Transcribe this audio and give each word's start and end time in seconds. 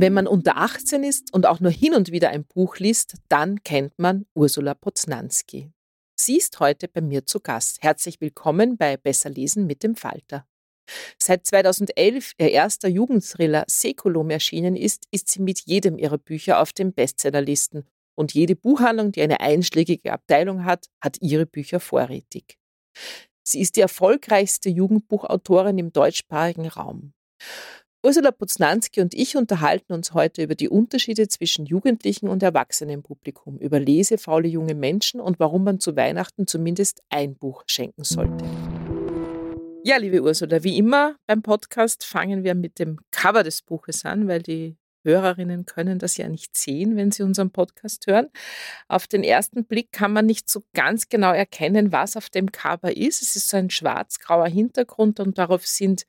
Wenn 0.00 0.12
man 0.12 0.28
unter 0.28 0.58
18 0.58 1.02
ist 1.02 1.34
und 1.34 1.44
auch 1.44 1.58
nur 1.58 1.72
hin 1.72 1.92
und 1.92 2.12
wieder 2.12 2.28
ein 2.28 2.44
Buch 2.44 2.76
liest, 2.76 3.14
dann 3.28 3.64
kennt 3.64 3.98
man 3.98 4.26
Ursula 4.32 4.74
Poznanski. 4.74 5.72
Sie 6.14 6.36
ist 6.36 6.60
heute 6.60 6.86
bei 6.86 7.00
mir 7.00 7.26
zu 7.26 7.40
Gast. 7.40 7.82
Herzlich 7.82 8.20
willkommen 8.20 8.76
bei 8.76 8.96
Besser 8.96 9.28
lesen 9.28 9.66
mit 9.66 9.82
dem 9.82 9.96
Falter. 9.96 10.46
Seit 11.20 11.44
2011 11.46 12.34
ihr 12.38 12.52
erster 12.52 12.86
Jugendthriller 12.86 13.64
Säkulum 13.66 14.30
erschienen 14.30 14.76
ist, 14.76 15.06
ist 15.10 15.30
sie 15.30 15.42
mit 15.42 15.62
jedem 15.66 15.98
ihrer 15.98 16.18
Bücher 16.18 16.60
auf 16.60 16.72
den 16.72 16.92
Bestsellerlisten 16.92 17.84
und 18.14 18.34
jede 18.34 18.54
Buchhandlung, 18.54 19.10
die 19.10 19.22
eine 19.22 19.40
einschlägige 19.40 20.12
Abteilung 20.12 20.64
hat, 20.64 20.86
hat 21.00 21.16
ihre 21.20 21.44
Bücher 21.44 21.80
vorrätig. 21.80 22.56
Sie 23.42 23.60
ist 23.60 23.74
die 23.74 23.80
erfolgreichste 23.80 24.68
Jugendbuchautorin 24.68 25.76
im 25.76 25.92
deutschsprachigen 25.92 26.68
Raum. 26.68 27.14
Ursula 28.04 28.30
Poznanski 28.30 29.00
und 29.00 29.12
ich 29.12 29.36
unterhalten 29.36 29.92
uns 29.92 30.14
heute 30.14 30.44
über 30.44 30.54
die 30.54 30.68
Unterschiede 30.68 31.26
zwischen 31.26 31.66
Jugendlichen 31.66 32.28
und 32.28 32.44
Erwachsenenpublikum, 32.44 33.58
über 33.58 33.80
lesefaule 33.80 34.46
junge 34.46 34.76
Menschen 34.76 35.20
und 35.20 35.40
warum 35.40 35.64
man 35.64 35.80
zu 35.80 35.96
Weihnachten 35.96 36.46
zumindest 36.46 37.02
ein 37.08 37.34
Buch 37.34 37.64
schenken 37.66 38.04
sollte. 38.04 38.44
Ja, 39.82 39.96
liebe 39.96 40.22
Ursula, 40.22 40.62
wie 40.62 40.78
immer 40.78 41.16
beim 41.26 41.42
Podcast 41.42 42.04
fangen 42.04 42.44
wir 42.44 42.54
mit 42.54 42.78
dem 42.78 43.00
Cover 43.10 43.42
des 43.42 43.62
Buches 43.62 44.04
an, 44.04 44.28
weil 44.28 44.42
die 44.42 44.76
Hörerinnen 45.02 45.64
können 45.64 45.98
das 45.98 46.16
ja 46.18 46.28
nicht 46.28 46.56
sehen, 46.56 46.94
wenn 46.94 47.10
sie 47.10 47.24
unseren 47.24 47.50
Podcast 47.50 48.06
hören. 48.06 48.28
Auf 48.86 49.08
den 49.08 49.24
ersten 49.24 49.64
Blick 49.64 49.90
kann 49.90 50.12
man 50.12 50.26
nicht 50.26 50.48
so 50.48 50.62
ganz 50.72 51.08
genau 51.08 51.32
erkennen, 51.32 51.90
was 51.90 52.16
auf 52.16 52.30
dem 52.30 52.52
Cover 52.52 52.96
ist. 52.96 53.22
Es 53.22 53.34
ist 53.34 53.48
so 53.48 53.56
ein 53.56 53.70
schwarz-grauer 53.70 54.46
Hintergrund 54.46 55.18
und 55.18 55.38
darauf 55.38 55.66
sind 55.66 56.04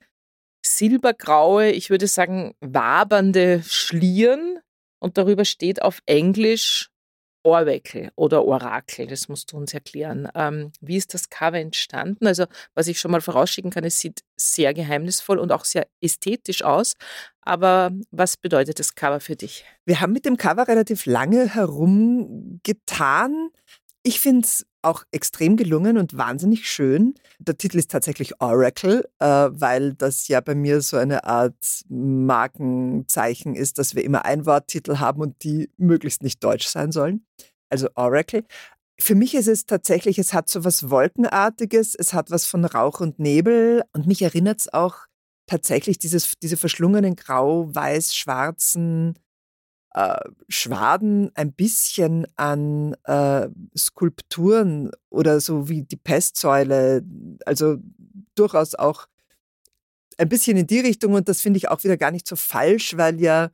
silbergraue, 0.66 1.72
ich 1.72 1.90
würde 1.90 2.08
sagen, 2.08 2.54
wabernde 2.60 3.64
Schlieren 3.64 4.60
und 5.00 5.18
darüber 5.18 5.46
steht 5.46 5.82
auf 5.82 6.00
Englisch 6.06 6.90
Ohrweckel 7.44 8.12
oder 8.16 8.46
Orakel. 8.46 9.08
Das 9.08 9.30
musst 9.30 9.52
du 9.52 9.58
uns 9.58 9.74
erklären. 9.74 10.28
Ähm, 10.36 10.72
wie 10.82 10.98
ist 10.98 11.14
das 11.14 11.30
Cover 11.30 11.58
entstanden? 11.58 12.28
Also, 12.28 12.46
was 12.76 12.88
ich 12.88 13.00
schon 13.00 13.12
mal 13.12 13.22
vorausschicken 13.22 13.72
kann, 13.72 13.84
es 13.84 14.00
sieht 14.00 14.22
sehr 14.36 14.74
geheimnisvoll 14.74 15.40
und 15.40 15.52
auch 15.52 15.66
sehr 15.66 15.88
ästhetisch 16.02 16.64
aus. 16.64 16.96
Aber 17.42 17.92
was 18.12 18.38
bedeutet 18.38 18.80
das 18.80 18.94
Cover 18.96 19.20
für 19.20 19.36
dich? 19.36 19.66
Wir 19.86 20.02
haben 20.02 20.14
mit 20.14 20.26
dem 20.26 20.38
Cover 20.38 20.68
relativ 20.68 21.06
lange 21.06 21.54
herumgetan. 21.54 23.50
Ich 24.10 24.20
finde 24.22 24.48
es 24.48 24.66
auch 24.82 25.04
extrem 25.12 25.56
gelungen 25.56 26.00
und 26.00 26.18
wahnsinnig 26.18 26.68
schön. 26.68 27.14
Der 27.38 27.60
Titel 27.60 27.78
ist 27.78 27.92
tatsächlich 27.92 28.42
Oracle, 28.42 29.08
äh, 29.20 29.50
weil 29.52 29.94
das 29.94 30.28
ja 30.28 30.42
bei 30.42 30.56
mir 30.56 30.82
so 30.82 30.98
eine 30.98 31.26
Art 31.26 31.84
Markenzeichen 31.90 33.54
ist, 33.54 33.78
dass 33.78 33.94
wir 33.94 34.04
immer 34.04 34.26
Einworttitel 34.26 34.98
haben 34.98 35.22
und 35.22 35.44
die 35.44 35.70
möglichst 35.78 36.24
nicht 36.24 36.44
deutsch 36.44 36.66
sein 36.66 36.92
sollen. 36.92 37.24
Also 37.70 37.88
Oracle. 37.94 38.46
Für 39.00 39.14
mich 39.14 39.36
ist 39.36 39.48
es 39.48 39.68
tatsächlich, 39.68 40.18
es 40.18 40.34
hat 40.34 40.50
so 40.50 40.64
was 40.64 40.90
Wolkenartiges, 40.90 41.94
es 41.94 42.16
hat 42.16 42.32
was 42.32 42.48
von 42.48 42.66
Rauch 42.66 43.02
und 43.02 43.20
Nebel 43.20 43.84
und 43.94 44.08
mich 44.08 44.24
erinnert 44.24 44.62
es 44.62 44.74
auch 44.74 45.06
tatsächlich 45.46 46.00
dieses, 46.00 46.34
diese 46.42 46.58
verschlungenen 46.58 47.16
grau-weiß-schwarzen 47.16 49.20
Schwaden 50.48 51.32
ein 51.36 51.52
bisschen 51.52 52.28
an 52.36 52.96
äh, 53.06 53.50
Skulpturen 53.76 54.92
oder 55.10 55.42
so 55.42 55.68
wie 55.68 55.82
die 55.82 55.98
Pestsäule, 55.98 57.04
also 57.46 57.78
durchaus 58.36 58.76
auch 58.76 59.08
ein 60.18 60.30
bisschen 60.30 60.58
in 60.58 60.68
die 60.68 60.80
Richtung 60.80 61.14
und 61.14 61.28
das 61.28 61.42
finde 61.42 61.58
ich 61.58 61.70
auch 61.70 61.84
wieder 61.84 61.98
gar 61.98 62.12
nicht 62.12 62.28
so 62.28 62.36
falsch, 62.36 62.98
weil 62.98 63.20
ja 63.20 63.50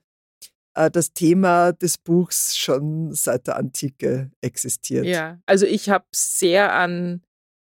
äh, 0.76 0.92
das 0.92 1.14
Thema 1.14 1.72
des 1.72 1.98
Buchs 1.98 2.56
schon 2.56 3.14
seit 3.14 3.48
der 3.48 3.56
Antike 3.56 4.32
existiert. 4.42 5.06
Ja, 5.06 5.40
also 5.46 5.66
ich 5.66 5.90
habe 5.90 6.06
sehr 6.14 6.74
an 6.74 7.22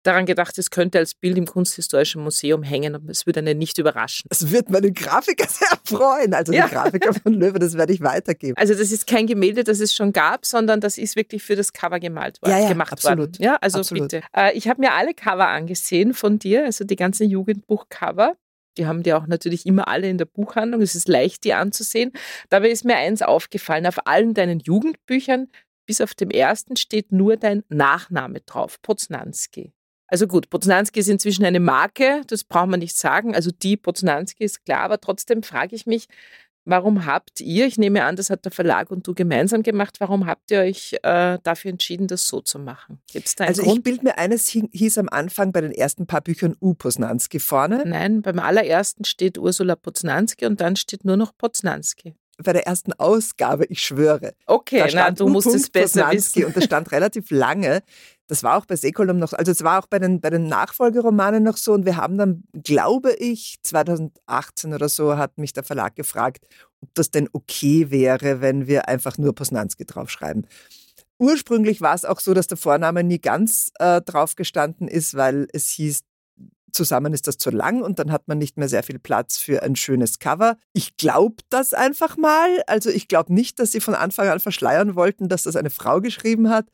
daran 0.03 0.25
gedacht, 0.25 0.57
es 0.57 0.72
könnte 0.72 1.00
als 1.00 1.13
Bild 1.13 1.38
im 1.38 1.45
Kunsthistorischen 1.45 2.23
Museum 2.23 2.63
hängen 2.63 2.95
und 2.95 3.09
es 3.09 3.25
würde 3.25 3.39
einen 3.39 3.57
nicht 3.57 3.78
überraschen. 3.78 4.28
Das 4.29 4.51
wird 4.51 4.69
meine 4.69 4.91
Grafiker 4.91 5.47
sehr 5.50 5.67
freuen. 5.84 6.34
Also 6.34 6.53
ja. 6.53 6.67
die 6.67 6.73
Grafiker 6.73 7.13
von 7.13 7.34
Löwe, 7.34 7.59
das 7.59 7.78
werde 7.78 7.94
ich 7.94 8.01
weitergeben. 8.01 8.57
Also 8.57 8.73
das 8.73 8.91
ist 8.91 9.07
kein 9.07 9.28
Gemälde, 9.28 9.63
das 9.63 9.79
es 9.79 9.94
schon 9.94 10.13
gab, 10.13 10.45
sondern 10.45 10.81
das 10.81 10.97
ist 10.97 11.16
wirklich 11.16 11.44
für 11.44 11.56
das 11.56 11.73
Cover 11.73 12.00
gemalt 12.00 12.41
worden, 12.41 12.51
ja, 12.51 12.59
ja, 12.59 12.69
gemacht 12.69 12.94
absolut. 12.94 13.19
worden. 13.19 13.38
Ja, 13.40 13.56
also 13.61 13.79
absolut. 13.79 14.09
bitte. 14.09 14.25
Äh, 14.35 14.57
ich 14.57 14.67
habe 14.67 14.81
mir 14.81 14.94
alle 14.94 15.13
Cover 15.13 15.47
angesehen 15.47 16.13
von 16.13 16.40
dir, 16.40 16.66
also 16.66 16.84
die 16.84 16.95
ganzen 16.95 17.29
Jugendbuchcover. 17.29 18.35
Die 18.78 18.85
haben 18.85 19.03
die 19.03 19.13
auch 19.13 19.28
natürlich 19.28 19.66
immer 19.66 19.88
alle 19.88 20.07
in 20.07 20.17
der 20.17 20.25
Buchhandlung. 20.25 20.81
Es 20.81 20.95
ist 20.95 21.09
leicht, 21.09 21.44
die 21.44 21.53
anzusehen. 21.53 22.13
Dabei 22.50 22.69
ist 22.69 22.85
mir 22.85 22.95
eins 22.95 23.22
aufgefallen. 23.22 23.85
Auf 23.85 24.07
allen 24.07 24.34
deinen 24.34 24.59
Jugendbüchern, 24.59 25.50
bis 25.85 26.00
auf 26.00 26.13
dem 26.13 26.29
ersten, 26.29 26.78
steht 26.78 27.11
nur 27.11 27.35
dein 27.35 27.63
Nachname 27.67 28.40
drauf, 28.41 28.81
Poznanski. 28.81 29.73
Also 30.11 30.28
gut, 30.28 30.49
Poznanski 30.49 30.99
ist 30.99 31.08
inzwischen 31.08 31.46
eine 31.46 31.61
Marke, 31.61 32.22
das 32.28 32.43
braucht 32.43 32.67
man 32.67 32.81
nicht 32.81 32.97
sagen. 32.97 33.34
Also 33.34 33.49
die 33.49 33.78
Poznanski 33.78 34.43
ist 34.43 34.66
klar, 34.66 34.81
aber 34.81 34.99
trotzdem 34.99 35.41
frage 35.41 35.73
ich 35.73 35.85
mich, 35.85 36.08
warum 36.66 37.05
habt 37.05 37.40
ihr, 37.40 37.66
ich 37.66 37.78
nehme 37.78 38.03
an, 38.03 38.17
das 38.17 38.29
hat 38.29 38.43
der 38.43 38.52
Verlag 38.52 38.91
und 38.91 39.08
du 39.08 39.13
gemeinsam 39.13 39.63
gemacht, 39.63 39.96
warum 39.99 40.25
habt 40.25 40.52
ihr 40.52 40.59
euch 40.59 40.97
äh, 41.03 41.40
dafür 41.43 41.72
entschieden, 41.72 42.08
das 42.08 42.28
so 42.28 42.41
zu 42.41 42.59
machen? 42.59 43.02
Gibt's 43.09 43.35
da 43.35 43.46
einen 43.46 43.52
also 43.52 43.63
Grund? 43.63 43.78
ich 43.78 43.84
bilde 43.85 44.03
mir 44.03 44.17
eines 44.17 44.49
hieß 44.49 44.97
am 44.97 45.08
Anfang 45.08 45.53
bei 45.53 45.61
den 45.61 45.72
ersten 45.72 46.05
paar 46.08 46.22
Büchern 46.22 46.58
U 46.59 46.73
Poznanski 46.73 47.40
vorne. 47.40 47.84
Nein, 47.85 48.22
beim 48.22 48.40
allerersten 48.40 49.05
steht 49.05 49.37
Ursula 49.37 49.78
Poznanski 49.78 50.46
und 50.46 50.59
dann 50.59 50.75
steht 50.75 51.05
nur 51.05 51.16
noch 51.16 51.31
Poznanski 51.37 52.16
bei 52.43 52.53
der 52.53 52.66
ersten 52.66 52.93
Ausgabe, 52.93 53.66
ich 53.66 53.81
schwöre. 53.81 54.34
Okay, 54.46 54.90
na, 54.93 55.11
du 55.11 55.28
musst 55.28 55.47
es 55.47 55.69
besser 55.69 56.03
Poznanski 56.03 56.40
wissen. 56.40 56.47
Und 56.47 56.58
das 56.58 56.63
stand 56.63 56.91
relativ 56.91 57.29
lange. 57.29 57.84
Das 58.31 58.43
war 58.43 58.57
auch 58.57 58.66
bei 58.66 58.78
Sekolum 58.78 59.17
noch 59.17 59.28
so, 59.28 59.35
also 59.35 59.51
es 59.51 59.61
war 59.61 59.83
auch 59.83 59.87
bei 59.87 59.99
den, 59.99 60.22
bei 60.22 60.29
den 60.29 60.47
Nachfolgeromanen 60.47 61.43
noch 61.43 61.57
so 61.57 61.73
und 61.73 61.85
wir 61.85 61.97
haben 61.97 62.17
dann, 62.17 62.45
glaube 62.63 63.11
ich, 63.11 63.57
2018 63.61 64.73
oder 64.73 64.87
so 64.87 65.17
hat 65.17 65.37
mich 65.37 65.51
der 65.51 65.63
Verlag 65.63 65.97
gefragt, 65.97 66.47
ob 66.79 66.93
das 66.93 67.11
denn 67.11 67.28
okay 67.33 67.91
wäre, 67.91 68.39
wenn 68.39 68.67
wir 68.67 68.87
einfach 68.87 69.17
nur 69.17 69.35
Posnanski 69.35 69.85
draufschreiben. 69.85 70.47
ursprünglich 71.19 71.81
war 71.81 71.93
es 71.93 72.05
auch 72.05 72.22
so, 72.22 72.33
dass 72.33 72.47
der 72.47 72.55
Vorname 72.55 73.03
nie 73.03 73.19
ganz 73.19 73.73
äh, 73.79 73.99
drauf 73.99 74.37
gestanden 74.37 74.87
ist, 74.87 75.13
weil 75.16 75.49
es 75.51 75.67
hieß, 75.72 75.99
zusammen 76.72 77.11
ist 77.11 77.27
das 77.27 77.37
zu 77.37 77.49
lang 77.49 77.81
und 77.81 77.99
dann 77.99 78.13
hat 78.13 78.29
man 78.29 78.37
nicht 78.37 78.55
mehr 78.55 78.69
sehr 78.69 78.84
viel 78.84 78.97
Platz 78.97 79.39
für 79.39 79.61
ein 79.61 79.75
schönes 79.75 80.19
Cover. 80.19 80.55
Ich 80.72 80.95
glaube 80.95 81.43
das 81.49 81.73
einfach 81.73 82.16
mal. 82.16 82.61
Also 82.66 82.91
ich 82.91 83.09
glaube 83.09 83.34
nicht, 83.34 83.59
dass 83.59 83.73
sie 83.73 83.81
von 83.81 83.93
Anfang 83.93 84.29
an 84.29 84.39
verschleiern 84.39 84.95
wollten, 84.95 85.27
dass 85.27 85.43
das 85.43 85.57
eine 85.57 85.69
Frau 85.69 85.99
geschrieben 85.99 86.49
hat 86.49 86.67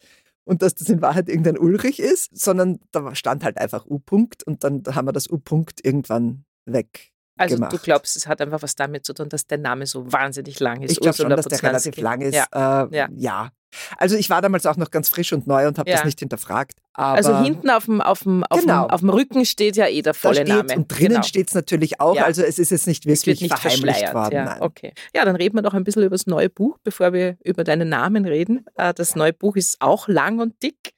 und 0.48 0.62
dass 0.62 0.76
das 0.76 0.90
in 0.90 1.02
Wahrheit 1.02 1.30
irgendein 1.30 1.58
Ulrich 1.58 2.00
ist, 2.00 2.38
sondern 2.38 2.80
da 2.92 3.14
stand 3.14 3.44
halt 3.44 3.58
einfach 3.58 3.86
U-Punkt 3.86 4.44
und 4.44 4.64
dann 4.64 4.84
haben 4.88 5.08
wir 5.08 5.12
das 5.12 5.30
U-Punkt 5.30 5.86
irgendwann 5.86 6.46
weg. 6.66 7.12
Also 7.38 7.56
gemacht. 7.56 7.74
du 7.74 7.78
glaubst, 7.78 8.16
es 8.16 8.28
hat 8.28 8.42
einfach 8.42 8.64
was 8.64 8.76
damit 8.76 9.06
zu 9.06 9.14
tun, 9.14 9.30
dass 9.30 9.46
der 9.46 9.60
Name 9.60 9.86
so 9.86 10.12
wahnsinnig 10.12 10.60
lang 10.60 10.82
ist. 10.82 10.92
Ich 10.92 11.00
glaube 11.00 11.18
schon, 11.18 11.30
dass 11.30 11.46
der 11.46 11.62
relativ 11.62 11.98
lang 11.98 12.22
ist. 12.22 12.36
Ja. 12.36 12.86
Äh, 12.86 12.96
Ja. 12.96 13.10
ja. 13.14 13.52
Also 13.98 14.16
ich 14.16 14.30
war 14.30 14.42
damals 14.42 14.66
auch 14.66 14.78
noch 14.78 14.92
ganz 14.92 15.10
frisch 15.10 15.34
und 15.34 15.46
neu 15.48 15.68
und 15.68 15.78
habe 15.78 15.90
Ja. 15.90 15.98
das 15.98 16.06
nicht 16.06 16.20
hinterfragt. 16.20 16.80
Also 16.94 17.38
hinten 17.42 17.70
auf 17.70 17.86
dem, 17.86 18.02
auf, 18.02 18.22
dem, 18.24 18.44
auf, 18.46 18.60
Genau. 18.62 18.86
dem, 18.86 18.92
auf 18.92 19.00
dem 19.02 19.10
Rücken 19.10 19.46
steht 19.46 19.76
ja 19.76 19.88
eh 19.88 20.02
der 20.02 20.14
volle 20.14 20.36
steht, 20.38 20.48
Name. 20.48 20.76
Und 20.76 20.88
drinnen 20.88 21.10
Genau. 21.16 21.22
steht 21.24 21.50
es 21.50 21.54
natürlich 21.54 22.00
auch. 22.00 22.16
Ja. 22.16 22.26
Also 22.26 22.42
es 22.44 22.58
ist 22.60 22.72
jetzt 22.72 22.88
nicht 22.88 23.06
wirklich 23.06 23.42
nicht 23.42 23.58
verheimlicht 23.58 24.14
worden. 24.14 24.34
Ja, 24.36 24.62
okay. 24.62 24.94
ja, 25.14 25.24
dann 25.26 25.36
reden 25.36 25.56
wir 25.56 25.62
doch 25.62 25.74
ein 25.74 25.84
bisschen 25.84 26.02
über 26.04 26.16
das 26.16 26.26
neue 26.28 26.50
Buch, 26.50 26.78
bevor 26.84 27.14
wir 27.14 27.38
über 27.44 27.64
deinen 27.64 27.90
Namen 27.90 28.26
reden. 28.26 28.66
Äh, 28.76 28.94
Das 28.94 29.16
neue 29.16 29.34
Buch 29.34 29.56
ist 29.56 29.80
auch 29.82 30.08
lang 30.08 30.40
und 30.40 30.62
dick. 30.64 30.94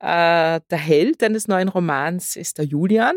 Äh, 0.00 0.60
Der 0.70 0.78
Held 0.78 1.22
deines 1.22 1.48
neuen 1.48 1.68
Romans 1.68 2.36
ist 2.36 2.58
der 2.58 2.64
Julian. 2.66 3.14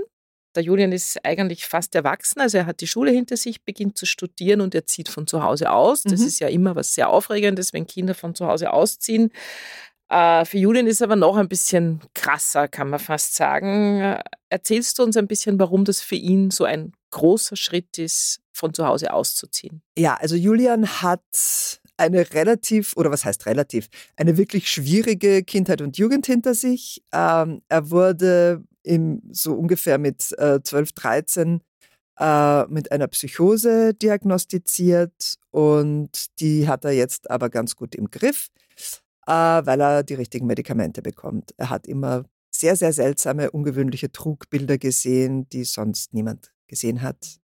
Der 0.56 0.64
Julian 0.64 0.92
ist 0.92 1.24
eigentlich 1.24 1.66
fast 1.66 1.96
erwachsen, 1.96 2.42
also 2.42 2.58
er 2.58 2.66
hat 2.66 2.82
die 2.82 2.88
Schule 2.88 3.12
hinter 3.12 3.38
sich, 3.38 3.64
beginnt 3.64 3.98
zu 3.98 4.06
studieren 4.06 4.62
und 4.62 4.76
er 4.76 4.86
zieht 4.86 5.08
von 5.10 5.26
zu 5.28 5.44
Hause 5.44 5.72
aus. 5.72 6.04
Das 6.04 6.20
Mhm. 6.20 6.28
ist 6.28 6.40
ja 6.40 6.48
immer 6.50 6.76
was 6.76 6.94
sehr 6.94 7.10
Aufregendes, 7.10 7.72
wenn 7.74 7.88
Kinder 7.88 8.14
von 8.16 8.36
zu 8.36 8.48
Hause 8.48 8.74
ausziehen. 8.74 9.32
Äh, 10.10 10.44
Für 10.46 10.58
Julian 10.58 10.88
ist 10.88 11.02
aber 11.02 11.16
noch 11.16 11.38
ein 11.38 11.48
bisschen 11.48 12.02
krasser, 12.14 12.68
kann 12.68 12.90
man 12.90 13.00
fast 13.00 13.36
sagen. 13.36 14.02
Äh, 14.02 14.24
Erzählst 14.50 15.00
du 15.00 15.04
uns 15.04 15.16
ein 15.16 15.28
bisschen, 15.28 15.58
warum 15.60 15.86
das 15.86 16.02
für 16.02 16.16
ihn 16.16 16.52
so 16.52 16.66
ein 16.66 16.92
großer 17.12 17.56
Schritt 17.56 17.98
ist, 17.98 18.42
von 18.52 18.74
zu 18.74 18.86
Hause 18.86 19.14
auszuziehen? 19.14 19.82
Ja, 19.98 20.16
also 20.16 20.36
Julian 20.36 20.86
hat 21.02 21.22
eine 21.96 22.34
relativ, 22.34 22.98
oder 22.98 23.12
was 23.12 23.24
heißt 23.24 23.46
relativ, 23.46 23.88
eine 24.18 24.36
wirklich 24.36 24.70
schwierige 24.70 25.44
Kindheit 25.44 25.82
und 25.82 25.98
Jugend 25.98 26.26
hinter 26.26 26.54
sich. 26.56 27.02
Ähm, 27.14 27.62
er 27.70 27.90
wurde 27.92 28.64
im, 28.84 29.22
so 29.32 29.54
ungefähr 29.54 29.98
mit 29.98 30.32
äh, 30.38 30.62
12, 30.62 30.92
13 30.94 31.62
äh, 32.20 32.66
mit 32.68 32.92
einer 32.92 33.08
Psychose 33.08 33.94
diagnostiziert 33.94 35.36
und 35.52 36.40
die 36.40 36.68
hat 36.68 36.86
er 36.86 36.92
jetzt 36.92 37.30
aber 37.30 37.50
ganz 37.50 37.76
gut 37.76 37.96
im 37.96 38.10
Griff, 38.12 38.50
äh, 39.28 39.32
weil 39.32 39.82
er 39.82 40.04
die 40.04 40.16
richtigen 40.16 40.48
Medikamente 40.48 41.02
bekommt. 41.02 41.54
Er 41.58 41.70
hat 41.70 41.88
immer 41.88 42.26
sehr, 42.54 42.76
sehr 42.76 42.94
seltsame, 42.94 43.52
ungewöhnliche 43.52 44.12
Trugbilder 44.12 44.78
gesehen, 44.78 45.48
die 45.50 45.64
sonst 45.64 46.14
niemand 46.14 46.52
gesehen 46.68 47.02
hat. 47.02 47.40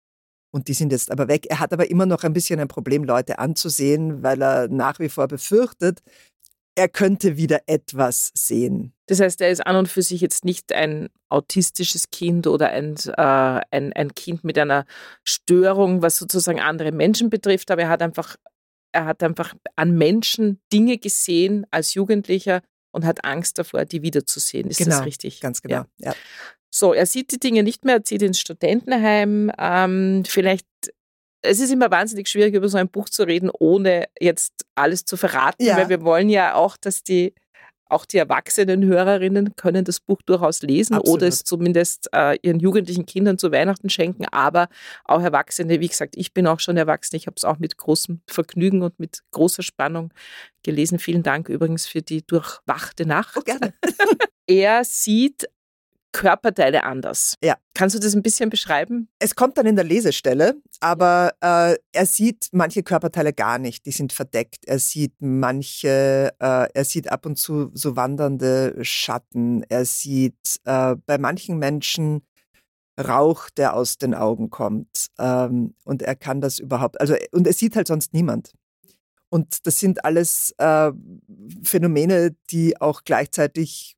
Und 0.51 0.67
die 0.67 0.73
sind 0.73 0.91
jetzt 0.91 1.11
aber 1.11 1.27
weg. 1.27 1.47
Er 1.49 1.59
hat 1.59 1.73
aber 1.73 1.89
immer 1.89 2.05
noch 2.05 2.23
ein 2.23 2.33
bisschen 2.33 2.59
ein 2.59 2.67
Problem, 2.67 3.03
Leute 3.03 3.39
anzusehen, 3.39 4.21
weil 4.21 4.41
er 4.41 4.67
nach 4.69 4.99
wie 4.99 5.09
vor 5.09 5.27
befürchtet, 5.27 6.01
er 6.75 6.89
könnte 6.89 7.37
wieder 7.37 7.61
etwas 7.67 8.31
sehen. 8.35 8.93
Das 9.07 9.19
heißt, 9.19 9.41
er 9.41 9.49
ist 9.49 9.65
an 9.65 9.75
und 9.75 9.87
für 9.87 10.01
sich 10.01 10.21
jetzt 10.21 10.45
nicht 10.45 10.73
ein 10.73 11.09
autistisches 11.29 12.09
Kind 12.09 12.47
oder 12.47 12.69
ein, 12.69 12.95
äh, 13.05 13.61
ein, 13.71 13.93
ein 13.93 14.13
Kind 14.15 14.43
mit 14.43 14.57
einer 14.57 14.85
Störung, 15.23 16.01
was 16.01 16.17
sozusagen 16.17 16.59
andere 16.59 16.91
Menschen 16.91 17.29
betrifft, 17.29 17.69
aber 17.69 17.83
er 17.83 17.89
hat 17.89 18.01
einfach, 18.01 18.35
er 18.91 19.05
hat 19.05 19.21
einfach 19.23 19.53
an 19.75 19.91
Menschen 19.97 20.59
Dinge 20.71 20.97
gesehen 20.97 21.65
als 21.69 21.93
Jugendlicher 21.93 22.61
und 22.91 23.05
hat 23.05 23.25
Angst 23.25 23.57
davor, 23.59 23.85
die 23.85 24.01
wiederzusehen. 24.01 24.69
Ist 24.69 24.77
Genau, 24.77 24.97
das 24.97 25.05
richtig? 25.05 25.41
Ganz 25.41 25.61
genau. 25.61 25.75
Ja. 25.75 25.87
Ja. 25.97 26.15
So, 26.73 26.93
er 26.93 27.05
sieht 27.05 27.31
die 27.31 27.39
Dinge 27.39 27.61
nicht 27.61 27.85
mehr, 27.85 27.95
er 27.95 28.03
zieht 28.03 28.23
ins 28.23 28.39
Studentenheim. 28.39 29.51
Ähm, 29.59 30.23
vielleicht, 30.25 30.65
es 31.43 31.59
ist 31.59 31.71
immer 31.71 31.91
wahnsinnig 31.91 32.27
schwierig, 32.29 32.55
über 32.55 32.69
so 32.69 32.77
ein 32.77 32.89
Buch 32.89 33.09
zu 33.09 33.23
reden, 33.23 33.49
ohne 33.59 34.05
jetzt 34.19 34.53
alles 34.75 35.05
zu 35.05 35.17
verraten, 35.17 35.63
Ja. 35.63 35.77
weil 35.77 35.89
wir 35.89 36.01
wollen 36.01 36.29
ja 36.29 36.55
auch, 36.55 36.77
dass 36.77 37.03
die, 37.03 37.33
auch 37.85 38.05
die 38.05 38.17
erwachsenen 38.17 38.83
Hörerinnen 38.85 39.55
können 39.55 39.85
das 39.85 39.99
Buch 39.99 40.21
durchaus 40.25 40.61
lesen 40.63 40.95
Absolut. 40.95 41.17
oder 41.19 41.27
es 41.27 41.43
zumindest 41.43 42.09
äh, 42.13 42.37
ihren 42.41 42.59
jugendlichen 42.59 43.05
Kindern 43.05 43.37
zu 43.37 43.51
Weihnachten 43.51 43.89
schenken, 43.89 44.25
aber 44.31 44.67
auch 45.05 45.21
Erwachsene, 45.21 45.79
wie 45.79 45.89
gesagt, 45.89 46.15
ich 46.17 46.33
bin 46.33 46.47
auch 46.47 46.59
schon 46.59 46.77
erwachsen, 46.77 47.17
ich 47.17 47.27
habe 47.27 47.35
es 47.37 47.43
auch 47.43 47.59
mit 47.59 47.77
großem 47.77 48.21
Vergnügen 48.27 48.81
und 48.81 48.97
mit 48.99 49.19
großer 49.31 49.61
Spannung 49.63 50.11
gelesen. 50.63 50.97
Vielen 50.97 51.23
Dank 51.23 51.49
übrigens 51.49 51.85
für 51.85 52.01
die 52.01 52.25
durchwachte 52.25 53.05
Nacht. 53.05 53.35
Oh, 53.37 53.41
gerne. 53.41 53.73
Er 54.45 54.83
sieht 54.83 55.47
Körperteile 56.13 56.85
anders. 56.85 57.35
Ja. 57.43 57.57
Kannst 57.73 57.95
du 57.95 57.99
das 57.99 58.15
ein 58.15 58.23
bisschen 58.23 58.49
beschreiben? 58.49 59.09
Es 59.19 59.35
kommt 59.35 59.57
dann 59.57 59.65
in 59.65 59.75
der 59.75 59.83
Lesestelle, 59.83 60.55
aber 60.79 61.33
äh, 61.41 61.75
er 61.91 62.05
sieht 62.05 62.47
manche 62.53 62.83
Körperteile 62.83 63.33
gar 63.33 63.57
nicht, 63.57 63.85
die 63.85 63.91
sind 63.91 64.13
verdeckt. 64.13 64.65
Er 64.65 64.79
sieht 64.79 65.15
manche, 65.19 66.33
äh, 66.39 66.67
er 66.73 66.85
sieht 66.85 67.11
ab 67.11 67.25
und 67.25 67.37
zu 67.37 67.71
so 67.73 67.97
wandernde 67.97 68.77
Schatten. 68.81 69.63
Er 69.67 69.83
sieht 69.83 70.59
äh, 70.63 70.95
bei 71.05 71.17
manchen 71.17 71.57
Menschen 71.57 72.21
Rauch, 72.99 73.49
der 73.49 73.75
aus 73.75 73.97
den 73.97 74.13
Augen 74.13 74.49
kommt. 74.49 75.07
Ähm, 75.17 75.73
und 75.83 76.03
er 76.03 76.15
kann 76.15 76.41
das 76.41 76.59
überhaupt, 76.59 77.01
also 77.01 77.15
und 77.31 77.47
er 77.47 77.53
sieht 77.53 77.75
halt 77.75 77.87
sonst 77.87 78.13
niemand. 78.13 78.53
Und 79.29 79.65
das 79.65 79.79
sind 79.79 80.05
alles 80.05 80.53
äh, 80.59 80.91
Phänomene, 81.63 82.35
die 82.51 82.79
auch 82.79 83.03
gleichzeitig 83.03 83.97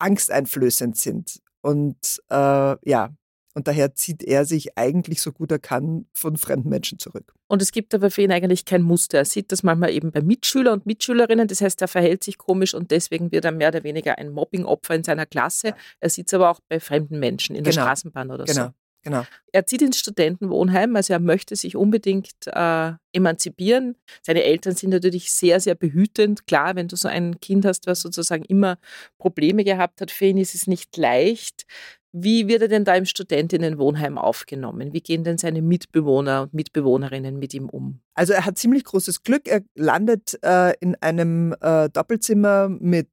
angsteinflößend 0.00 0.96
sind. 0.96 1.40
Und 1.62 2.20
äh, 2.30 2.76
ja, 2.88 3.10
und 3.54 3.66
daher 3.66 3.94
zieht 3.94 4.22
er 4.22 4.44
sich 4.44 4.78
eigentlich 4.78 5.20
so 5.20 5.32
gut 5.32 5.50
er 5.50 5.58
kann 5.58 6.06
von 6.14 6.36
fremden 6.36 6.68
Menschen 6.68 6.98
zurück. 6.98 7.34
Und 7.48 7.60
es 7.60 7.72
gibt 7.72 7.94
aber 7.94 8.10
für 8.10 8.22
ihn 8.22 8.30
eigentlich 8.30 8.64
kein 8.64 8.82
Muster. 8.82 9.18
Er 9.18 9.24
sieht 9.24 9.50
das 9.50 9.64
manchmal 9.64 9.90
eben 9.90 10.12
bei 10.12 10.22
Mitschüler 10.22 10.72
und 10.72 10.86
Mitschülerinnen. 10.86 11.48
Das 11.48 11.60
heißt, 11.60 11.82
er 11.82 11.88
verhält 11.88 12.22
sich 12.22 12.38
komisch 12.38 12.74
und 12.74 12.92
deswegen 12.92 13.32
wird 13.32 13.44
er 13.44 13.52
mehr 13.52 13.68
oder 13.68 13.82
weniger 13.82 14.18
ein 14.18 14.30
Mobbingopfer 14.30 14.94
in 14.94 15.02
seiner 15.02 15.26
Klasse. 15.26 15.74
Er 15.98 16.10
sieht 16.10 16.28
es 16.28 16.34
aber 16.34 16.50
auch 16.50 16.60
bei 16.68 16.78
fremden 16.78 17.18
Menschen 17.18 17.56
in 17.56 17.64
der 17.64 17.72
Genau. 17.72 17.84
Straßenbahn 17.86 18.30
oder 18.30 18.44
Genau, 18.44 18.66
so. 18.66 18.72
Genau. 19.02 19.24
Er 19.52 19.66
zieht 19.66 19.82
ins 19.82 19.98
Studentenwohnheim, 19.98 20.94
also 20.96 21.12
er 21.12 21.20
möchte 21.20 21.56
sich 21.56 21.76
unbedingt 21.76 22.46
äh, 22.46 22.92
emanzipieren. 23.12 23.96
Seine 24.22 24.44
Eltern 24.44 24.74
sind 24.74 24.90
natürlich 24.90 25.32
sehr, 25.32 25.60
sehr 25.60 25.74
behütend. 25.74 26.46
Klar, 26.46 26.76
wenn 26.76 26.88
du 26.88 26.96
so 26.96 27.08
ein 27.08 27.40
Kind 27.40 27.64
hast, 27.64 27.86
was 27.86 28.00
sozusagen 28.00 28.44
immer 28.44 28.78
Probleme 29.18 29.64
gehabt 29.64 30.00
hat, 30.00 30.10
für 30.10 30.26
ihn 30.26 30.38
ist 30.38 30.54
es 30.54 30.66
nicht 30.66 30.96
leicht. 30.96 31.66
Wie 32.12 32.48
wird 32.48 32.62
er 32.62 32.68
denn 32.68 32.84
da 32.84 32.96
im 32.96 33.04
Studentinnenwohnheim 33.04 34.18
aufgenommen? 34.18 34.92
Wie 34.92 35.00
gehen 35.00 35.22
denn 35.22 35.38
seine 35.38 35.62
Mitbewohner 35.62 36.42
und 36.42 36.54
Mitbewohnerinnen 36.54 37.38
mit 37.38 37.54
ihm 37.54 37.68
um? 37.68 38.00
Also 38.14 38.32
er 38.32 38.44
hat 38.44 38.58
ziemlich 38.58 38.84
großes 38.84 39.22
Glück. 39.22 39.46
Er 39.46 39.62
landet 39.76 40.36
äh, 40.42 40.74
in 40.80 40.96
einem 40.96 41.54
äh, 41.60 41.88
Doppelzimmer 41.88 42.68
mit 42.68 43.08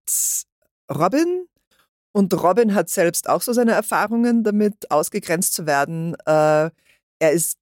Robin. 0.92 1.48
Und 2.18 2.34
Robin 2.34 2.74
hat 2.74 2.90
selbst 2.90 3.30
auch 3.30 3.44
so 3.44 3.54
seine 3.54 3.74
Erfahrungen 3.74 4.44
damit, 4.44 4.90
ausgegrenzt 4.90 5.54
zu 5.54 5.68
werden. 5.68 6.16
Äh, 6.26 6.72
er 7.20 7.32
ist, 7.32 7.60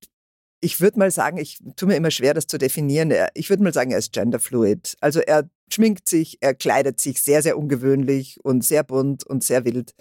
ich 0.62 0.79
würde 0.79 0.97
mal 0.97 1.12
sagen, 1.12 1.38
ich 1.39 1.59
tue 1.75 1.89
mir 1.89 1.97
immer 1.97 2.09
schwer, 2.09 2.33
das 2.33 2.47
zu 2.47 2.57
definieren. 2.57 3.12
Er, 3.12 3.31
ich 3.33 3.50
würde 3.50 3.63
mal 3.63 3.74
sagen, 3.74 3.91
er 3.91 3.97
ist 3.97 4.13
genderfluid. 4.13 4.95
Also 5.01 5.19
er 5.19 5.50
schminkt 5.69 6.07
sich, 6.07 6.38
er 6.39 6.55
kleidet 6.55 7.01
sich 7.01 7.21
sehr, 7.21 7.41
sehr 7.41 7.57
ungewöhnlich 7.57 8.39
und 8.45 8.63
sehr 8.63 8.83
bunt 8.83 9.25
und 9.25 9.43
sehr 9.43 9.65
wild. 9.65 9.93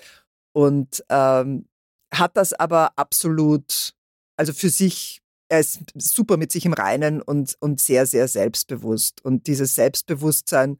Und 0.53 1.05
ähm, 1.09 1.67
hat 2.15 2.37
das 2.37 2.53
aber 2.53 2.97
absolut, 2.97 3.93
also 4.37 4.53
für 4.53 4.69
sich 4.69 5.21
er 5.49 5.59
ist 5.59 5.81
super 5.97 6.37
mit 6.37 6.53
sich 6.53 6.65
im 6.65 6.75
Reinen 6.75 7.21
und, 7.21 7.57
und 7.59 7.81
sehr, 7.81 8.07
sehr 8.07 8.29
selbstbewusst. 8.29 9.25
Und 9.25 9.49
dieses 9.49 9.75
Selbstbewusstsein 9.75 10.79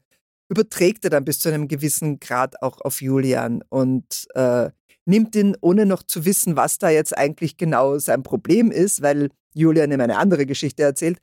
überträgt 0.49 1.03
er 1.03 1.09
dann 1.09 1.25
bis 1.25 1.39
zu 1.39 1.49
einem 1.49 1.67
gewissen 1.67 2.19
Grad 2.19 2.61
auch 2.61 2.81
auf 2.81 3.01
Julian 3.01 3.63
und 3.69 4.27
äh, 4.35 4.69
nimmt 5.05 5.35
ihn, 5.35 5.55
ohne 5.61 5.85
noch 5.85 6.03
zu 6.03 6.25
wissen, 6.25 6.55
was 6.55 6.77
da 6.77 6.89
jetzt 6.89 7.17
eigentlich 7.17 7.57
genau 7.57 7.97
sein 7.97 8.23
Problem 8.23 8.71
ist, 8.71 9.01
weil 9.01 9.29
Julian 9.53 9.91
ihm 9.91 10.01
eine 10.01 10.17
andere 10.17 10.45
Geschichte 10.45 10.83
erzählt, 10.83 11.19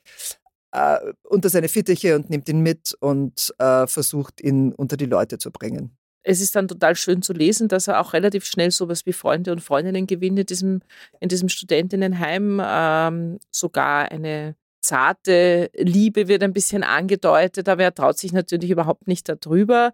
äh, 0.72 0.98
unter 1.24 1.48
seine 1.48 1.68
Fittiche 1.68 2.16
und 2.16 2.30
nimmt 2.30 2.48
ihn 2.48 2.60
mit 2.60 2.96
und 3.00 3.54
äh, 3.58 3.86
versucht, 3.86 4.40
ihn 4.40 4.72
unter 4.72 4.96
die 4.96 5.06
Leute 5.06 5.38
zu 5.38 5.50
bringen. 5.50 5.96
Es 6.24 6.40
ist 6.40 6.54
dann 6.54 6.68
total 6.68 6.94
schön 6.94 7.20
zu 7.20 7.32
lesen, 7.32 7.66
dass 7.68 7.88
er 7.88 8.00
auch 8.00 8.12
relativ 8.12 8.44
schnell 8.44 8.70
sowas 8.70 9.06
wie 9.06 9.12
Freunde 9.12 9.50
und 9.50 9.60
Freundinnen 9.60 10.06
gewinnt 10.06 10.38
in 10.38 10.46
diesem, 10.46 10.80
in 11.20 11.28
diesem 11.28 11.48
Studentinnenheim. 11.48 12.60
Ähm, 12.64 13.38
sogar 13.50 14.10
eine 14.10 14.54
zarte 14.82 15.70
Liebe 15.74 16.28
wird 16.28 16.42
ein 16.42 16.52
bisschen 16.52 16.82
angedeutet, 16.82 17.68
aber 17.68 17.84
er 17.84 17.94
traut 17.94 18.18
sich 18.18 18.32
natürlich 18.32 18.70
überhaupt 18.70 19.08
nicht 19.08 19.28
darüber. 19.28 19.92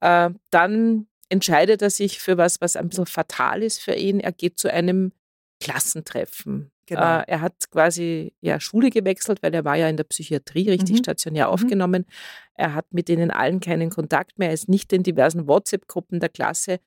Äh, 0.00 0.30
dann 0.50 1.06
entscheidet 1.28 1.82
er 1.82 1.90
sich 1.90 2.20
für 2.20 2.38
was, 2.38 2.60
was 2.60 2.76
ein 2.76 2.88
bisschen 2.88 3.06
fatal 3.06 3.62
ist 3.62 3.80
für 3.80 3.94
ihn. 3.94 4.20
Er 4.20 4.32
geht 4.32 4.58
zu 4.58 4.72
einem 4.72 5.12
Klassentreffen. 5.60 6.70
Genau. 6.86 7.00
Äh, 7.00 7.24
er 7.26 7.40
hat 7.40 7.70
quasi 7.70 8.32
ja, 8.40 8.60
Schule 8.60 8.90
gewechselt, 8.90 9.42
weil 9.42 9.52
er 9.54 9.64
war 9.64 9.76
ja 9.76 9.88
in 9.88 9.96
der 9.96 10.04
Psychiatrie 10.04 10.70
richtig 10.70 10.96
mhm. 10.96 11.02
stationär 11.02 11.46
mhm. 11.46 11.52
aufgenommen. 11.52 12.02
Mhm. 12.06 12.12
Er 12.54 12.74
hat 12.74 12.86
mit 12.92 13.08
denen 13.08 13.30
allen 13.30 13.60
keinen 13.60 13.90
Kontakt 13.90 14.38
mehr. 14.38 14.48
Er 14.48 14.54
ist 14.54 14.68
nicht 14.68 14.92
in 14.92 15.02
diversen 15.02 15.48
WhatsApp-Gruppen 15.48 16.20
der 16.20 16.28
Klasse. 16.28 16.78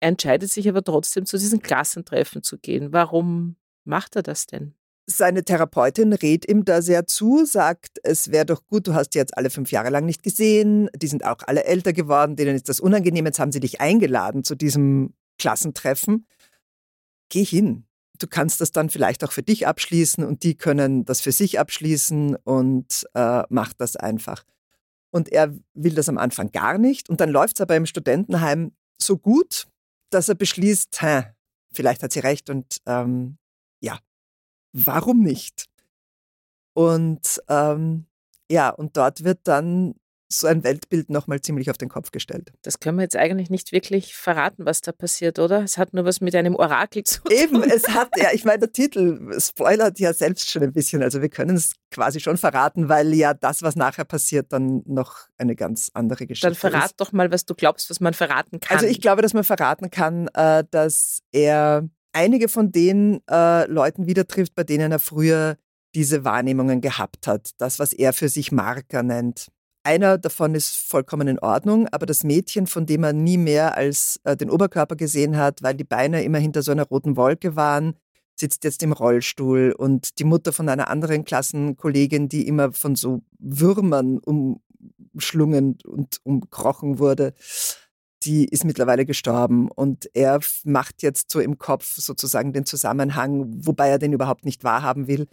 Er 0.00 0.08
entscheidet 0.10 0.50
sich 0.50 0.68
aber 0.68 0.84
trotzdem, 0.84 1.24
zu 1.24 1.38
diesen 1.38 1.62
Klassentreffen 1.62 2.42
zu 2.42 2.58
gehen. 2.58 2.92
Warum 2.92 3.56
macht 3.84 4.16
er 4.16 4.22
das 4.22 4.46
denn? 4.46 4.74
Seine 5.06 5.44
Therapeutin 5.44 6.12
rät 6.12 6.48
ihm 6.48 6.64
da 6.64 6.80
sehr 6.80 7.06
zu, 7.06 7.44
sagt, 7.44 7.98
es 8.04 8.30
wäre 8.30 8.46
doch 8.46 8.64
gut, 8.66 8.86
du 8.86 8.94
hast 8.94 9.10
die 9.10 9.18
jetzt 9.18 9.36
alle 9.36 9.50
fünf 9.50 9.72
Jahre 9.72 9.90
lang 9.90 10.06
nicht 10.06 10.22
gesehen, 10.22 10.88
die 10.94 11.08
sind 11.08 11.24
auch 11.24 11.38
alle 11.46 11.64
älter 11.64 11.92
geworden, 11.92 12.36
denen 12.36 12.54
ist 12.54 12.68
das 12.68 12.78
unangenehm, 12.78 13.26
jetzt 13.26 13.40
haben 13.40 13.50
sie 13.50 13.60
dich 13.60 13.80
eingeladen 13.80 14.44
zu 14.44 14.54
diesem 14.54 15.14
Klassentreffen. 15.38 16.26
Geh 17.28 17.44
hin. 17.44 17.84
Du 18.18 18.28
kannst 18.28 18.60
das 18.60 18.70
dann 18.70 18.90
vielleicht 18.90 19.24
auch 19.24 19.32
für 19.32 19.42
dich 19.42 19.66
abschließen 19.66 20.24
und 20.24 20.44
die 20.44 20.54
können 20.54 21.04
das 21.04 21.20
für 21.20 21.32
sich 21.32 21.58
abschließen 21.58 22.36
und 22.36 23.04
äh, 23.14 23.42
mach 23.48 23.72
das 23.72 23.96
einfach. 23.96 24.44
Und 25.10 25.30
er 25.30 25.52
will 25.74 25.94
das 25.94 26.08
am 26.08 26.18
Anfang 26.18 26.52
gar 26.52 26.78
nicht 26.78 27.10
und 27.10 27.20
dann 27.20 27.30
läuft 27.30 27.56
es 27.56 27.60
aber 27.60 27.74
im 27.74 27.86
Studentenheim 27.86 28.72
so 29.00 29.18
gut, 29.18 29.66
dass 30.10 30.28
er 30.28 30.36
beschließt, 30.36 31.02
hä, 31.02 31.24
vielleicht 31.72 32.04
hat 32.04 32.12
sie 32.12 32.20
recht 32.20 32.48
und 32.50 32.76
ähm, 32.86 33.38
ja, 33.80 33.98
warum 34.72 35.20
nicht? 35.20 35.66
Und 36.74 37.42
ähm, 37.48 38.06
ja, 38.50 38.70
und 38.70 38.96
dort 38.96 39.24
wird 39.24 39.40
dann 39.44 39.94
so 40.32 40.46
ein 40.46 40.64
Weltbild 40.64 41.10
nochmal 41.10 41.40
ziemlich 41.40 41.70
auf 41.70 41.78
den 41.78 41.88
Kopf 41.88 42.10
gestellt. 42.10 42.52
Das 42.62 42.80
können 42.80 42.98
wir 42.98 43.02
jetzt 43.02 43.16
eigentlich 43.16 43.50
nicht 43.50 43.72
wirklich 43.72 44.14
verraten, 44.14 44.64
was 44.64 44.80
da 44.80 44.92
passiert, 44.92 45.38
oder? 45.38 45.62
Es 45.62 45.78
hat 45.78 45.94
nur 45.94 46.04
was 46.04 46.20
mit 46.20 46.34
einem 46.34 46.54
Orakel 46.54 47.04
zu 47.04 47.20
tun. 47.20 47.32
Eben, 47.32 47.62
es 47.62 47.88
hat, 47.88 48.10
ja, 48.16 48.28
ich 48.32 48.44
meine, 48.44 48.60
der 48.60 48.72
Titel 48.72 49.38
spoilert 49.38 49.98
ja 49.98 50.12
selbst 50.12 50.50
schon 50.50 50.62
ein 50.62 50.72
bisschen. 50.72 51.02
Also 51.02 51.20
wir 51.20 51.28
können 51.28 51.56
es 51.56 51.74
quasi 51.90 52.20
schon 52.20 52.38
verraten, 52.38 52.88
weil 52.88 53.12
ja 53.14 53.34
das, 53.34 53.62
was 53.62 53.76
nachher 53.76 54.04
passiert, 54.04 54.52
dann 54.52 54.82
noch 54.86 55.28
eine 55.36 55.54
ganz 55.54 55.90
andere 55.94 56.26
Geschichte 56.26 56.48
ist. 56.48 56.62
Dann 56.62 56.70
verrat 56.72 56.92
ist. 56.92 57.00
doch 57.00 57.12
mal, 57.12 57.30
was 57.30 57.44
du 57.44 57.54
glaubst, 57.54 57.90
was 57.90 58.00
man 58.00 58.14
verraten 58.14 58.60
kann. 58.60 58.76
Also 58.76 58.86
ich 58.86 59.00
glaube, 59.00 59.22
dass 59.22 59.34
man 59.34 59.44
verraten 59.44 59.90
kann, 59.90 60.28
äh, 60.28 60.64
dass 60.70 61.22
er 61.32 61.88
einige 62.12 62.48
von 62.48 62.72
den 62.72 63.20
äh, 63.30 63.66
Leuten 63.66 64.06
wieder 64.06 64.26
trifft, 64.26 64.54
bei 64.54 64.64
denen 64.64 64.92
er 64.92 64.98
früher 64.98 65.56
diese 65.94 66.24
Wahrnehmungen 66.24 66.80
gehabt 66.80 67.26
hat. 67.26 67.50
Das, 67.58 67.78
was 67.78 67.92
er 67.92 68.12
für 68.12 68.28
sich 68.28 68.52
Marker 68.52 69.02
nennt. 69.02 69.48
Einer 69.84 70.16
davon 70.16 70.54
ist 70.54 70.76
vollkommen 70.76 71.26
in 71.26 71.40
Ordnung, 71.40 71.88
aber 71.90 72.06
das 72.06 72.22
Mädchen, 72.22 72.68
von 72.68 72.86
dem 72.86 73.02
er 73.02 73.12
nie 73.12 73.36
mehr 73.36 73.76
als 73.76 74.20
äh, 74.22 74.36
den 74.36 74.48
Oberkörper 74.48 74.94
gesehen 74.94 75.36
hat, 75.36 75.62
weil 75.62 75.74
die 75.74 75.84
Beine 75.84 76.22
immer 76.22 76.38
hinter 76.38 76.62
so 76.62 76.70
einer 76.70 76.86
roten 76.86 77.16
Wolke 77.16 77.56
waren, 77.56 77.94
sitzt 78.36 78.62
jetzt 78.64 78.82
im 78.82 78.92
Rollstuhl 78.92 79.74
und 79.76 80.18
die 80.20 80.24
Mutter 80.24 80.52
von 80.52 80.68
einer 80.68 80.88
anderen 80.88 81.24
Klassenkollegin, 81.24 82.28
die 82.28 82.46
immer 82.46 82.72
von 82.72 82.94
so 82.94 83.22
Würmern 83.38 84.18
umschlungen 84.18 85.78
und 85.84 86.18
umkrochen 86.22 87.00
wurde, 87.00 87.34
die 88.24 88.46
ist 88.46 88.64
mittlerweile 88.64 89.04
gestorben 89.04 89.70
und 89.70 90.08
er 90.14 90.40
macht 90.64 91.02
jetzt 91.02 91.30
so 91.30 91.40
im 91.40 91.58
Kopf 91.58 91.96
sozusagen 91.96 92.52
den 92.52 92.66
Zusammenhang, 92.66 93.46
wobei 93.66 93.88
er 93.88 93.98
den 93.98 94.12
überhaupt 94.12 94.44
nicht 94.44 94.64
wahrhaben 94.64 95.06
will, 95.08 95.28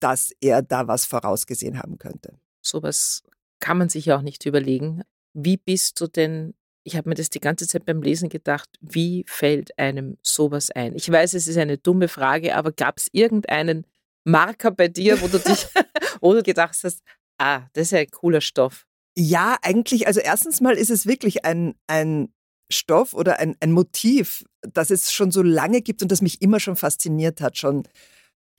dass 0.00 0.32
er 0.40 0.62
da 0.62 0.88
was 0.88 1.04
vorausgesehen 1.04 1.78
haben 1.78 1.98
könnte. 1.98 2.38
Sowas 2.60 3.22
kann 3.60 3.78
man 3.78 3.88
sich 3.88 4.06
ja 4.06 4.16
auch 4.16 4.22
nicht 4.22 4.44
überlegen. 4.46 5.02
Wie 5.32 5.56
bist 5.56 6.00
du 6.00 6.06
denn, 6.06 6.54
ich 6.84 6.96
habe 6.96 7.08
mir 7.08 7.14
das 7.14 7.30
die 7.30 7.40
ganze 7.40 7.66
Zeit 7.66 7.86
beim 7.86 8.02
Lesen 8.02 8.28
gedacht, 8.28 8.68
wie 8.80 9.24
fällt 9.28 9.78
einem 9.78 10.18
sowas 10.22 10.70
ein? 10.70 10.94
Ich 10.94 11.10
weiß, 11.10 11.34
es 11.34 11.48
ist 11.48 11.56
eine 11.56 11.78
dumme 11.78 12.08
Frage, 12.08 12.56
aber 12.56 12.72
gab 12.72 12.98
es 12.98 13.08
irgendeinen 13.12 13.86
Marker 14.24 14.70
bei 14.70 14.88
dir, 14.88 15.20
wo 15.20 15.28
du 15.28 15.38
dich, 15.38 15.66
wo 16.20 16.34
du 16.34 16.42
gedacht 16.42 16.76
hast, 16.82 17.02
ah, 17.38 17.62
das 17.72 17.84
ist 17.84 17.90
ja 17.92 17.98
ein 18.00 18.10
cooler 18.10 18.40
Stoff? 18.40 18.86
Ja, 19.16 19.56
eigentlich, 19.62 20.06
also 20.06 20.20
erstens 20.20 20.60
mal 20.60 20.76
ist 20.76 20.90
es 20.90 21.06
wirklich 21.06 21.44
ein, 21.44 21.74
ein 21.86 22.32
Stoff 22.70 23.14
oder 23.14 23.38
ein, 23.38 23.56
ein 23.60 23.72
Motiv, 23.72 24.44
das 24.62 24.90
es 24.90 25.12
schon 25.12 25.30
so 25.30 25.42
lange 25.42 25.82
gibt 25.82 26.02
und 26.02 26.10
das 26.10 26.22
mich 26.22 26.40
immer 26.40 26.60
schon 26.60 26.76
fasziniert 26.76 27.40
hat. 27.40 27.58
Schon 27.58 27.82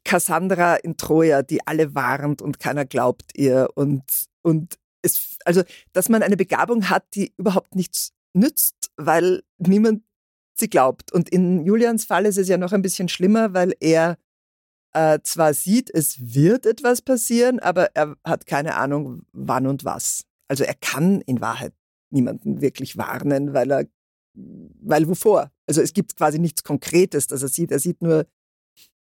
Cassandra 0.04 0.76
in 0.76 0.98
Troja, 0.98 1.42
die 1.42 1.66
alle 1.66 1.96
warnt 1.96 2.42
und 2.42 2.60
keiner 2.60 2.86
glaubt 2.86 3.32
ihr. 3.36 3.70
Und, 3.76 4.04
und 4.42 4.78
es, 5.02 5.38
also, 5.46 5.64
dass 5.94 6.10
man 6.10 6.24
eine 6.24 6.38
Begabung 6.38 6.90
hat, 6.90 7.04
die 7.16 7.34
überhaupt 7.38 7.76
nichts 7.76 8.12
nützt, 8.34 8.92
weil 8.98 9.44
niemand 9.58 10.04
sie 10.56 10.70
glaubt. 10.70 11.12
Und 11.12 11.30
in 11.30 11.66
Julians 11.66 12.06
Fall 12.06 12.26
ist 12.26 12.38
es 12.38 12.48
ja 12.48 12.58
noch 12.58 12.74
ein 12.74 12.82
bisschen 12.82 13.10
schlimmer, 13.10 13.54
weil 13.54 13.74
er 13.80 14.18
äh, 14.94 15.20
zwar 15.24 15.54
sieht, 15.54 15.90
es 15.92 16.36
wird 16.36 16.66
etwas 16.66 17.02
passieren, 17.02 17.60
aber 17.60 17.96
er 17.96 18.16
hat 18.24 18.46
keine 18.46 18.76
Ahnung, 18.76 19.24
wann 19.32 19.66
und 19.66 19.84
was. 19.84 20.26
Also 20.48 20.64
er 20.64 20.76
kann 20.76 21.22
in 21.22 21.42
Wahrheit 21.42 21.74
niemanden 22.10 22.62
wirklich 22.62 22.98
warnen, 22.98 23.54
weil 23.54 23.72
er, 23.72 23.86
weil 24.34 25.08
wovor? 25.08 25.52
Also 25.68 25.82
es 25.82 25.94
gibt 25.94 26.16
quasi 26.16 26.40
nichts 26.40 26.64
Konkretes, 26.64 27.28
das 27.28 27.42
er 27.42 27.50
sieht. 27.50 27.72
Er 27.72 27.80
sieht 27.80 28.02
nur, 28.02 28.26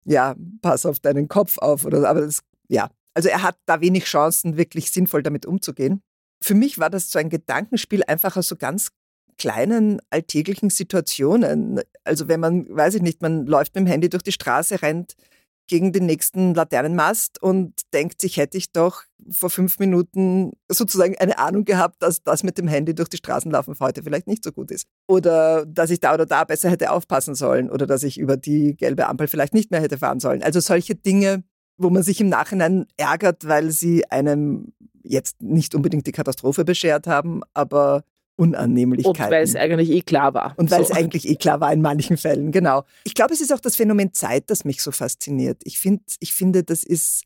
ja, 0.05 0.35
pass 0.61 0.85
auf 0.85 0.99
deinen 0.99 1.27
Kopf 1.27 1.57
auf 1.57 1.85
oder 1.85 2.01
so. 2.01 2.07
Aber 2.07 2.21
das, 2.21 2.41
ja. 2.67 2.89
Also 3.13 3.29
er 3.29 3.43
hat 3.43 3.57
da 3.65 3.81
wenig 3.81 4.05
Chancen, 4.05 4.57
wirklich 4.57 4.91
sinnvoll 4.91 5.21
damit 5.21 5.45
umzugehen. 5.45 6.01
Für 6.43 6.55
mich 6.55 6.79
war 6.79 6.89
das 6.89 7.11
so 7.11 7.19
ein 7.19 7.29
Gedankenspiel 7.29 8.03
einfach 8.03 8.35
aus 8.35 8.47
so 8.47 8.55
ganz 8.55 8.89
kleinen 9.37 10.01
alltäglichen 10.09 10.69
Situationen. 10.69 11.81
Also 12.03 12.27
wenn 12.27 12.39
man, 12.39 12.67
weiß 12.69 12.95
ich 12.95 13.01
nicht, 13.01 13.21
man 13.21 13.45
läuft 13.45 13.75
mit 13.75 13.85
dem 13.85 13.87
Handy 13.87 14.09
durch 14.09 14.23
die 14.23 14.31
Straße, 14.31 14.81
rennt 14.81 15.15
gegen 15.67 15.93
den 15.93 16.05
nächsten 16.05 16.53
Laternenmast 16.53 17.41
und 17.41 17.73
denkt 17.93 18.21
sich, 18.21 18.37
hätte 18.37 18.57
ich 18.57 18.71
doch 18.71 19.03
vor 19.31 19.49
fünf 19.49 19.79
Minuten 19.79 20.51
sozusagen 20.69 21.17
eine 21.17 21.37
Ahnung 21.37 21.63
gehabt, 21.63 22.01
dass 22.03 22.23
das 22.23 22.43
mit 22.43 22.57
dem 22.57 22.67
Handy 22.67 22.93
durch 22.93 23.09
die 23.09 23.17
Straßen 23.17 23.49
laufen 23.51 23.75
heute 23.79 24.03
vielleicht 24.03 24.27
nicht 24.27 24.43
so 24.43 24.51
gut 24.51 24.71
ist. 24.71 24.85
Oder 25.07 25.65
dass 25.65 25.89
ich 25.89 25.99
da 25.99 26.13
oder 26.13 26.25
da 26.25 26.43
besser 26.43 26.69
hätte 26.69 26.91
aufpassen 26.91 27.35
sollen 27.35 27.69
oder 27.69 27.87
dass 27.87 28.03
ich 28.03 28.17
über 28.17 28.37
die 28.37 28.75
gelbe 28.75 29.07
Ampel 29.07 29.27
vielleicht 29.27 29.53
nicht 29.53 29.71
mehr 29.71 29.81
hätte 29.81 29.97
fahren 29.97 30.19
sollen. 30.19 30.43
Also 30.43 30.59
solche 30.59 30.95
Dinge, 30.95 31.43
wo 31.77 31.89
man 31.89 32.03
sich 32.03 32.19
im 32.19 32.29
Nachhinein 32.29 32.85
ärgert, 32.97 33.47
weil 33.47 33.71
sie 33.71 34.09
einem 34.11 34.73
jetzt 35.03 35.41
nicht 35.41 35.75
unbedingt 35.75 36.07
die 36.07 36.11
Katastrophe 36.11 36.65
beschert 36.65 37.07
haben, 37.07 37.41
aber 37.53 38.03
Unannehmlichkeiten. 38.35 39.23
Und 39.23 39.31
weil 39.31 39.43
es 39.43 39.55
eigentlich 39.55 39.91
eh 39.91 40.01
klar 40.01 40.33
war. 40.33 40.53
Und 40.57 40.71
weil 40.71 40.83
so. 40.83 40.91
es 40.91 40.97
eigentlich 40.97 41.27
eh 41.27 41.35
klar 41.35 41.59
war 41.59 41.71
in 41.71 41.81
manchen 41.81 42.17
Fällen, 42.17 42.51
genau. 42.51 42.83
Ich 43.03 43.13
glaube, 43.13 43.33
es 43.33 43.41
ist 43.41 43.53
auch 43.53 43.59
das 43.59 43.75
Phänomen 43.75 44.13
Zeit, 44.13 44.49
das 44.49 44.65
mich 44.65 44.81
so 44.81 44.91
fasziniert. 44.91 45.61
Ich, 45.65 45.79
find, 45.79 46.01
ich 46.19 46.33
finde, 46.33 46.63
das 46.63 46.83
ist, 46.83 47.23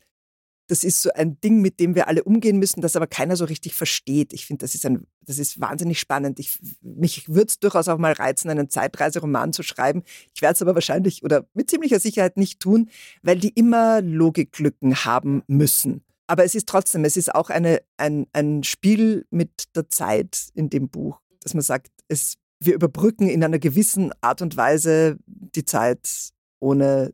das 0.67 0.83
ist 0.83 1.01
so 1.01 1.09
ein 1.13 1.39
Ding, 1.39 1.61
mit 1.61 1.79
dem 1.79 1.95
wir 1.95 2.09
alle 2.09 2.23
umgehen 2.23 2.59
müssen, 2.59 2.81
das 2.81 2.97
aber 2.97 3.07
keiner 3.07 3.37
so 3.37 3.45
richtig 3.45 3.73
versteht. 3.73 4.33
Ich 4.33 4.45
finde, 4.45 4.65
das, 4.65 4.75
ist 4.75 4.85
das 5.25 5.39
ist 5.39 5.61
wahnsinnig 5.61 5.97
spannend. 5.97 6.39
Ich, 6.39 6.59
mich 6.81 7.29
würde 7.29 7.47
es 7.47 7.59
durchaus 7.59 7.87
auch 7.87 7.97
mal 7.97 8.11
reizen, 8.11 8.49
einen 8.49 8.69
Zeitreiseroman 8.69 9.53
zu 9.53 9.63
schreiben. 9.63 10.03
Ich 10.35 10.41
werde 10.41 10.55
es 10.55 10.61
aber 10.61 10.75
wahrscheinlich 10.75 11.23
oder 11.23 11.47
mit 11.53 11.69
ziemlicher 11.69 11.99
Sicherheit 11.99 12.35
nicht 12.35 12.59
tun, 12.59 12.89
weil 13.21 13.39
die 13.39 13.49
immer 13.49 14.01
Logiklücken 14.01 15.05
haben 15.05 15.41
müssen. 15.47 16.03
Aber 16.27 16.43
es 16.43 16.55
ist 16.55 16.67
trotzdem, 16.67 17.05
es 17.05 17.17
ist 17.17 17.33
auch 17.33 17.49
eine, 17.49 17.81
ein, 17.97 18.27
ein 18.33 18.63
Spiel 18.63 19.25
mit 19.29 19.75
der 19.75 19.89
Zeit 19.89 20.49
in 20.53 20.69
dem 20.69 20.89
Buch, 20.89 21.19
dass 21.41 21.53
man 21.53 21.63
sagt, 21.63 21.89
es, 22.09 22.35
wir 22.59 22.73
überbrücken 22.73 23.29
in 23.29 23.43
einer 23.43 23.59
gewissen 23.59 24.11
Art 24.21 24.41
und 24.41 24.57
Weise 24.57 25.17
die 25.25 25.65
Zeit, 25.65 26.31
ohne 26.59 27.13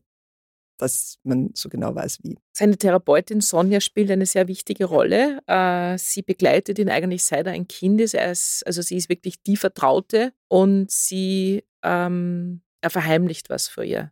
dass 0.78 1.20
man 1.24 1.52
so 1.54 1.70
genau 1.70 1.94
weiß, 1.96 2.20
wie. 2.24 2.38
Seine 2.52 2.78
Therapeutin 2.78 3.42
Sonja 3.42 3.80
spielt 3.80 4.12
eine 4.12 4.26
sehr 4.26 4.48
wichtige 4.48 4.86
Rolle. 4.86 5.40
Äh, 5.48 5.98
sie 5.98 6.24
begleitet 6.24 6.80
ihn 6.80 6.90
eigentlich 6.90 7.24
seit 7.24 7.46
er 7.46 7.54
ein 7.54 7.68
Kind 7.68 8.02
ist. 8.02 8.16
also 8.16 8.82
sie 8.82 8.98
ist 8.98 9.10
wirklich 9.10 9.42
die 9.44 9.56
Vertraute 9.56 10.34
und 10.50 10.92
sie 10.92 11.64
ähm, 11.84 12.62
er 12.82 12.90
verheimlicht 12.90 13.50
was 13.50 13.68
vor 13.68 13.84
ihr. 13.84 14.12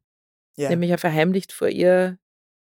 Ja. 0.56 0.70
Nämlich 0.70 0.92
er 0.92 0.98
verheimlicht 0.98 1.52
vor 1.52 1.68
ihr 1.68 2.20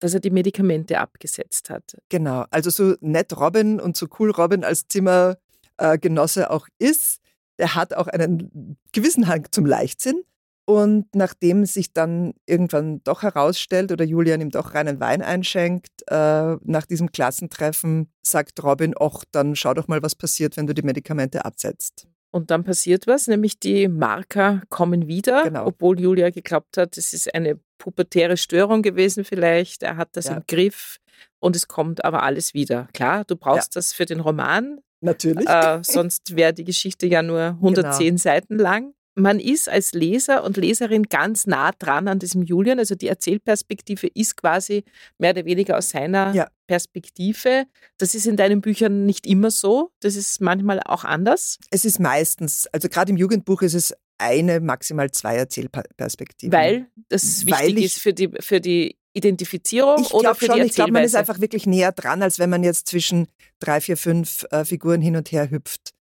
dass 0.05 0.13
er 0.13 0.19
die 0.19 0.29
Medikamente 0.29 0.99
abgesetzt 0.99 1.71
hat. 1.71 1.97
Genau, 2.09 2.45
also 2.51 2.69
so 2.69 2.95
nett 3.01 3.35
Robin 3.35 3.79
und 3.79 3.97
so 3.97 4.07
cool 4.19 4.29
Robin 4.29 4.63
als 4.63 4.87
Zimmergenosse 4.87 6.51
auch 6.51 6.67
ist, 6.77 7.19
der 7.57 7.73
hat 7.73 7.95
auch 7.95 8.05
einen 8.05 8.77
gewissen 8.91 9.27
Hang 9.27 9.47
zum 9.49 9.65
Leichtsinn. 9.65 10.21
Und 10.67 11.07
nachdem 11.15 11.65
sich 11.65 11.91
dann 11.91 12.33
irgendwann 12.45 13.03
doch 13.03 13.23
herausstellt 13.23 13.91
oder 13.91 14.05
Julian 14.05 14.41
ihm 14.41 14.51
doch 14.51 14.75
reinen 14.75 14.99
Wein 14.99 15.23
einschenkt, 15.23 15.91
äh, 16.07 16.55
nach 16.63 16.85
diesem 16.87 17.11
Klassentreffen 17.11 18.11
sagt 18.21 18.63
Robin, 18.63 18.93
ach, 18.99 19.23
dann 19.31 19.55
schau 19.55 19.73
doch 19.73 19.87
mal, 19.87 20.03
was 20.03 20.13
passiert, 20.13 20.55
wenn 20.55 20.67
du 20.67 20.75
die 20.75 20.83
Medikamente 20.83 21.45
absetzt. 21.45 22.07
Und 22.35 22.51
dann 22.51 22.65
passiert 22.65 23.07
was, 23.07 23.27
nämlich 23.27 23.59
die 23.59 23.87
Marker 23.87 24.61
kommen 24.67 25.07
wieder, 25.07 25.45
genau. 25.45 25.67
obwohl 25.67 25.97
Julia 25.97 26.31
geglaubt 26.31 26.75
hat, 26.75 26.97
es 26.97 27.13
ist 27.13 27.33
eine 27.33 27.61
pubertäre 27.77 28.35
Störung 28.35 28.81
gewesen 28.81 29.23
vielleicht. 29.23 29.83
Er 29.83 29.95
hat 29.95 30.09
das 30.17 30.25
ja. 30.25 30.33
im 30.33 30.43
Griff 30.45 30.97
und 31.39 31.55
es 31.55 31.69
kommt 31.69 32.03
aber 32.03 32.23
alles 32.23 32.53
wieder. 32.53 32.89
Klar, 32.93 33.23
du 33.23 33.37
brauchst 33.37 33.73
ja. 33.73 33.79
das 33.79 33.93
für 33.93 34.05
den 34.05 34.19
Roman. 34.19 34.81
Natürlich. 34.99 35.47
Äh, 35.47 35.79
sonst 35.83 36.35
wäre 36.35 36.53
die 36.53 36.65
Geschichte 36.65 37.07
ja 37.07 37.23
nur 37.23 37.41
110 37.41 38.05
genau. 38.05 38.17
Seiten 38.17 38.57
lang. 38.57 38.93
Man 39.15 39.39
ist 39.39 39.69
als 39.69 39.93
Leser 39.93 40.43
und 40.43 40.57
Leserin 40.57 41.03
ganz 41.03 41.47
nah 41.47 41.71
dran 41.71 42.07
an 42.07 42.19
diesem 42.19 42.43
Julian. 42.43 42.79
Also 42.79 42.95
die 42.95 43.07
Erzählperspektive 43.07 44.07
ist 44.07 44.35
quasi 44.37 44.83
mehr 45.17 45.31
oder 45.31 45.45
weniger 45.45 45.77
aus 45.77 45.89
seiner 45.89 46.33
ja. 46.33 46.47
Perspektive. 46.67 47.65
Das 47.97 48.13
ist 48.13 48.27
in 48.27 48.35
deinen 48.35 48.61
Büchern 48.61 49.05
nicht 49.05 49.25
immer 49.25 49.51
so. 49.51 49.91
Das 50.01 50.15
ist 50.15 50.41
manchmal 50.41 50.81
auch 50.85 51.05
anders. 51.05 51.57
Es 51.71 51.85
ist 51.85 51.99
meistens, 51.99 52.67
also 52.67 52.89
gerade 52.89 53.11
im 53.11 53.17
Jugendbuch 53.17 53.61
ist 53.61 53.73
es 53.73 53.93
eine, 54.17 54.59
maximal 54.59 55.09
zwei 55.11 55.35
Erzählperspektiven. 55.37 56.51
Weil 56.51 56.87
das 57.09 57.45
Weil 57.47 57.67
wichtig 57.67 57.85
ist 57.85 57.99
für 57.99 58.13
die, 58.13 58.29
für 58.39 58.59
die 58.59 58.97
Identifizierung 59.13 60.01
ich 60.01 60.13
oder 60.13 60.35
für 60.35 60.47
schon, 60.47 60.57
die 60.57 60.63
Ich 60.63 60.73
glaube, 60.73 60.91
man 60.91 61.03
ist 61.03 61.15
einfach 61.15 61.39
wirklich 61.39 61.65
näher 61.65 61.93
dran, 61.93 62.21
als 62.21 62.37
wenn 62.37 62.49
man 62.49 62.63
jetzt 62.63 62.87
zwischen 62.87 63.27
drei, 63.59 63.79
vier, 63.79 63.95
fünf 63.95 64.45
äh, 64.51 64.65
Figuren 64.65 65.01
hin 65.01 65.15
und 65.15 65.31
her 65.31 65.49
hüpft. 65.49 65.94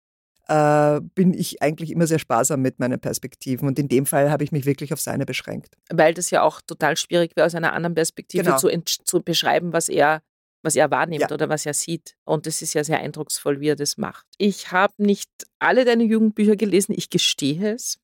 Äh, 0.52 1.00
bin 1.16 1.34
ich 1.34 1.62
eigentlich 1.62 1.92
immer 1.92 2.08
sehr 2.08 2.20
sparsam 2.20 2.62
mit 2.62 2.78
meinen 2.78 3.00
Perspektiven. 3.00 3.70
Und 3.70 3.80
in 3.80 3.88
dem 3.88 4.06
Fall 4.06 4.30
habe 4.30 4.44
ich 4.44 4.52
mich 4.52 4.66
wirklich 4.66 4.92
auf 4.92 5.00
seine 5.00 5.26
beschränkt. 5.26 5.78
Weil 5.90 6.14
das 6.14 6.30
ja 6.30 6.42
auch 6.42 6.60
total 6.60 6.98
schwierig 6.98 7.38
wäre, 7.38 7.46
aus 7.46 7.56
einer 7.56 7.72
anderen 7.72 7.96
Perspektive 7.96 8.44
genau. 8.44 8.58
zu, 8.58 8.70
zu 8.84 9.22
beschreiben, 9.22 9.72
was 9.72 9.88
er 9.88 10.22
was 10.64 10.76
er 10.76 10.92
wahrnimmt 10.92 11.22
ja. 11.22 11.32
oder 11.32 11.50
was 11.50 11.66
er 11.66 11.74
sieht. 11.74 12.16
Und 12.24 12.46
das 12.46 12.62
ist 12.62 12.74
ja 12.74 12.84
sehr 12.84 13.00
eindrucksvoll, 13.00 13.62
wie 13.62 13.70
er 13.70 13.76
das 13.76 13.98
macht. 13.98 14.28
Ich 14.38 14.72
habe 14.72 14.94
nicht 14.98 15.30
alle 15.58 15.86
deine 15.86 16.04
Jugendbücher 16.04 16.56
gelesen, 16.56 16.94
ich 16.96 17.10
gestehe 17.10 17.74
es. 17.74 17.98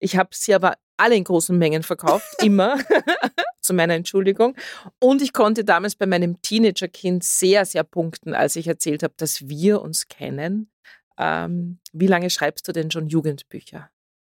Ich 0.00 0.16
habe 0.16 0.30
sie 0.32 0.54
aber 0.54 0.74
alle 0.96 1.14
in 1.14 1.24
großen 1.24 1.56
Mengen 1.56 1.82
verkauft, 1.82 2.26
immer, 2.42 2.78
zu 3.60 3.74
meiner 3.74 3.94
Entschuldigung. 3.94 4.56
Und 4.98 5.22
ich 5.22 5.32
konnte 5.32 5.64
damals 5.64 5.94
bei 5.94 6.06
meinem 6.06 6.40
Teenagerkind 6.42 7.22
sehr, 7.22 7.64
sehr 7.66 7.84
punkten, 7.84 8.34
als 8.34 8.56
ich 8.56 8.66
erzählt 8.66 9.02
habe, 9.02 9.14
dass 9.16 9.48
wir 9.48 9.80
uns 9.82 10.08
kennen. 10.08 10.70
Ähm, 11.18 11.78
wie 11.92 12.06
lange 12.06 12.30
schreibst 12.30 12.66
du 12.68 12.72
denn 12.72 12.90
schon 12.90 13.08
Jugendbücher? 13.08 13.90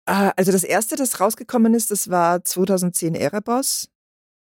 Ah, 0.06 0.32
also 0.37 0.52
das 0.52 0.64
erste, 0.64 0.97
das 0.97 1.20
rausgekommen 1.20 1.75
ist, 1.75 1.90
das 1.90 2.08
war 2.08 2.44
2010 2.44 3.14
Erebos. 3.14 3.90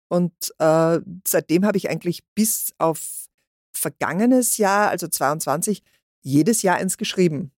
Und 0.08 0.32
äh, 0.58 1.00
seitdem 1.26 1.66
habe 1.66 1.76
ich 1.76 1.90
eigentlich 1.90 2.24
bis 2.34 2.72
auf 2.78 3.26
vergangenes 3.72 4.56
Jahr, 4.56 4.88
also 4.88 5.08
22, 5.08 5.82
jedes 6.22 6.62
Jahr 6.62 6.76
eins 6.76 6.96
geschrieben. 6.96 7.52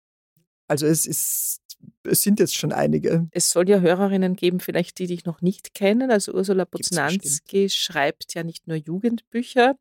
Also 0.68 0.87
es 0.87 1.06
ist, 1.06 1.60
es 2.04 2.22
sind 2.22 2.40
jetzt 2.40 2.56
schon 2.56 2.72
einige. 2.72 3.28
Es 3.32 3.50
soll 3.50 3.68
ja 3.68 3.80
Hörerinnen 3.80 4.37
geben, 4.37 4.60
vielleicht 4.60 4.99
die 4.99 5.06
dich 5.06 5.25
noch 5.25 5.40
nicht 5.40 5.75
kennen. 5.75 6.10
Also 6.10 6.32
Ursula 6.32 6.64
Poznanski 6.64 7.68
schreibt 7.70 8.34
ja 8.34 8.42
nicht 8.42 8.66
nur 8.66 8.76
Jugendbücher, 8.76 9.76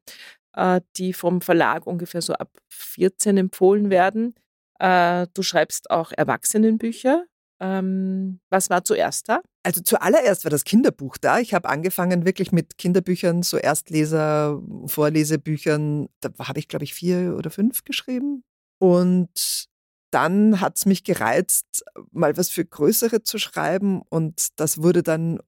äh, 0.53 0.81
die 0.97 1.13
vom 1.13 1.41
Verlag 1.41 1.85
ungefähr 1.87 2.21
so 2.21 2.33
ab 2.33 2.57
14 2.69 3.37
empfohlen 3.37 3.89
werden. 3.89 4.35
Äh, 4.79 5.27
du 5.33 5.43
schreibst 5.43 5.91
auch 5.91 6.11
Erwachsenenbücher. 6.15 7.25
Ähm, 7.61 8.39
was 8.49 8.69
war 8.69 8.83
zuerst 8.83 9.27
da? 9.27 9.41
Also 9.63 9.81
zuallererst 9.81 10.45
war 10.45 10.51
das 10.51 10.63
Kinderbuch 10.63 11.17
da. 11.17 11.39
Ich 11.39 11.53
habe 11.53 11.67
angefangen 11.67 12.25
wirklich 12.25 12.51
mit 12.51 12.77
Kinderbüchern, 12.77 13.43
so 13.43 13.57
Erstleser, 13.57 14.61
Vorlesebüchern. 14.85 16.07
Da 16.21 16.29
habe 16.39 16.59
ich, 16.59 16.69
glaube 16.69 16.85
ich, 16.85 16.93
vier 16.93 17.35
oder 17.37 17.51
fünf 17.51 17.83
geschrieben. 17.83 18.43
Und 18.79 19.67
dann 20.11 20.61
hat 20.61 20.77
es 20.77 20.85
mich 20.85 21.03
gereizt, 21.03 21.83
mal 22.11 22.37
was 22.37 22.49
für 22.49 22.65
größere 22.65 23.23
zu 23.23 23.37
schreiben. 23.37 24.01
Und 24.09 24.47
das 24.55 24.81
wurde 24.81 25.03
dann 25.03 25.39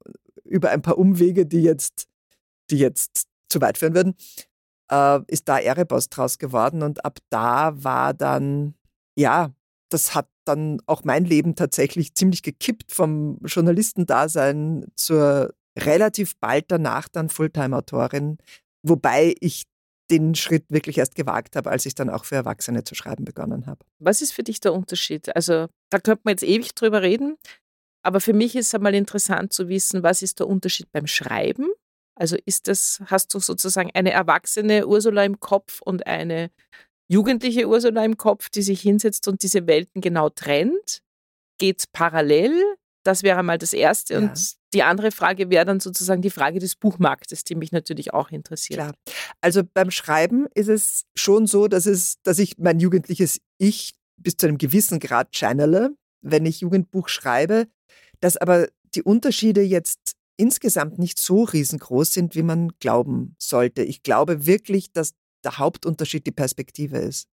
über 0.43 0.69
ein 0.71 0.81
paar 0.81 0.97
Umwege, 0.97 1.45
die 1.45 1.61
jetzt, 1.61 2.07
die 2.69 2.77
jetzt 2.77 3.27
zu 3.49 3.61
weit 3.61 3.77
führen 3.77 3.95
würden, 3.95 4.15
äh, 4.91 5.19
ist 5.27 5.47
da 5.47 5.57
Erebos 5.57 6.09
draus 6.09 6.37
geworden. 6.37 6.83
Und 6.83 7.05
ab 7.05 7.19
da 7.29 7.71
war 7.83 8.13
dann, 8.13 8.75
ja, 9.21 9.53
das 9.89 10.15
hat 10.15 10.27
dann 10.45 10.81
auch 10.85 11.03
mein 11.03 11.25
Leben 11.25 11.55
tatsächlich 11.55 12.15
ziemlich 12.15 12.43
gekippt 12.43 12.91
vom 12.91 13.39
Journalistendasein 13.45 14.85
zur 14.95 15.53
relativ 15.77 16.37
bald 16.39 16.65
danach 16.69 17.07
dann 17.07 17.29
Fulltime-Autorin, 17.29 18.37
wobei 18.83 19.35
ich 19.39 19.65
den 20.09 20.35
Schritt 20.35 20.65
wirklich 20.69 20.97
erst 20.97 21.15
gewagt 21.15 21.55
habe, 21.55 21.69
als 21.71 21.85
ich 21.85 21.95
dann 21.95 22.09
auch 22.09 22.25
für 22.25 22.35
Erwachsene 22.35 22.83
zu 22.83 22.95
schreiben 22.95 23.23
begonnen 23.23 23.65
habe. 23.65 23.79
Was 23.99 24.21
ist 24.21 24.33
für 24.33 24.43
dich 24.43 24.59
der 24.59 24.73
Unterschied? 24.73 25.33
Also 25.35 25.67
da 25.89 25.99
könnte 25.99 26.21
man 26.25 26.33
jetzt 26.33 26.43
ewig 26.43 26.75
drüber 26.75 27.01
reden, 27.01 27.37
aber 28.03 28.19
für 28.19 28.33
mich 28.33 28.55
ist 28.55 28.75
einmal 28.75 28.95
interessant 28.95 29.53
zu 29.53 29.69
wissen, 29.69 30.03
was 30.03 30.21
ist 30.21 30.39
der 30.39 30.47
Unterschied 30.47 30.91
beim 30.91 31.07
Schreiben? 31.07 31.69
Also 32.15 32.37
ist 32.45 32.67
das, 32.67 33.01
hast 33.05 33.33
du 33.33 33.39
sozusagen 33.39 33.91
eine 33.93 34.11
erwachsene 34.11 34.85
Ursula 34.85 35.23
im 35.23 35.39
Kopf 35.39 35.81
und 35.81 36.05
eine 36.07 36.51
jugendliche 37.11 37.67
Ursula 37.67 38.05
im 38.05 38.15
Kopf, 38.15 38.49
die 38.49 38.61
sich 38.61 38.81
hinsetzt 38.81 39.27
und 39.27 39.43
diese 39.43 39.67
Welten 39.67 40.01
genau 40.01 40.29
trennt? 40.29 41.01
Geht 41.57 41.79
es 41.79 41.87
parallel? 41.87 42.53
Das 43.03 43.23
wäre 43.23 43.43
mal 43.43 43.57
das 43.57 43.73
Erste. 43.73 44.13
Ja. 44.13 44.19
Und 44.19 44.53
die 44.73 44.83
andere 44.83 45.11
Frage 45.11 45.49
wäre 45.49 45.65
dann 45.65 45.79
sozusagen 45.81 46.21
die 46.21 46.29
Frage 46.29 46.59
des 46.59 46.75
Buchmarktes, 46.75 47.43
die 47.43 47.55
mich 47.55 47.71
natürlich 47.73 48.13
auch 48.13 48.29
interessiert. 48.31 48.79
Klar. 48.79 48.93
Also 49.41 49.61
beim 49.73 49.91
Schreiben 49.91 50.47
ist 50.53 50.69
es 50.69 51.03
schon 51.15 51.47
so, 51.47 51.67
dass, 51.67 51.85
es, 51.85 52.21
dass 52.23 52.39
ich 52.39 52.57
mein 52.57 52.79
jugendliches 52.79 53.41
Ich 53.57 53.95
bis 54.15 54.37
zu 54.37 54.47
einem 54.47 54.57
gewissen 54.57 54.99
Grad 54.99 55.31
channele, 55.31 55.95
wenn 56.21 56.45
ich 56.45 56.61
Jugendbuch 56.61 57.09
schreibe, 57.09 57.67
dass 58.21 58.37
aber 58.37 58.67
die 58.95 59.03
Unterschiede 59.03 59.61
jetzt 59.61 60.13
insgesamt 60.37 60.97
nicht 60.97 61.19
so 61.19 61.43
riesengroß 61.43 62.13
sind, 62.13 62.35
wie 62.35 62.43
man 62.43 62.69
glauben 62.79 63.35
sollte. 63.37 63.83
Ich 63.83 64.01
glaube 64.03 64.45
wirklich, 64.45 64.93
dass 64.93 65.13
der 65.43 65.57
Hauptunterschied 65.57 66.25
die 66.25 66.31
Perspektive 66.31 66.97
ist. 66.97 67.27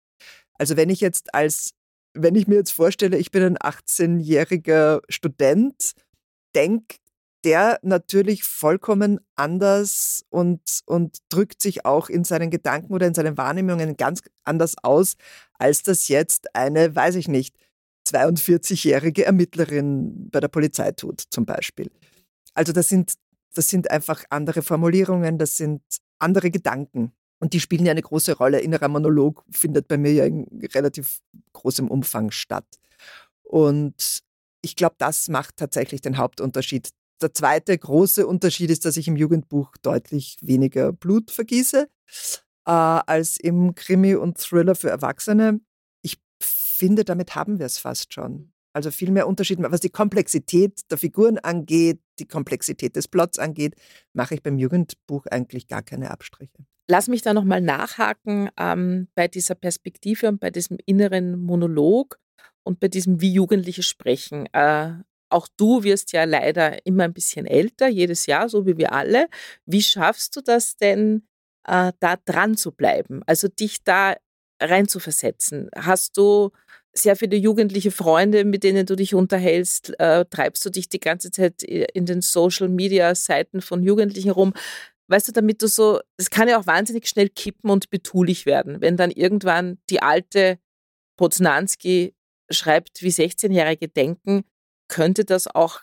Also 0.57 0.77
wenn 0.77 0.89
ich 0.89 1.01
jetzt 1.01 1.33
als, 1.33 1.71
wenn 2.13 2.35
ich 2.35 2.47
mir 2.47 2.55
jetzt 2.55 2.71
vorstelle, 2.71 3.17
ich 3.17 3.31
bin 3.31 3.43
ein 3.43 3.57
18-jähriger 3.57 5.01
Student, 5.09 5.93
denkt 6.55 6.97
der 7.45 7.79
natürlich 7.83 8.43
vollkommen 8.43 9.19
anders 9.35 10.25
und, 10.29 10.61
und 10.87 11.19
drückt 11.29 11.61
sich 11.61 11.85
auch 11.85 12.09
in 12.09 12.23
seinen 12.23 12.49
Gedanken 12.49 12.91
oder 12.91 13.05
in 13.05 13.13
seinen 13.13 13.37
Wahrnehmungen 13.37 13.97
ganz 13.97 14.21
anders 14.43 14.73
aus, 14.81 15.13
als 15.59 15.83
das 15.83 16.07
jetzt 16.07 16.55
eine, 16.55 16.95
weiß 16.95 17.15
ich 17.15 17.27
nicht, 17.27 17.55
42-jährige 18.07 19.25
Ermittlerin 19.25 20.29
bei 20.31 20.39
der 20.39 20.47
Polizei 20.47 20.91
tut, 20.91 21.21
zum 21.29 21.45
Beispiel. 21.45 21.91
Also 22.55 22.73
das 22.73 22.89
sind, 22.89 23.13
das 23.53 23.69
sind 23.69 23.91
einfach 23.91 24.23
andere 24.29 24.63
Formulierungen, 24.63 25.37
das 25.37 25.55
sind 25.55 25.81
andere 26.17 26.49
Gedanken. 26.49 27.13
Und 27.39 27.53
die 27.53 27.59
spielen 27.59 27.85
ja 27.85 27.91
eine 27.91 28.01
große 28.01 28.37
Rolle. 28.37 28.59
Innerer 28.59 28.87
Monolog 28.87 29.43
findet 29.51 29.87
bei 29.87 29.97
mir 29.97 30.13
ja 30.13 30.25
in 30.25 30.47
relativ 30.73 31.19
großem 31.53 31.89
Umfang 31.89 32.31
statt. 32.31 32.65
Und 33.43 34.23
ich 34.61 34.75
glaube, 34.75 34.95
das 34.97 35.27
macht 35.27 35.57
tatsächlich 35.57 36.01
den 36.01 36.17
Hauptunterschied. 36.17 36.89
Der 37.21 37.33
zweite 37.33 37.77
große 37.77 38.25
Unterschied 38.25 38.69
ist, 38.69 38.85
dass 38.85 38.97
ich 38.97 39.07
im 39.07 39.15
Jugendbuch 39.15 39.77
deutlich 39.81 40.37
weniger 40.41 40.91
Blut 40.91 41.31
vergieße 41.31 41.87
äh, 42.65 42.71
als 42.71 43.37
im 43.37 43.75
Krimi 43.75 44.15
und 44.15 44.37
Thriller 44.37 44.75
für 44.75 44.89
Erwachsene. 44.89 45.61
Ich 46.01 46.17
finde, 46.41 47.05
damit 47.05 47.35
haben 47.35 47.59
wir 47.59 47.65
es 47.65 47.77
fast 47.77 48.13
schon. 48.13 48.51
Also 48.73 48.91
viel 48.91 49.11
mehr 49.11 49.27
Unterschied, 49.27 49.59
was 49.61 49.79
die 49.79 49.89
Komplexität 49.89 50.81
der 50.91 50.97
Figuren 50.97 51.37
angeht, 51.37 52.01
die 52.19 52.27
Komplexität 52.27 52.97
des 52.97 53.07
Plots 53.07 53.39
angeht, 53.39 53.75
mache 54.11 54.35
ich 54.35 54.43
beim 54.43 54.57
Jugendbuch 54.57 55.25
eigentlich 55.27 55.67
gar 55.67 55.81
keine 55.81 56.11
Abstriche. 56.11 56.65
Lass 56.87 57.07
mich 57.07 57.21
da 57.21 57.33
nochmal 57.33 57.61
nachhaken 57.61 58.49
ähm, 58.57 59.07
bei 59.15 59.27
dieser 59.27 59.55
Perspektive 59.55 60.27
und 60.27 60.39
bei 60.39 60.51
diesem 60.51 60.77
inneren 60.85 61.39
Monolog 61.39 62.19
und 62.63 62.79
bei 62.79 62.87
diesem, 62.87 63.21
wie 63.21 63.31
Jugendliche 63.33 63.83
sprechen. 63.83 64.47
Äh, 64.53 64.93
auch 65.29 65.47
du 65.57 65.83
wirst 65.83 66.13
ja 66.13 66.23
leider 66.25 66.85
immer 66.85 67.05
ein 67.05 67.13
bisschen 67.13 67.45
älter, 67.45 67.87
jedes 67.87 68.27
Jahr, 68.27 68.49
so 68.49 68.65
wie 68.65 68.77
wir 68.77 68.93
alle. 68.93 69.27
Wie 69.65 69.81
schaffst 69.81 70.35
du 70.35 70.41
das 70.41 70.77
denn, 70.77 71.23
äh, 71.67 71.91
da 71.99 72.15
dran 72.25 72.55
zu 72.55 72.71
bleiben? 72.71 73.21
Also 73.25 73.47
dich 73.47 73.83
da 73.83 74.15
reinzuversetzen? 74.61 75.69
Hast 75.75 76.17
du 76.17 76.51
sehr 76.93 77.15
viele 77.15 77.35
jugendliche 77.35 77.91
Freunde, 77.91 78.45
mit 78.45 78.63
denen 78.63 78.85
du 78.85 78.95
dich 78.95 79.15
unterhältst? 79.15 79.99
Äh, 79.99 80.25
treibst 80.29 80.63
du 80.65 80.69
dich 80.69 80.87
die 80.87 80.99
ganze 80.99 81.31
Zeit 81.31 81.63
in 81.63 82.05
den 82.05 82.21
Social-Media-Seiten 82.21 83.61
von 83.61 83.83
Jugendlichen 83.83 84.31
rum? 84.31 84.53
Weißt 85.07 85.27
du, 85.27 85.31
damit 85.31 85.61
du 85.61 85.67
so, 85.67 85.99
es 86.17 86.29
kann 86.29 86.47
ja 86.47 86.59
auch 86.59 86.67
wahnsinnig 86.67 87.07
schnell 87.07 87.29
kippen 87.29 87.69
und 87.69 87.89
betulich 87.89 88.45
werden, 88.45 88.81
wenn 88.81 88.97
dann 88.97 89.11
irgendwann 89.11 89.79
die 89.89 90.01
alte 90.01 90.59
Poznanski 91.17 92.15
schreibt, 92.49 93.01
wie 93.01 93.09
16-Jährige 93.09 93.87
denken, 93.87 94.43
könnte 94.87 95.25
das 95.25 95.47
auch 95.47 95.81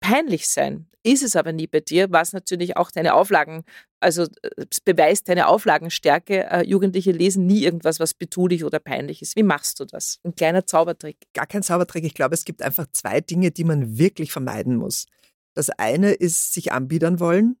peinlich 0.00 0.48
sein. 0.48 0.88
Ist 1.02 1.22
es 1.22 1.36
aber 1.36 1.52
nie 1.52 1.66
bei 1.66 1.80
dir, 1.80 2.10
was 2.10 2.32
natürlich 2.32 2.76
auch 2.76 2.90
deine 2.90 3.14
Auflagen, 3.14 3.64
also 4.00 4.26
es 4.56 4.80
beweist 4.80 5.28
deine 5.28 5.48
Auflagenstärke. 5.48 6.50
Äh, 6.50 6.66
Jugendliche 6.66 7.12
lesen 7.12 7.46
nie 7.46 7.62
irgendwas, 7.62 8.00
was 8.00 8.14
betulich 8.14 8.64
oder 8.64 8.78
peinlich 8.78 9.22
ist. 9.22 9.36
Wie 9.36 9.42
machst 9.42 9.80
du 9.80 9.84
das? 9.84 10.18
Ein 10.24 10.34
kleiner 10.34 10.66
Zaubertrick. 10.66 11.16
Gar 11.34 11.46
kein 11.46 11.62
Zaubertrick. 11.62 12.04
Ich 12.04 12.14
glaube, 12.14 12.34
es 12.34 12.44
gibt 12.44 12.62
einfach 12.62 12.86
zwei 12.92 13.20
Dinge, 13.20 13.50
die 13.50 13.64
man 13.64 13.98
wirklich 13.98 14.32
vermeiden 14.32 14.76
muss. 14.76 15.06
Das 15.54 15.70
eine 15.70 16.12
ist 16.12 16.52
sich 16.52 16.72
anbiedern 16.72 17.20
wollen. 17.20 17.56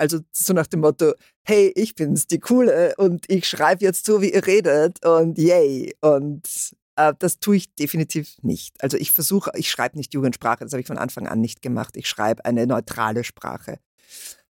Also 0.00 0.20
so 0.32 0.52
nach 0.54 0.66
dem 0.66 0.80
Motto, 0.80 1.12
hey, 1.44 1.72
ich 1.76 1.94
bin's, 1.94 2.26
die 2.26 2.40
Coole 2.40 2.94
und 2.96 3.26
ich 3.28 3.46
schreibe 3.46 3.84
jetzt 3.84 4.06
so, 4.06 4.22
wie 4.22 4.32
ihr 4.32 4.46
redet 4.46 5.04
und 5.04 5.38
yay. 5.38 5.94
Und 6.00 6.48
Äh, 7.00 7.14
das 7.18 7.38
tue 7.38 7.56
ich 7.56 7.74
definitiv 7.74 8.36
nicht. 8.42 8.82
Also 8.82 8.96
ich 8.96 9.10
versuche, 9.12 9.50
ich 9.54 9.70
schreibe 9.70 9.96
nicht 9.96 10.12
Jugendsprache, 10.14 10.64
das 10.64 10.72
habe 10.72 10.80
ich 10.80 10.86
von 10.86 10.98
Anfang 10.98 11.26
an 11.26 11.40
nicht 11.40 11.62
gemacht. 11.62 11.96
Ich 11.96 12.08
schreibe 12.08 12.44
eine 12.44 12.66
neutrale 12.66 13.24
Sprache. 13.24 13.78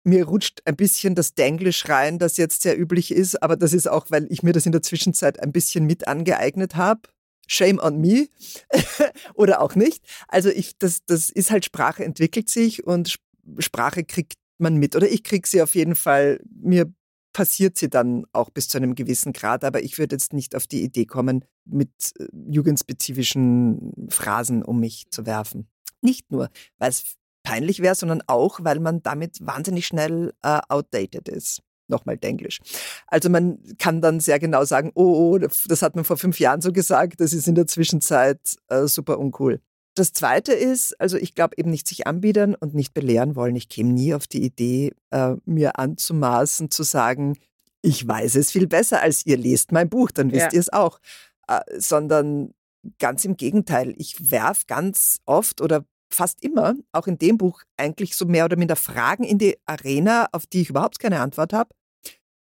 Mir 0.03 0.25
rutscht 0.25 0.61
ein 0.65 0.75
bisschen 0.75 1.15
das 1.15 1.33
Denglisch 1.33 1.89
rein, 1.89 2.19
das 2.19 2.37
jetzt 2.37 2.61
sehr 2.61 2.79
üblich 2.79 3.11
ist, 3.11 3.41
aber 3.41 3.55
das 3.55 3.73
ist 3.73 3.87
auch, 3.87 4.11
weil 4.11 4.27
ich 4.29 4.43
mir 4.43 4.53
das 4.53 4.67
in 4.67 4.71
der 4.71 4.83
Zwischenzeit 4.83 5.41
ein 5.41 5.51
bisschen 5.51 5.85
mit 5.85 6.07
angeeignet 6.07 6.75
habe. 6.75 7.01
Shame 7.47 7.79
on 7.79 7.99
me 8.01 8.27
oder 9.35 9.61
auch 9.61 9.75
nicht. 9.75 10.03
Also 10.27 10.49
ich, 10.49 10.77
das, 10.77 11.05
das 11.05 11.29
ist 11.29 11.51
halt 11.51 11.65
Sprache 11.65 12.03
entwickelt 12.03 12.49
sich 12.49 12.85
und 12.85 13.15
Sprache 13.59 14.03
kriegt 14.03 14.35
man 14.57 14.77
mit. 14.77 14.95
Oder 14.95 15.09
ich 15.09 15.23
kriege 15.23 15.47
sie 15.47 15.61
auf 15.61 15.75
jeden 15.75 15.95
Fall. 15.95 16.39
Mir 16.49 16.91
passiert 17.33 17.77
sie 17.77 17.89
dann 17.89 18.25
auch 18.31 18.49
bis 18.49 18.69
zu 18.69 18.77
einem 18.77 18.95
gewissen 18.95 19.33
Grad, 19.33 19.65
aber 19.65 19.83
ich 19.83 19.97
würde 19.97 20.15
jetzt 20.15 20.31
nicht 20.31 20.55
auf 20.55 20.67
die 20.67 20.83
Idee 20.83 21.05
kommen, 21.05 21.43
mit 21.65 21.89
äh, 22.17 22.27
jugendspezifischen 22.49 24.07
Phrasen 24.09 24.63
um 24.63 24.79
mich 24.79 25.07
zu 25.11 25.25
werfen. 25.25 25.67
Nicht 26.01 26.31
nur, 26.31 26.49
weil 26.77 26.89
es 26.89 27.15
peinlich 27.43 27.81
wäre, 27.81 27.95
sondern 27.95 28.21
auch, 28.27 28.59
weil 28.63 28.79
man 28.79 29.03
damit 29.03 29.45
wahnsinnig 29.45 29.85
schnell 29.85 30.33
äh, 30.43 30.61
outdated 30.69 31.27
ist. 31.27 31.61
Nochmal 31.87 32.17
Englisch. 32.21 32.59
Also 33.05 33.29
man 33.29 33.59
kann 33.77 34.01
dann 34.01 34.19
sehr 34.19 34.39
genau 34.39 34.65
sagen, 34.65 34.91
oh, 34.95 35.35
oh, 35.35 35.37
das 35.37 35.81
hat 35.81 35.95
man 35.95 36.03
vor 36.03 36.17
fünf 36.17 36.39
Jahren 36.39 36.61
so 36.61 36.71
gesagt, 36.71 37.21
das 37.21 37.31
ist 37.31 37.47
in 37.47 37.55
der 37.55 37.67
Zwischenzeit 37.67 38.39
äh, 38.69 38.87
super 38.87 39.19
uncool. 39.19 39.61
Das 39.95 40.11
Zweite 40.11 40.53
ist, 40.53 40.99
also 40.99 41.17
ich 41.17 41.35
glaube 41.35 41.55
eben 41.57 41.71
nicht 41.71 41.87
sich 41.87 42.05
anbiedern 42.05 42.53
und 42.53 42.73
nicht 42.73 42.93
belehren 42.93 43.35
wollen. 43.35 43.55
Ich 43.55 43.69
käme 43.69 43.93
nie 43.93 44.13
auf 44.13 44.27
die 44.27 44.43
Idee, 44.43 44.93
äh, 45.11 45.35
mir 45.45 45.79
anzumaßen, 45.79 46.69
zu 46.69 46.83
sagen, 46.83 47.37
ich 47.81 48.05
weiß 48.05 48.35
es 48.35 48.51
viel 48.51 48.67
besser 48.67 49.01
als 49.01 49.25
ihr, 49.25 49.37
lest 49.37 49.71
mein 49.71 49.89
Buch, 49.89 50.11
dann 50.11 50.31
wisst 50.31 50.47
ja. 50.47 50.53
ihr 50.53 50.59
es 50.59 50.73
auch. 50.73 50.99
Äh, 51.47 51.61
sondern 51.77 52.53
ganz 52.99 53.23
im 53.23 53.37
Gegenteil, 53.37 53.93
ich 53.97 54.31
werfe 54.31 54.65
ganz 54.67 55.19
oft 55.25 55.61
oder 55.61 55.85
fast 56.11 56.43
immer, 56.43 56.75
auch 56.91 57.07
in 57.07 57.17
dem 57.17 57.37
Buch, 57.37 57.63
eigentlich 57.77 58.15
so 58.15 58.25
mehr 58.25 58.45
oder 58.45 58.57
minder 58.57 58.75
Fragen 58.75 59.23
in 59.23 59.37
die 59.37 59.57
Arena, 59.65 60.27
auf 60.33 60.45
die 60.45 60.61
ich 60.61 60.69
überhaupt 60.69 60.99
keine 60.99 61.21
Antwort 61.21 61.53
habe 61.53 61.69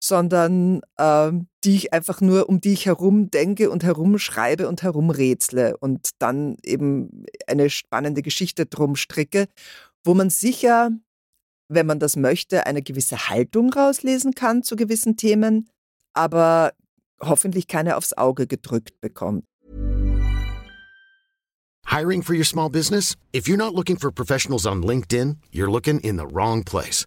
sondern 0.02 0.80
äh, 0.96 1.30
die 1.62 1.76
ich 1.76 1.92
einfach 1.92 2.20
nur, 2.20 2.48
um 2.48 2.60
die 2.60 2.72
ich 2.72 2.86
herum 2.86 3.30
denke 3.30 3.70
und 3.70 3.84
herumschreibe 3.84 4.66
und 4.66 4.82
herumrätsle 4.82 5.76
und 5.76 6.10
dann 6.18 6.56
eben 6.64 7.24
eine 7.46 7.68
spannende 7.68 8.22
Geschichte 8.22 8.66
drum 8.66 8.96
stricke, 8.96 9.46
wo 10.02 10.14
man 10.14 10.30
sicher, 10.30 10.90
wenn 11.68 11.86
man 11.86 12.00
das 12.00 12.16
möchte, 12.16 12.66
eine 12.66 12.82
gewisse 12.82 13.28
Haltung 13.28 13.72
rauslesen 13.72 14.34
kann 14.34 14.62
zu 14.62 14.74
gewissen 14.74 15.16
Themen, 15.16 15.68
aber 16.14 16.72
hoffentlich 17.20 17.68
keine 17.68 17.96
aufs 17.96 18.14
Auge 18.14 18.46
gedrückt 18.46 19.00
bekommt. 19.00 19.44
Hiring 21.86 22.22
for 22.22 22.34
your 22.34 22.44
small 22.44 22.70
business? 22.70 23.16
If 23.32 23.48
you're 23.48 23.56
not 23.56 23.74
looking 23.74 23.98
for 23.98 24.10
professionals 24.12 24.64
on 24.64 24.82
LinkedIn, 24.82 25.36
you're 25.50 25.70
looking 25.70 26.00
in 26.00 26.16
the 26.16 26.26
wrong 26.26 26.64
place. 26.64 27.06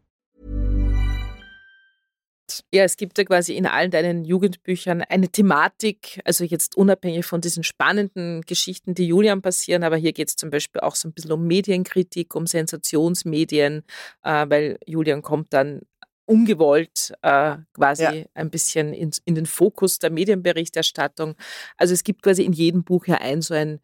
Ja, 2.73 2.83
es 2.83 2.97
gibt 2.97 3.17
ja 3.17 3.23
quasi 3.23 3.55
in 3.55 3.65
allen 3.65 3.91
deinen 3.91 4.25
Jugendbüchern 4.25 5.01
eine 5.01 5.29
Thematik, 5.29 6.21
also 6.25 6.43
jetzt 6.43 6.75
unabhängig 6.75 7.25
von 7.25 7.41
diesen 7.41 7.63
spannenden 7.63 8.41
Geschichten, 8.41 8.95
die 8.95 9.07
Julian 9.07 9.41
passieren, 9.41 9.83
aber 9.83 9.97
hier 9.97 10.13
geht 10.13 10.29
es 10.29 10.35
zum 10.35 10.49
Beispiel 10.49 10.81
auch 10.81 10.95
so 10.95 11.07
ein 11.07 11.13
bisschen 11.13 11.31
um 11.31 11.45
Medienkritik, 11.47 12.35
um 12.35 12.47
Sensationsmedien, 12.47 13.83
äh, 14.23 14.45
weil 14.49 14.77
Julian 14.85 15.21
kommt 15.21 15.53
dann 15.53 15.81
ungewollt 16.25 17.13
äh, 17.23 17.57
quasi 17.73 18.03
ja. 18.03 18.25
ein 18.33 18.49
bisschen 18.49 18.93
in, 18.93 19.11
in 19.25 19.35
den 19.35 19.45
Fokus 19.45 19.99
der 19.99 20.11
Medienberichterstattung. 20.11 21.35
Also 21.77 21.93
es 21.93 22.03
gibt 22.03 22.21
quasi 22.21 22.43
in 22.43 22.53
jedem 22.53 22.83
Buch 22.83 23.07
ja 23.07 23.15
ein 23.15 23.41
so 23.41 23.53
ein 23.53 23.79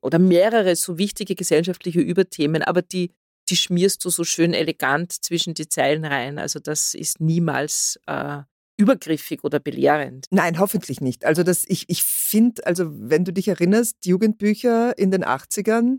oder 0.00 0.18
mehrere 0.18 0.76
so 0.76 0.96
wichtige 0.96 1.34
gesellschaftliche 1.34 2.00
Überthemen, 2.00 2.62
aber 2.62 2.80
die 2.80 3.12
die 3.50 3.56
schmierst 3.56 4.04
du 4.04 4.10
so 4.10 4.24
schön 4.24 4.54
elegant 4.54 5.12
zwischen 5.12 5.54
die 5.54 5.68
Zeilen 5.68 6.04
rein. 6.04 6.38
Also 6.38 6.60
das 6.60 6.94
ist 6.94 7.20
niemals 7.20 8.00
äh, 8.06 8.38
übergriffig 8.76 9.44
oder 9.44 9.60
belehrend. 9.60 10.26
Nein, 10.30 10.58
hoffentlich 10.58 11.00
nicht. 11.00 11.24
Also 11.24 11.42
das, 11.42 11.64
ich, 11.68 11.84
ich 11.88 12.02
finde, 12.02 12.66
also 12.66 12.86
wenn 12.90 13.24
du 13.24 13.32
dich 13.32 13.48
erinnerst, 13.48 14.06
Jugendbücher 14.06 14.96
in 14.96 15.10
den 15.10 15.24
80ern, 15.24 15.98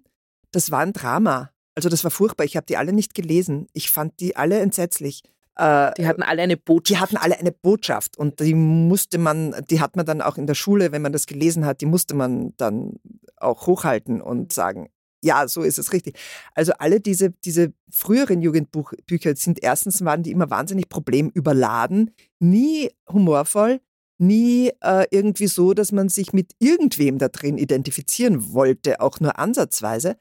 das 0.51 0.71
war 0.71 0.79
ein 0.79 0.93
Drama. 0.93 1.51
Also 1.75 1.89
das 1.89 2.03
war 2.03 2.11
furchtbar. 2.11 2.43
Ich 2.43 2.57
habe 2.57 2.65
die 2.65 2.77
alle 2.77 2.93
nicht 2.93 3.13
gelesen. 3.13 3.67
Ich 3.73 3.91
fand 3.91 4.19
die 4.19 4.35
alle 4.35 4.59
entsetzlich. 4.59 5.23
Äh, 5.55 5.91
die 5.97 6.07
hatten 6.07 6.23
alle 6.23 6.41
eine 6.41 6.57
Botschaft. 6.57 6.89
Die 6.89 6.97
hatten 7.01 7.17
alle 7.17 7.37
eine 7.37 7.51
Botschaft 7.51 8.17
und 8.17 8.39
die 8.39 8.55
musste 8.55 9.17
man, 9.17 9.55
die 9.69 9.79
hat 9.79 9.95
man 9.95 10.05
dann 10.05 10.21
auch 10.21 10.37
in 10.37 10.47
der 10.47 10.55
Schule, 10.55 10.91
wenn 10.91 11.01
man 11.01 11.13
das 11.13 11.27
gelesen 11.27 11.65
hat, 11.65 11.81
die 11.81 11.85
musste 11.85 12.15
man 12.15 12.53
dann 12.57 12.99
auch 13.37 13.67
hochhalten 13.67 14.21
und 14.21 14.53
sagen, 14.53 14.89
ja, 15.23 15.47
so 15.47 15.62
ist 15.62 15.77
es 15.77 15.93
richtig. 15.93 16.17
Also 16.55 16.73
alle 16.79 16.99
diese, 16.99 17.31
diese 17.45 17.73
früheren 17.91 18.41
Jugendbücher 18.41 19.36
sind 19.36 19.62
erstens 19.63 20.03
waren 20.03 20.23
die 20.23 20.31
immer 20.31 20.49
wahnsinnig 20.49 20.89
problemüberladen, 20.89 22.12
nie 22.39 22.89
humorvoll, 23.12 23.81
nie 24.17 24.71
äh, 24.81 25.05
irgendwie 25.12 25.47
so, 25.47 25.73
dass 25.73 25.91
man 25.91 26.10
sich 26.10 26.34
mit 26.34 26.53
irgendwem 26.60 27.17
da 27.17 27.27
drin 27.27 27.57
identifizieren 27.57 28.53
wollte, 28.53 29.01
auch 29.01 29.19
nur 29.19 29.38
ansatzweise. 29.39 30.17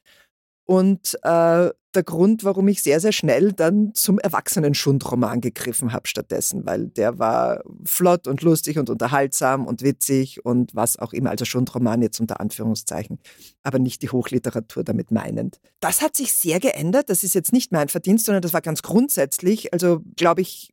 Und 0.71 1.19
äh, 1.25 1.71
der 1.97 2.03
Grund, 2.05 2.45
warum 2.45 2.69
ich 2.69 2.81
sehr, 2.81 3.01
sehr 3.01 3.11
schnell 3.11 3.53
dann 3.53 3.93
zum 3.93 4.21
Erwachsenen-Schundroman 4.21 5.41
gegriffen 5.41 5.93
habe 5.93 6.07
stattdessen, 6.07 6.65
weil 6.65 6.87
der 6.87 7.19
war 7.19 7.65
flott 7.85 8.29
und 8.29 8.41
lustig 8.43 8.79
und 8.79 8.89
unterhaltsam 8.89 9.67
und 9.67 9.83
witzig 9.83 10.45
und 10.45 10.73
was 10.73 10.97
auch 10.97 11.13
immer, 11.13 11.31
also 11.31 11.45
Schundroman 11.45 12.03
jetzt 12.03 12.21
unter 12.21 12.39
Anführungszeichen, 12.39 13.19
aber 13.65 13.81
nicht 13.81 14.01
die 14.03 14.11
Hochliteratur 14.11 14.85
damit 14.85 15.11
meinend. 15.11 15.59
Das 15.81 16.03
hat 16.03 16.17
sich 16.17 16.33
sehr 16.35 16.61
geändert, 16.61 17.11
das 17.11 17.25
ist 17.25 17.35
jetzt 17.35 17.53
nicht 17.53 17.73
mein 17.73 17.89
Verdienst, 17.89 18.27
sondern 18.27 18.43
das 18.43 18.53
war 18.53 18.61
ganz 18.61 18.83
grundsätzlich, 18.83 19.73
also 19.73 20.03
glaube 20.15 20.43
ich, 20.43 20.73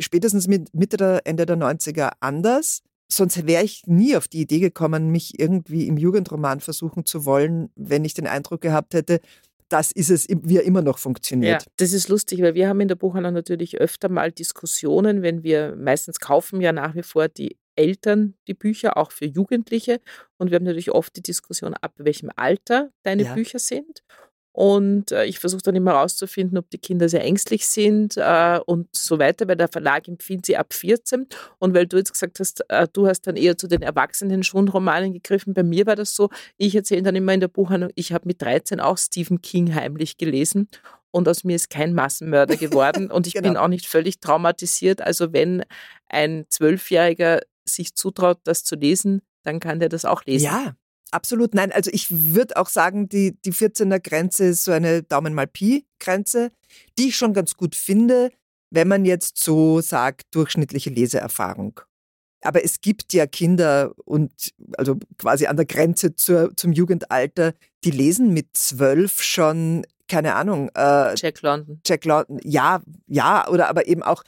spätestens 0.00 0.48
mit 0.48 0.74
Mitte 0.74 0.96
der, 0.96 1.20
Ende 1.28 1.46
der 1.46 1.56
90er 1.56 2.10
anders 2.18 2.82
sonst 3.10 3.46
wäre 3.46 3.64
ich 3.64 3.82
nie 3.86 4.16
auf 4.16 4.28
die 4.28 4.40
Idee 4.40 4.60
gekommen, 4.60 5.10
mich 5.10 5.38
irgendwie 5.38 5.86
im 5.86 5.96
Jugendroman 5.96 6.60
versuchen 6.60 7.06
zu 7.06 7.24
wollen, 7.24 7.70
wenn 7.74 8.04
ich 8.04 8.14
den 8.14 8.26
Eindruck 8.26 8.60
gehabt 8.60 8.94
hätte, 8.94 9.20
das 9.68 9.92
ist 9.92 10.10
es, 10.10 10.26
wie 10.28 10.56
er 10.56 10.64
immer 10.64 10.82
noch 10.82 10.98
funktioniert. 10.98 11.62
Ja, 11.62 11.68
das 11.76 11.92
ist 11.92 12.08
lustig, 12.08 12.40
weil 12.40 12.54
wir 12.54 12.68
haben 12.68 12.80
in 12.80 12.88
der 12.88 12.94
Buchhandlung 12.94 13.34
natürlich 13.34 13.78
öfter 13.78 14.08
mal 14.08 14.32
Diskussionen, 14.32 15.22
wenn 15.22 15.42
wir 15.42 15.76
meistens 15.76 16.20
kaufen 16.20 16.60
ja 16.60 16.72
nach 16.72 16.94
wie 16.94 17.02
vor 17.02 17.28
die 17.28 17.58
Eltern 17.76 18.34
die 18.48 18.54
Bücher, 18.54 18.96
auch 18.96 19.12
für 19.12 19.26
Jugendliche. 19.26 20.00
Und 20.36 20.50
wir 20.50 20.56
haben 20.56 20.64
natürlich 20.64 20.90
oft 20.90 21.14
die 21.16 21.22
Diskussion, 21.22 21.74
ab 21.74 21.92
welchem 21.98 22.30
Alter 22.34 22.90
deine 23.02 23.24
ja. 23.24 23.34
Bücher 23.34 23.58
sind. 23.58 24.02
Und 24.52 25.12
äh, 25.12 25.24
ich 25.26 25.38
versuche 25.38 25.62
dann 25.62 25.76
immer 25.76 25.92
herauszufinden, 25.92 26.58
ob 26.58 26.68
die 26.70 26.78
Kinder 26.78 27.08
sehr 27.08 27.22
ängstlich 27.22 27.66
sind 27.66 28.16
äh, 28.16 28.58
und 28.66 28.88
so 28.92 29.18
weiter, 29.18 29.46
weil 29.46 29.56
der 29.56 29.68
Verlag 29.68 30.08
empfiehlt 30.08 30.46
sie 30.46 30.56
ab 30.56 30.72
14. 30.74 31.28
Und 31.58 31.74
weil 31.74 31.86
du 31.86 31.96
jetzt 31.96 32.12
gesagt 32.12 32.40
hast, 32.40 32.64
äh, 32.68 32.88
du 32.92 33.06
hast 33.06 33.22
dann 33.22 33.36
eher 33.36 33.56
zu 33.56 33.68
den 33.68 33.82
Erwachsenen 33.82 34.42
schon 34.42 34.68
Romanen 34.68 35.12
gegriffen. 35.12 35.54
Bei 35.54 35.62
mir 35.62 35.86
war 35.86 35.96
das 35.96 36.16
so, 36.16 36.28
ich 36.56 36.74
erzähle 36.74 37.02
dann 37.02 37.14
immer 37.14 37.34
in 37.34 37.40
der 37.40 37.48
Buchhandlung, 37.48 37.92
ich 37.94 38.12
habe 38.12 38.26
mit 38.26 38.42
13 38.42 38.80
auch 38.80 38.98
Stephen 38.98 39.42
King 39.42 39.74
heimlich 39.74 40.16
gelesen 40.16 40.68
und 41.10 41.28
aus 41.28 41.44
mir 41.44 41.56
ist 41.56 41.70
kein 41.70 41.94
Massenmörder 41.94 42.56
geworden 42.56 43.10
und 43.10 43.26
ich 43.26 43.34
genau. 43.34 43.48
bin 43.48 43.56
auch 43.56 43.68
nicht 43.68 43.86
völlig 43.86 44.20
traumatisiert. 44.20 45.02
Also 45.02 45.32
wenn 45.32 45.64
ein 46.08 46.46
Zwölfjähriger 46.48 47.42
sich 47.64 47.94
zutraut, 47.94 48.38
das 48.44 48.64
zu 48.64 48.76
lesen, 48.76 49.22
dann 49.44 49.60
kann 49.60 49.80
der 49.80 49.88
das 49.88 50.04
auch 50.04 50.24
lesen. 50.24 50.46
Ja, 50.46 50.74
Absolut, 51.10 51.54
nein. 51.54 51.72
Also 51.72 51.90
ich 51.92 52.06
würde 52.10 52.56
auch 52.56 52.68
sagen, 52.68 53.08
die, 53.08 53.40
die 53.44 53.52
14er 53.52 54.00
Grenze 54.00 54.46
ist 54.46 54.64
so 54.64 54.72
eine 54.72 55.02
Daumen 55.02 55.34
mal 55.34 55.46
Pi 55.46 55.86
Grenze, 56.00 56.50
die 56.98 57.08
ich 57.08 57.16
schon 57.16 57.32
ganz 57.32 57.54
gut 57.54 57.74
finde, 57.74 58.30
wenn 58.70 58.88
man 58.88 59.04
jetzt 59.04 59.38
so 59.38 59.80
sagt, 59.80 60.34
durchschnittliche 60.34 60.90
Leseerfahrung. 60.90 61.80
Aber 62.42 62.64
es 62.64 62.80
gibt 62.80 63.12
ja 63.14 63.26
Kinder 63.26 63.94
und 64.04 64.32
also 64.76 64.96
quasi 65.16 65.46
an 65.46 65.56
der 65.56 65.66
Grenze 65.66 66.14
zur, 66.14 66.56
zum 66.56 66.72
Jugendalter, 66.72 67.54
die 67.84 67.90
lesen 67.90 68.32
mit 68.32 68.56
zwölf 68.56 69.22
schon, 69.22 69.84
keine 70.08 70.34
Ahnung. 70.34 70.70
Äh, 70.74 71.16
Jack 71.16 71.42
London. 71.42 71.80
Jack 71.84 72.04
London, 72.04 72.38
ja, 72.44 72.80
ja, 73.06 73.48
oder 73.48 73.68
aber 73.68 73.88
eben 73.88 74.02
auch 74.02 74.22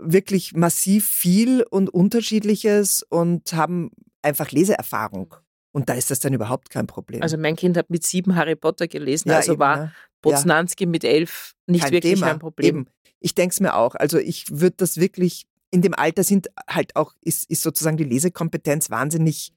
wirklich 0.00 0.54
massiv 0.54 1.06
viel 1.06 1.62
und 1.62 1.90
unterschiedliches 1.90 3.04
und 3.08 3.52
haben 3.52 3.90
einfach 4.22 4.50
Leseerfahrung. 4.50 5.36
Und 5.74 5.88
da 5.88 5.94
ist 5.94 6.10
das 6.12 6.20
dann 6.20 6.32
überhaupt 6.32 6.70
kein 6.70 6.86
Problem. 6.86 7.20
Also 7.20 7.36
mein 7.36 7.56
Kind 7.56 7.76
hat 7.76 7.90
mit 7.90 8.04
sieben 8.04 8.36
Harry 8.36 8.54
Potter 8.54 8.86
gelesen, 8.86 9.30
ja, 9.30 9.36
also 9.38 9.52
eben, 9.52 9.60
war 9.60 9.76
ja. 9.76 9.92
Poznanski 10.22 10.84
ja. 10.84 10.90
mit 10.90 11.02
elf 11.02 11.54
nicht 11.66 11.82
Kein 11.82 11.92
wirklich 11.92 12.14
Thema. 12.14 12.28
ein 12.28 12.38
Problem. 12.38 12.66
Eben. 12.66 12.86
Ich 13.18 13.34
denke 13.34 13.52
es 13.54 13.60
mir 13.60 13.74
auch. 13.74 13.96
Also 13.96 14.18
ich 14.18 14.46
würde 14.50 14.76
das 14.76 14.98
wirklich, 14.98 15.46
in 15.72 15.82
dem 15.82 15.92
Alter 15.94 16.22
sind 16.22 16.48
halt 16.68 16.94
auch, 16.94 17.12
ist, 17.22 17.50
ist 17.50 17.62
sozusagen 17.62 17.96
die 17.96 18.04
Lesekompetenz 18.04 18.88
wahnsinnig 18.88 19.52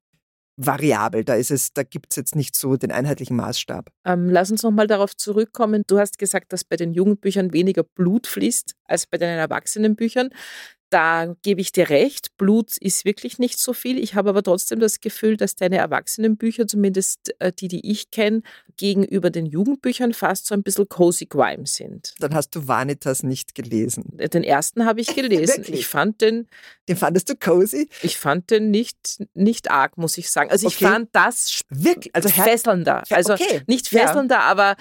variabel. 0.56 1.24
Da 1.24 1.36
ist 1.36 1.52
es, 1.52 1.72
da 1.74 1.84
gibt 1.84 2.08
es 2.12 2.16
jetzt 2.16 2.36
nicht 2.36 2.58
so 2.58 2.78
den 2.78 2.92
einheitlichen 2.92 3.38
Maßstab. 3.38 3.92
Ähm, 4.04 4.30
lass 4.30 4.50
uns 4.50 4.64
nochmal 4.64 4.88
darauf 4.88 5.16
zurückkommen. 5.16 5.84
Du 5.86 6.00
hast 6.00 6.18
gesagt, 6.18 6.52
dass 6.52 6.64
bei 6.64 6.78
den 6.78 6.94
Jugendbüchern 6.94 7.54
weniger 7.54 7.84
Blut 7.84 8.26
fließt 8.26 8.74
als 8.86 9.06
bei 9.06 9.20
den 9.20 9.30
Erwachsenenbüchern. 9.30 10.30
Da 10.90 11.36
gebe 11.42 11.60
ich 11.60 11.74
dir 11.74 11.90
recht, 11.90 12.38
Blut 12.38 12.78
ist 12.78 13.04
wirklich 13.04 13.40
nicht 13.40 13.60
so 13.60 13.74
viel. 13.74 13.98
Ich 13.98 14.16
habe 14.16 14.30
aber 14.30 14.42
trotzdem 14.42 14.80
das 14.80 15.02
Gefühl, 15.02 15.36
dass 15.36 15.56
deine 15.56 15.78
Erwachsenenbücher, 15.78 16.66
zumindest 16.66 17.36
äh, 17.40 17.52
die, 17.52 17.68
die 17.68 17.92
ich 17.92 18.10
kenne, 18.10 18.42
gegenüber 18.78 19.30
den 19.30 19.46
Jugendbüchern 19.46 20.14
fast 20.14 20.46
so 20.46 20.56
ein 20.56 20.64
bisschen 20.64 20.88
cozy 20.88 21.26
grime 21.26 21.66
sind. 21.66 22.14
Dann 22.20 22.34
hast 22.34 22.52
du 22.56 22.68
Vanitas 22.68 23.24
nicht 23.24 23.54
gelesen. 23.54 24.18
Den 24.18 24.44
ersten 24.44 24.86
habe 24.86 25.02
ich 25.02 25.08
gelesen. 25.16 25.66
ich 25.68 25.88
fand 25.88 26.22
den. 26.22 26.48
Den 26.88 26.96
fandest 26.96 27.30
du 27.30 27.36
cozy? 27.36 27.90
Ich 28.02 28.18
fand 28.18 28.50
den 28.50 28.72
nicht, 28.72 29.24
nicht 29.34 29.70
arg, 29.70 29.98
muss 29.98 30.18
ich 30.18 30.30
sagen. 30.30 30.50
Also 30.52 30.68
okay. 30.68 30.76
ich 30.80 30.88
fand 30.90 31.10
das 31.12 31.62
wirklich 31.70 32.16
also 32.16 32.30
fesselnder. 32.30 33.04
Also 33.10 33.34
okay. 33.34 33.62
nicht 33.68 33.90
fesselnder, 33.90 34.36
ja. 34.36 34.42
aber 34.42 34.78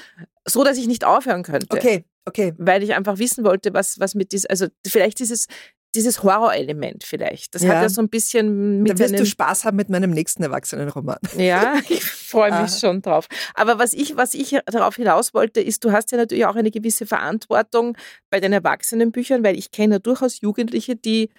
so, 0.47 0.63
dass 0.63 0.79
ich 0.79 0.87
nicht 0.87 1.05
aufhören 1.05 1.43
könnte. 1.43 1.77
Okay. 1.77 2.05
Okay. 2.29 2.55
Weil 2.59 2.83
ich 2.83 2.93
einfach 2.95 3.19
wissen 3.19 3.45
wollte, 3.45 3.73
was, 3.73 4.01
was 4.01 4.17
mit 4.17 4.33
diesem, 4.33 4.51
also 4.51 4.67
vielleicht 4.85 5.21
dieses, 5.21 5.47
dieses 5.97 6.23
Horrorelement 6.23 7.03
vielleicht. 7.05 7.55
Das 7.55 7.63
ja. 7.63 7.71
hat 7.71 7.83
ja 7.83 7.89
so 7.89 8.01
ein 8.01 8.09
bisschen 8.09 8.83
mit. 8.83 8.93
Da 8.93 8.99
wirst 8.99 9.19
du 9.19 9.27
Spaß 9.27 9.65
haben 9.65 9.77
mit 9.77 9.89
meinem 9.89 10.11
nächsten 10.11 10.43
Erwachsenenroman. 10.43 11.19
Ja, 11.37 11.75
ich 11.89 12.05
freue 12.05 12.51
mich 12.51 12.73
ah. 12.73 12.79
schon 12.79 13.03
drauf. 13.03 13.27
Aber 13.55 13.79
was 13.79 13.93
ich, 13.93 14.17
was 14.17 14.35
ich 14.35 14.57
darauf 14.67 14.97
hinaus 14.97 15.35
wollte, 15.35 15.61
ist, 15.61 15.85
du 15.85 15.93
hast 15.93 16.13
ja 16.13 16.19
natürlich 16.19 16.47
auch 16.47 16.57
eine 16.57 16.71
gewisse 16.71 17.07
Verantwortung 17.07 17.97
bei 18.31 18.39
den 18.39 18.53
Erwachsenenbüchern, 18.53 19.43
weil 19.43 19.59
ich 19.59 19.71
kenne 19.71 19.97
ja 19.97 19.99
durchaus 19.99 20.41
Jugendliche, 20.41 20.95
die, 20.95 21.31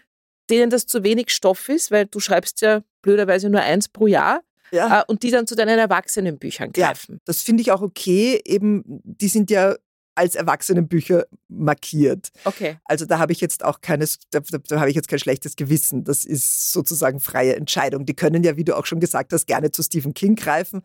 denen 0.50 0.70
das 0.70 0.88
zu 0.88 1.04
wenig 1.04 1.30
Stoff 1.30 1.70
ist, 1.70 1.92
weil 1.92 2.06
du 2.06 2.20
schreibst 2.20 2.62
ja 2.62 2.82
blöderweise 3.02 3.50
nur 3.50 3.62
eins 3.62 3.88
pro 3.88 4.08
Jahr. 4.08 4.42
Ja. 4.72 5.02
Äh, 5.02 5.04
und 5.08 5.24
die 5.24 5.32
dann 5.32 5.48
zu 5.48 5.56
deinen 5.56 5.80
Erwachsenenbüchern 5.80 6.74
greifen. 6.74 7.16
Ja, 7.16 7.22
das 7.26 7.42
finde 7.42 7.62
ich 7.62 7.72
auch 7.72 7.82
okay. 7.82 8.42
Eben, 8.44 8.84
die 8.86 9.30
sind 9.30 9.50
ja 9.50 9.76
als 10.18 10.36
Erwachsenenbücher 10.36 11.26
markiert. 11.48 12.30
Okay. 12.44 12.78
Also 12.86 13.06
da 13.06 13.20
habe 13.20 13.32
ich 13.32 13.42
jetzt 13.42 13.64
auch 13.64 13.82
keines, 13.82 14.20
da, 14.32 14.40
da, 14.40 14.58
da 14.58 14.80
habe 14.80 14.90
ich 14.90 14.96
jetzt 14.96 15.08
kein 15.08 15.20
schlechtes 15.20 15.56
Gewissen. 15.56 16.04
Das 16.04 16.26
ist 16.26 16.72
sozusagen 16.72 17.20
freie 17.20 17.56
Entscheidung. 17.56 18.06
Die 18.06 18.16
können 18.16 18.44
ja, 18.44 18.58
wie 18.58 18.64
du 18.64 18.76
auch 18.76 18.86
schon 18.86 19.00
gesagt 19.00 19.34
hast, 19.34 19.46
gerne 19.48 19.72
zu 19.72 19.84
Stephen 19.84 20.14
King 20.14 20.36
greifen 20.36 20.82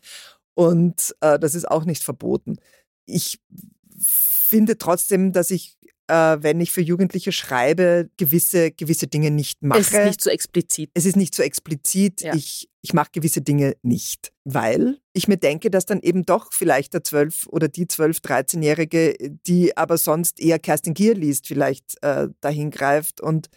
und 0.54 1.14
äh, 1.20 1.38
das 1.38 1.54
ist 1.54 1.70
auch 1.70 1.84
nicht 1.84 2.02
verboten. 2.02 2.56
Ich 3.06 3.40
finde 3.98 4.78
trotzdem, 4.78 5.32
dass 5.32 5.50
ich 5.50 5.78
äh, 6.08 6.36
wenn 6.40 6.60
ich 6.60 6.72
für 6.72 6.80
Jugendliche 6.80 7.32
schreibe, 7.32 8.10
gewisse, 8.16 8.70
gewisse 8.70 9.06
Dinge 9.06 9.30
nicht 9.30 9.62
mache. 9.62 9.80
Es 9.80 9.92
ist 9.92 10.04
nicht 10.04 10.20
so 10.20 10.30
explizit. 10.30 10.90
Es 10.94 11.06
ist 11.06 11.16
nicht 11.16 11.34
so 11.34 11.42
explizit. 11.42 12.22
Ja. 12.22 12.34
Ich, 12.34 12.68
ich 12.82 12.92
mache 12.92 13.10
gewisse 13.12 13.42
Dinge 13.42 13.74
nicht, 13.82 14.32
weil 14.44 14.98
ich 15.12 15.28
mir 15.28 15.36
denke, 15.36 15.70
dass 15.70 15.86
dann 15.86 16.00
eben 16.00 16.24
doch 16.24 16.52
vielleicht 16.52 16.94
der 16.94 17.02
12- 17.02 17.48
oder 17.48 17.68
die 17.68 17.86
12-, 17.86 18.22
13-Jährige, 18.22 19.14
die 19.46 19.76
aber 19.76 19.98
sonst 19.98 20.40
eher 20.40 20.58
Kerstin 20.58 20.94
Gier 20.94 21.14
liest, 21.14 21.46
vielleicht 21.46 22.02
äh, 22.02 22.28
dahin 22.40 22.70
greift 22.70 23.20
und, 23.20 23.48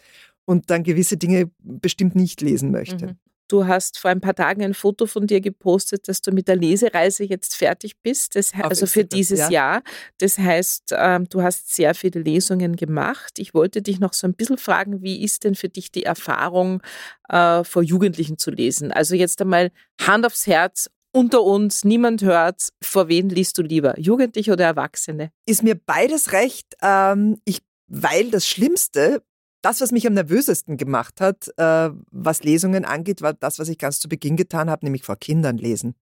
und 0.44 0.70
dann 0.70 0.82
gewisse 0.82 1.16
Dinge 1.16 1.50
bestimmt 1.58 2.14
nicht 2.14 2.40
lesen 2.40 2.70
möchte. 2.70 3.06
Mhm. 3.06 3.18
Du 3.48 3.66
hast 3.66 3.98
vor 3.98 4.10
ein 4.10 4.20
paar 4.20 4.34
Tagen 4.34 4.62
ein 4.62 4.74
Foto 4.74 5.06
von 5.06 5.26
dir 5.26 5.40
gepostet, 5.40 6.08
dass 6.08 6.20
du 6.20 6.32
mit 6.32 6.48
der 6.48 6.56
Lesereise 6.56 7.24
jetzt 7.24 7.56
fertig 7.56 8.00
bist, 8.02 8.34
das, 8.36 8.52
also 8.54 8.86
für 8.86 9.04
dieses 9.04 9.38
ja. 9.38 9.50
Jahr. 9.50 9.82
Das 10.18 10.38
heißt, 10.38 10.94
ähm, 10.96 11.28
du 11.28 11.42
hast 11.42 11.74
sehr 11.74 11.94
viele 11.94 12.20
Lesungen 12.20 12.76
gemacht. 12.76 13.38
Ich 13.38 13.54
wollte 13.54 13.82
dich 13.82 14.00
noch 14.00 14.12
so 14.12 14.26
ein 14.26 14.34
bisschen 14.34 14.58
fragen, 14.58 15.02
wie 15.02 15.22
ist 15.22 15.44
denn 15.44 15.54
für 15.54 15.68
dich 15.68 15.92
die 15.92 16.04
Erfahrung, 16.04 16.82
äh, 17.28 17.62
vor 17.64 17.82
Jugendlichen 17.82 18.38
zu 18.38 18.50
lesen? 18.50 18.92
Also 18.92 19.14
jetzt 19.14 19.40
einmal 19.40 19.70
Hand 20.00 20.26
aufs 20.26 20.46
Herz, 20.46 20.90
unter 21.12 21.42
uns, 21.42 21.84
niemand 21.84 22.22
hört, 22.22 22.68
vor 22.82 23.08
wen 23.08 23.30
liest 23.30 23.56
du 23.56 23.62
lieber, 23.62 23.98
Jugendliche 23.98 24.52
oder 24.52 24.66
Erwachsene? 24.66 25.30
Ist 25.46 25.62
mir 25.62 25.74
beides 25.74 26.32
recht. 26.32 26.66
Ähm, 26.82 27.40
ich, 27.44 27.62
weil 27.86 28.30
das 28.30 28.46
Schlimmste 28.46 29.22
das, 29.66 29.80
was 29.80 29.90
mich 29.90 30.06
am 30.06 30.14
nervösesten 30.14 30.76
gemacht 30.76 31.20
hat, 31.20 31.48
äh, 31.56 31.90
was 32.12 32.44
Lesungen 32.44 32.84
angeht, 32.84 33.20
war 33.20 33.34
das, 33.34 33.58
was 33.58 33.68
ich 33.68 33.78
ganz 33.78 33.98
zu 33.98 34.08
Beginn 34.08 34.36
getan 34.36 34.70
habe, 34.70 34.86
nämlich 34.86 35.02
vor 35.02 35.16
Kindern 35.16 35.58
lesen. 35.58 35.96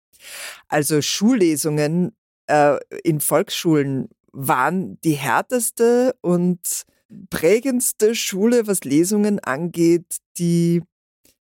Also 0.69 1.03
Schullesungen 1.03 2.17
äh, 2.47 2.79
in 3.05 3.21
Volksschulen 3.21 4.09
waren 4.33 4.99
die 5.03 5.13
härteste 5.13 6.15
und 6.23 6.87
prägendste 7.29 8.15
Schule, 8.15 8.67
was 8.67 8.85
Lesungen 8.85 9.41
angeht, 9.41 10.17
die 10.39 10.83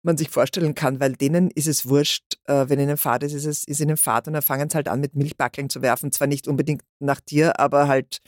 man 0.01 0.17
sich 0.17 0.29
vorstellen 0.29 0.73
kann, 0.73 0.99
weil 0.99 1.13
denen 1.13 1.51
ist 1.51 1.67
es 1.67 1.87
wurscht, 1.87 2.39
äh, 2.45 2.65
wenn 2.69 2.79
ihnen 2.79 2.97
Fahrt 2.97 3.21
ist, 3.21 3.33
ist 3.33 3.45
es 3.45 3.65
ist 3.65 3.81
ihnen 3.81 3.97
Fahrt 3.97 4.25
und 4.25 4.33
dann 4.33 4.41
fangen 4.41 4.67
sie 4.67 4.75
halt 4.75 4.87
an, 4.87 4.99
mit 4.99 5.15
Milchbackeln 5.15 5.69
zu 5.69 5.83
werfen. 5.83 6.11
Zwar 6.11 6.25
nicht 6.25 6.47
unbedingt 6.47 6.81
nach 6.99 7.19
dir, 7.19 7.59
aber 7.59 7.87
halt 7.87 8.21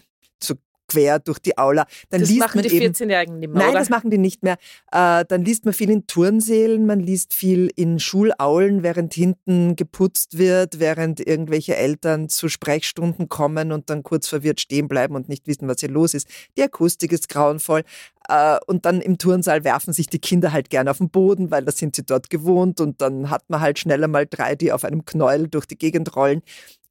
quer 0.92 1.20
durch 1.20 1.40
die 1.40 1.58
Aula. 1.58 1.86
Dann 2.10 2.22
das 2.22 2.30
liest 2.30 2.42
machen 2.42 2.62
man 2.62 2.68
die 2.68 2.82
14-Jährigen 2.82 3.40
nicht 3.40 3.50
mehr, 3.50 3.60
Nein, 3.60 3.70
oder? 3.70 3.80
das 3.80 3.90
machen 3.90 4.10
die 4.10 4.18
nicht 4.18 4.44
mehr. 4.44 4.58
Äh, 4.92 5.26
dann 5.28 5.44
liest 5.44 5.66
man 5.66 5.74
viel 5.74 5.90
in 5.90 6.08
Turnsälen, 6.08 6.86
man 6.86 7.00
liest 7.00 7.34
viel 7.34 7.72
in 7.76 8.00
Schulaulen, 8.00 8.84
während 8.84 9.14
hinten 9.14 9.76
geputzt 9.76 10.38
wird, 10.38 10.80
während 10.80 11.26
irgendwelche 11.26 11.76
Eltern 11.76 12.30
zu 12.30 12.50
Sprechstunden 12.50 13.30
kommen 13.30 13.72
und 13.72 13.90
dann 13.90 14.04
kurz 14.04 14.28
verwirrt 14.28 14.60
stehen 14.60 14.88
bleiben 14.88 15.16
und 15.16 15.30
nicht 15.30 15.48
wissen, 15.48 15.68
was 15.68 15.80
hier 15.80 15.90
los 15.90 16.14
ist. 16.14 16.28
Die 16.58 16.64
Akustik 16.64 17.12
ist 17.12 17.30
grauenvoll. 17.30 17.84
Äh, 18.28 18.58
und 18.68 18.86
dann 18.86 19.02
im 19.02 19.18
Turnsaal 19.18 19.64
werfen 19.64 19.94
sich 19.94 20.08
die 20.08 20.20
Kinder 20.20 20.52
halt 20.52 20.70
gerne 20.70 20.92
auf 20.92 20.98
den 20.98 21.10
Boden, 21.10 21.52
weil 21.52 21.64
da 21.66 21.72
sind 21.72 21.96
sie 21.96 22.04
dort 22.04 22.30
gewohnt 22.30 22.80
und 22.82 23.02
dann 23.02 23.30
hat 23.30 23.50
man 23.50 23.62
halt 23.62 23.80
schneller 23.80 24.08
mal 24.08 24.28
drei, 24.28 24.56
die 24.56 24.72
auf 24.72 24.84
einem 24.84 25.06
Knäuel 25.06 25.48
durch 25.48 25.66
die 25.66 25.78
Gegend 25.78 26.16
rollen. 26.16 26.42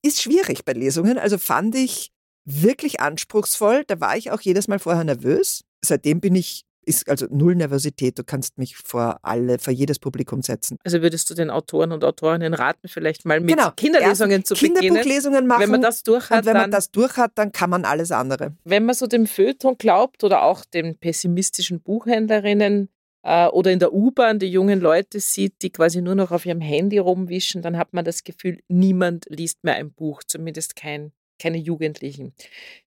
Ist 0.02 0.22
schwierig 0.22 0.64
bei 0.64 0.72
Lesungen. 0.72 1.18
Also 1.18 1.36
fand 1.38 1.74
ich 1.74 2.12
wirklich 2.50 3.00
anspruchsvoll. 3.00 3.84
Da 3.86 4.00
war 4.00 4.16
ich 4.16 4.30
auch 4.30 4.40
jedes 4.40 4.68
Mal 4.68 4.78
vorher 4.78 5.04
nervös. 5.04 5.62
Seitdem 5.82 6.20
bin 6.20 6.34
ich 6.34 6.64
ist 6.84 7.08
also 7.08 7.26
null 7.30 7.54
Nervosität. 7.54 8.18
Du 8.18 8.24
kannst 8.24 8.58
mich 8.58 8.76
vor 8.76 9.18
alle, 9.22 9.58
vor 9.58 9.72
jedes 9.72 9.98
Publikum 9.98 10.42
setzen. 10.42 10.76
Also 10.84 11.02
würdest 11.02 11.28
du 11.30 11.34
den 11.34 11.50
Autoren 11.50 11.92
und 11.92 12.04
Autorinnen 12.04 12.54
raten, 12.54 12.88
vielleicht 12.88 13.24
mal 13.24 13.40
mit 13.40 13.54
genau. 13.54 13.70
Kinderlesungen 13.76 14.44
zu 14.44 14.54
Kinderbuchlesungen 14.54 15.46
machen. 15.46 15.62
Wenn 15.62 15.70
man 15.70 15.82
das 15.82 16.02
durch 16.02 16.30
hat, 16.30 16.40
und 16.40 16.46
wenn 16.46 16.56
man 16.56 16.70
das 16.70 16.90
durch 16.90 17.16
hat, 17.16 17.32
dann 17.36 17.52
kann 17.52 17.70
man 17.70 17.84
alles 17.84 18.10
andere. 18.10 18.54
Wenn 18.64 18.84
man 18.86 18.94
so 18.94 19.06
dem 19.06 19.26
Feuilleton 19.26 19.76
glaubt 19.78 20.24
oder 20.24 20.42
auch 20.42 20.64
den 20.64 20.96
pessimistischen 20.96 21.80
Buchhändlerinnen 21.80 22.88
äh, 23.22 23.46
oder 23.46 23.70
in 23.70 23.78
der 23.78 23.92
U-Bahn 23.92 24.38
die 24.38 24.48
jungen 24.50 24.80
Leute 24.80 25.20
sieht, 25.20 25.62
die 25.62 25.70
quasi 25.70 26.00
nur 26.00 26.14
noch 26.14 26.30
auf 26.30 26.46
ihrem 26.46 26.60
Handy 26.60 26.98
rumwischen, 26.98 27.62
dann 27.62 27.76
hat 27.76 27.92
man 27.92 28.04
das 28.04 28.24
Gefühl, 28.24 28.58
niemand 28.68 29.26
liest 29.28 29.62
mehr 29.64 29.74
ein 29.74 29.92
Buch, 29.92 30.22
zumindest 30.26 30.76
kein 30.76 31.12
keine 31.40 31.58
Jugendlichen. 31.58 32.32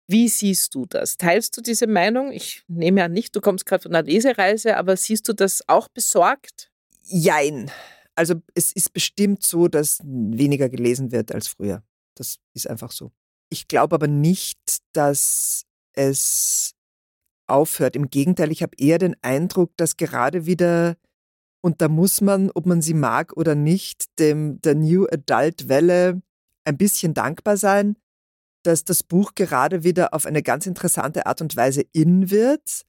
Wie 0.08 0.28
siehst 0.28 0.74
du 0.74 0.84
das? 0.84 1.16
Teilst 1.16 1.56
du 1.56 1.62
diese 1.62 1.86
Meinung? 1.86 2.32
Ich 2.32 2.64
nehme 2.68 3.04
an 3.04 3.12
nicht, 3.12 3.34
du 3.34 3.40
kommst 3.40 3.64
gerade 3.64 3.84
von 3.84 3.94
einer 3.94 4.06
Lesereise, 4.06 4.76
aber 4.76 4.96
siehst 4.96 5.28
du 5.28 5.32
das 5.32 5.62
auch 5.68 5.88
besorgt? 5.88 6.70
Jein. 7.04 7.70
Also 8.14 8.34
es 8.54 8.72
ist 8.72 8.92
bestimmt 8.92 9.42
so, 9.44 9.68
dass 9.68 10.00
weniger 10.04 10.68
gelesen 10.68 11.12
wird 11.12 11.32
als 11.32 11.48
früher. 11.48 11.82
Das 12.14 12.38
ist 12.52 12.68
einfach 12.68 12.92
so. 12.92 13.12
Ich 13.48 13.68
glaube 13.68 13.94
aber 13.94 14.06
nicht, 14.06 14.58
dass 14.92 15.64
es 15.94 16.74
aufhört. 17.46 17.96
Im 17.96 18.10
Gegenteil, 18.10 18.50
ich 18.50 18.62
habe 18.62 18.76
eher 18.78 18.98
den 18.98 19.16
Eindruck, 19.22 19.72
dass 19.76 19.96
gerade 19.96 20.46
wieder, 20.46 20.96
und 21.60 21.80
da 21.80 21.88
muss 21.88 22.20
man, 22.20 22.50
ob 22.50 22.66
man 22.66 22.82
sie 22.82 22.94
mag 22.94 23.36
oder 23.36 23.54
nicht, 23.54 24.18
dem 24.18 24.60
der 24.62 24.74
New 24.74 25.06
Adult 25.06 25.68
Welle 25.68 26.22
ein 26.64 26.76
bisschen 26.76 27.14
dankbar 27.14 27.56
sein, 27.56 27.96
dass 28.62 28.84
das 28.84 29.02
Buch 29.02 29.34
gerade 29.34 29.84
wieder 29.84 30.14
auf 30.14 30.26
eine 30.26 30.42
ganz 30.42 30.66
interessante 30.66 31.26
Art 31.26 31.40
und 31.40 31.56
Weise 31.56 31.84
in 31.92 32.30
wird. 32.30 32.82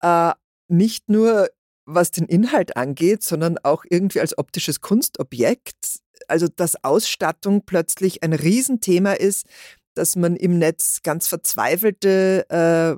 Äh, 0.00 0.32
nicht 0.68 1.08
nur 1.08 1.48
was 1.86 2.10
den 2.10 2.26
Inhalt 2.26 2.76
angeht, 2.76 3.22
sondern 3.22 3.58
auch 3.58 3.84
irgendwie 3.88 4.20
als 4.20 4.38
optisches 4.38 4.80
Kunstobjekt. 4.80 6.00
Also 6.28 6.48
dass 6.48 6.82
Ausstattung 6.82 7.62
plötzlich 7.66 8.22
ein 8.22 8.32
Riesenthema 8.32 9.12
ist, 9.12 9.46
dass 9.94 10.16
man 10.16 10.36
im 10.36 10.58
Netz 10.58 11.00
ganz 11.02 11.28
verzweifelte, 11.28 12.46
äh, 12.48 12.96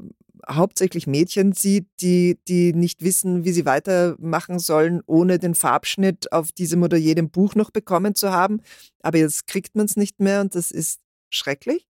hauptsächlich 0.48 1.06
Mädchen 1.06 1.52
sieht, 1.52 1.88
die, 2.00 2.38
die 2.46 2.72
nicht 2.72 3.02
wissen, 3.02 3.44
wie 3.44 3.52
sie 3.52 3.66
weitermachen 3.66 4.58
sollen, 4.58 5.02
ohne 5.06 5.38
den 5.38 5.54
Farbschnitt 5.54 6.30
auf 6.32 6.52
diesem 6.52 6.82
oder 6.82 6.96
jedem 6.96 7.30
Buch 7.30 7.54
noch 7.54 7.70
bekommen 7.70 8.14
zu 8.14 8.30
haben. 8.30 8.60
Aber 9.02 9.18
jetzt 9.18 9.46
kriegt 9.46 9.74
man 9.74 9.86
es 9.86 9.96
nicht 9.96 10.20
mehr 10.20 10.40
und 10.40 10.54
das 10.54 10.70
ist 10.70 11.00
schrecklich. 11.30 11.88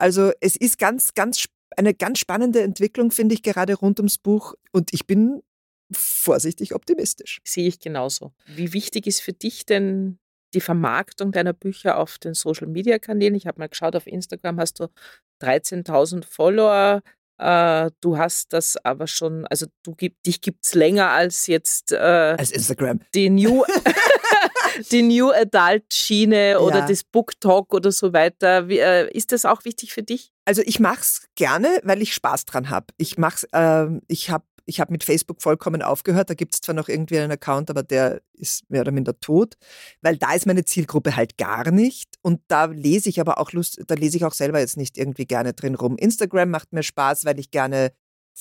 Also 0.00 0.32
es 0.40 0.56
ist 0.56 0.78
ganz, 0.78 1.14
ganz 1.14 1.44
eine 1.76 1.94
ganz 1.94 2.18
spannende 2.18 2.62
Entwicklung, 2.62 3.10
finde 3.10 3.34
ich, 3.34 3.42
gerade 3.42 3.74
rund 3.74 4.00
ums 4.00 4.18
Buch. 4.18 4.54
Und 4.72 4.92
ich 4.92 5.06
bin 5.06 5.42
vorsichtig 5.92 6.74
optimistisch. 6.74 7.40
Sehe 7.44 7.68
ich 7.68 7.80
genauso. 7.80 8.32
Wie 8.46 8.72
wichtig 8.72 9.06
ist 9.06 9.20
für 9.20 9.32
dich 9.32 9.66
denn 9.66 10.18
die 10.54 10.60
Vermarktung 10.60 11.32
deiner 11.32 11.52
Bücher 11.52 11.98
auf 11.98 12.18
den 12.18 12.34
Social-Media-Kanälen? 12.34 13.34
Ich 13.34 13.46
habe 13.46 13.58
mal 13.60 13.68
geschaut, 13.68 13.94
auf 13.94 14.06
Instagram 14.06 14.58
hast 14.58 14.80
du 14.80 14.88
13.000 15.42 16.24
Follower. 16.24 17.02
Äh, 17.38 17.90
du 18.00 18.16
hast 18.16 18.52
das 18.52 18.76
aber 18.78 19.06
schon, 19.06 19.46
also 19.46 19.66
du 19.82 19.94
dich 20.26 20.40
gibt 20.40 20.64
es 20.64 20.74
länger 20.74 21.10
als 21.10 21.46
jetzt 21.46 21.92
äh, 21.92 21.96
als 22.38 22.52
Instagram. 22.52 23.00
Die 23.14 23.30
New, 23.30 23.64
die 24.90 25.02
New 25.02 25.30
Adult 25.30 25.92
Schiene 25.92 26.60
oder 26.60 26.80
ja. 26.80 26.86
das 26.86 27.04
Book 27.04 27.40
Talk 27.40 27.74
oder 27.74 27.92
so 27.92 28.12
weiter. 28.12 28.68
Wie, 28.68 28.78
äh, 28.78 29.10
ist 29.12 29.32
das 29.32 29.44
auch 29.44 29.64
wichtig 29.64 29.92
für 29.92 30.02
dich? 30.02 30.32
Also 30.44 30.62
ich 30.64 30.80
mache 30.80 31.00
es 31.00 31.26
gerne, 31.34 31.80
weil 31.84 32.02
ich 32.02 32.14
Spaß 32.14 32.44
dran 32.44 32.70
habe. 32.70 32.86
Ich 32.96 33.18
mach's, 33.18 33.44
äh, 33.52 33.86
ich 34.08 34.30
habe 34.30 34.44
ich 34.66 34.80
habe 34.80 34.92
mit 34.92 35.04
Facebook 35.04 35.42
vollkommen 35.42 35.82
aufgehört. 35.82 36.30
Da 36.30 36.34
gibt 36.34 36.54
es 36.54 36.60
zwar 36.60 36.74
noch 36.74 36.88
irgendwie 36.88 37.18
einen 37.18 37.32
Account, 37.32 37.70
aber 37.70 37.82
der 37.82 38.22
ist 38.34 38.70
mehr 38.70 38.82
oder 38.82 38.92
minder 38.92 39.18
tot, 39.18 39.54
weil 40.00 40.16
da 40.16 40.32
ist 40.32 40.46
meine 40.46 40.64
Zielgruppe 40.64 41.16
halt 41.16 41.36
gar 41.38 41.70
nicht. 41.70 42.14
Und 42.22 42.40
da 42.48 42.66
lese 42.66 43.08
ich 43.08 43.20
aber 43.20 43.38
auch 43.38 43.52
Lust, 43.52 43.82
da 43.86 43.94
lese 43.94 44.16
ich 44.16 44.24
auch 44.24 44.32
selber 44.32 44.60
jetzt 44.60 44.76
nicht 44.76 44.96
irgendwie 44.96 45.26
gerne 45.26 45.54
drin 45.54 45.74
rum. 45.74 45.96
Instagram 45.96 46.50
macht 46.50 46.72
mir 46.72 46.84
Spaß, 46.84 47.24
weil 47.24 47.40
ich 47.40 47.50
gerne 47.50 47.92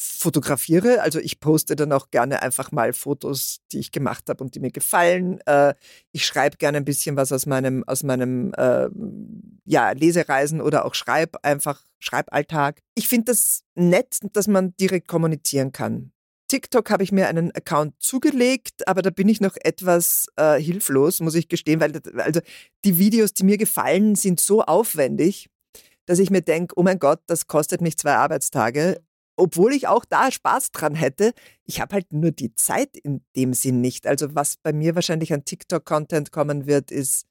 fotografiere. 0.02 1.02
Also 1.02 1.20
ich 1.20 1.42
poste 1.42 1.76
dann 1.76 1.92
auch 1.92 2.10
gerne 2.10 2.42
einfach 2.42 2.72
mal 2.72 2.94
Fotos, 2.94 3.60
die 3.74 3.80
ich 3.80 3.92
gemacht 3.92 4.30
habe 4.30 4.42
und 4.42 4.56
die 4.56 4.62
mir 4.62 4.72
gefallen. 4.72 5.42
Äh, 5.46 5.74
ich 6.14 6.26
schreibe 6.26 6.56
gerne 6.56 6.78
ein 6.78 6.86
bisschen 6.86 7.18
was 7.18 7.34
aus 7.34 7.46
meinem, 7.46 7.84
aus 7.84 8.04
meinem 8.04 8.54
äh, 8.54 8.88
ja, 9.66 9.92
Lesereisen 9.92 10.62
oder 10.62 10.86
auch 10.86 10.96
Schreib, 10.96 11.40
einfach 11.44 11.84
Schreiballtag. 12.00 12.80
Ich 12.96 13.10
finde 13.10 13.26
das 13.26 13.64
nett, 13.76 14.20
dass 14.32 14.48
man 14.48 14.74
direkt 14.78 15.10
kommunizieren 15.10 15.74
kann. 15.74 16.14
TikTok 16.48 16.90
habe 16.92 17.04
ich 17.04 17.12
mir 17.12 17.28
einen 17.28 17.52
Account 17.52 17.94
zugelegt, 18.00 18.88
aber 18.88 19.02
da 19.02 19.10
bin 19.10 19.28
ich 19.28 19.42
noch 19.42 19.58
etwas 19.62 20.28
äh, 20.38 20.62
hilflos, 20.62 21.20
muss 21.20 21.36
ich 21.36 21.50
gestehen, 21.50 21.82
weil 21.82 21.92
also 22.16 22.40
die 22.86 22.98
Videos, 22.98 23.34
die 23.34 23.44
mir 23.44 23.58
gefallen, 23.58 24.16
sind 24.16 24.40
so 24.40 24.64
aufwendig, 24.64 25.50
dass 26.06 26.20
ich 26.20 26.32
mir 26.32 26.42
denke, 26.42 26.74
oh 26.78 26.84
mein 26.84 27.00
Gott, 27.00 27.20
das 27.28 27.48
kostet 27.48 27.82
mich 27.82 27.98
zwei 27.98 28.16
Arbeitstage 28.16 29.02
obwohl 29.40 29.74
ich 29.74 29.88
auch 29.88 30.06
da 30.06 30.32
Spaß 30.32 30.72
dran 30.72 30.96
hätte. 30.96 31.34
Ich 31.66 31.80
habe 31.80 31.96
halt 31.96 32.12
nur 32.12 32.32
die 32.32 32.54
Zeit 32.56 32.98
in 32.98 33.24
dem 33.36 33.54
Sinn 33.54 33.80
nicht. 33.80 34.06
Also 34.06 34.36
was 34.36 34.58
bei 34.58 34.74
mir 34.74 34.96
wahrscheinlich 34.96 35.34
an 35.34 35.46
TikTok-Content 35.46 36.32
kommen 36.32 36.68
wird, 36.68 36.92
ist, 36.92 37.26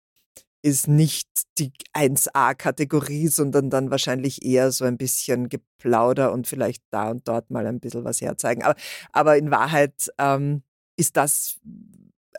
ist 0.62 0.88
nicht 0.88 1.28
die 1.58 1.72
1A-Kategorie, 1.94 3.28
sondern 3.28 3.68
dann 3.68 3.90
wahrscheinlich 3.90 4.44
eher 4.44 4.72
so 4.72 4.84
ein 4.86 4.96
bisschen 4.96 5.48
Geplauder 5.50 6.32
und 6.32 6.46
vielleicht 6.46 6.82
da 6.90 7.10
und 7.10 7.28
dort 7.28 7.50
mal 7.50 7.66
ein 7.66 7.78
bisschen 7.78 8.04
was 8.04 8.20
herzeigen. 8.20 8.62
Aber, 8.62 8.76
aber 9.12 9.36
in 9.36 9.50
Wahrheit 9.50 10.10
ähm, 10.18 10.62
ist 10.96 11.16
das 11.16 11.58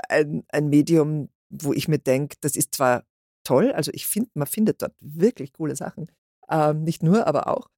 ein, 0.10 0.44
ein 0.50 0.70
Medium, 0.70 1.30
wo 1.50 1.74
ich 1.74 1.88
mir 1.88 2.00
denke, 2.00 2.38
das 2.42 2.56
ist 2.56 2.74
zwar 2.74 3.04
toll, 3.44 3.72
also 3.72 3.92
ich 3.94 4.08
finde, 4.08 4.30
man 4.34 4.48
findet 4.48 4.82
dort 4.82 4.96
wirklich 5.00 5.54
coole 5.54 5.76
Sachen. 5.76 6.12
Ähm, 6.50 6.84
nicht 6.84 7.04
nur, 7.04 7.28
aber 7.28 7.48
auch. 7.48 7.70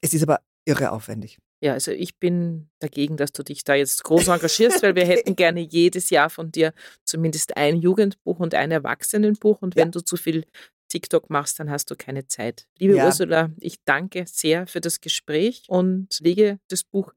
Es 0.00 0.12
ist 0.12 0.22
aber 0.22 0.40
irre 0.66 0.92
aufwendig. 0.92 1.38
Ja, 1.62 1.72
also 1.72 1.90
ich 1.90 2.18
bin 2.18 2.68
dagegen, 2.80 3.16
dass 3.16 3.32
du 3.32 3.42
dich 3.42 3.64
da 3.64 3.74
jetzt 3.74 4.04
groß 4.04 4.28
engagierst, 4.28 4.82
weil 4.82 4.94
wir 4.94 5.06
hätten 5.06 5.36
gerne 5.36 5.60
jedes 5.60 6.10
Jahr 6.10 6.28
von 6.28 6.52
dir 6.52 6.74
zumindest 7.04 7.56
ein 7.56 7.76
Jugendbuch 7.76 8.38
und 8.40 8.54
ein 8.54 8.70
Erwachsenenbuch. 8.70 9.62
Und 9.62 9.74
wenn 9.74 9.88
ja. 9.88 9.92
du 9.92 10.00
zu 10.00 10.16
viel 10.16 10.44
TikTok 10.88 11.30
machst, 11.30 11.58
dann 11.58 11.70
hast 11.70 11.90
du 11.90 11.96
keine 11.96 12.26
Zeit. 12.26 12.66
Liebe 12.78 12.96
ja. 12.96 13.06
Ursula, 13.06 13.50
ich 13.58 13.82
danke 13.84 14.24
sehr 14.26 14.66
für 14.66 14.80
das 14.80 15.00
Gespräch 15.00 15.64
und 15.68 16.18
lege 16.20 16.58
das 16.68 16.84
Buch 16.84 17.12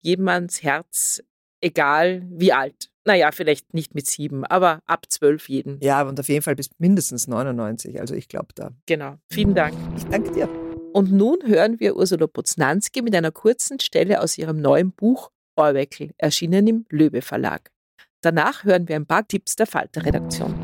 jedem 0.00 0.28
ans 0.28 0.62
Herz, 0.62 1.22
egal 1.60 2.26
wie 2.30 2.52
alt. 2.52 2.90
Naja, 3.04 3.32
vielleicht 3.32 3.72
nicht 3.72 3.94
mit 3.94 4.06
sieben, 4.06 4.44
aber 4.44 4.82
ab 4.84 5.06
zwölf 5.08 5.48
jeden. 5.48 5.80
Ja, 5.80 6.02
und 6.02 6.20
auf 6.20 6.28
jeden 6.28 6.42
Fall 6.42 6.56
bis 6.56 6.68
mindestens 6.78 7.26
99. 7.26 7.98
Also 8.00 8.14
ich 8.14 8.28
glaube 8.28 8.48
da. 8.54 8.72
Genau. 8.84 9.16
Vielen 9.32 9.54
Dank. 9.54 9.74
Ich 9.96 10.04
danke 10.04 10.30
dir. 10.30 10.67
Und 10.92 11.12
nun 11.12 11.38
hören 11.44 11.80
wir 11.80 11.96
Ursula 11.96 12.26
Poznanski 12.26 13.02
mit 13.02 13.14
einer 13.14 13.30
kurzen 13.30 13.78
Stelle 13.78 14.20
aus 14.22 14.38
ihrem 14.38 14.60
neuen 14.60 14.92
Buch 14.92 15.30
Orweckel, 15.56 16.12
erschienen 16.18 16.66
im 16.66 16.86
Löwe 16.88 17.20
Verlag. 17.20 17.70
Danach 18.20 18.64
hören 18.64 18.88
wir 18.88 18.96
ein 18.96 19.06
paar 19.06 19.26
Tipps 19.26 19.56
der 19.56 19.66
Falter-Redaktion. 19.66 20.54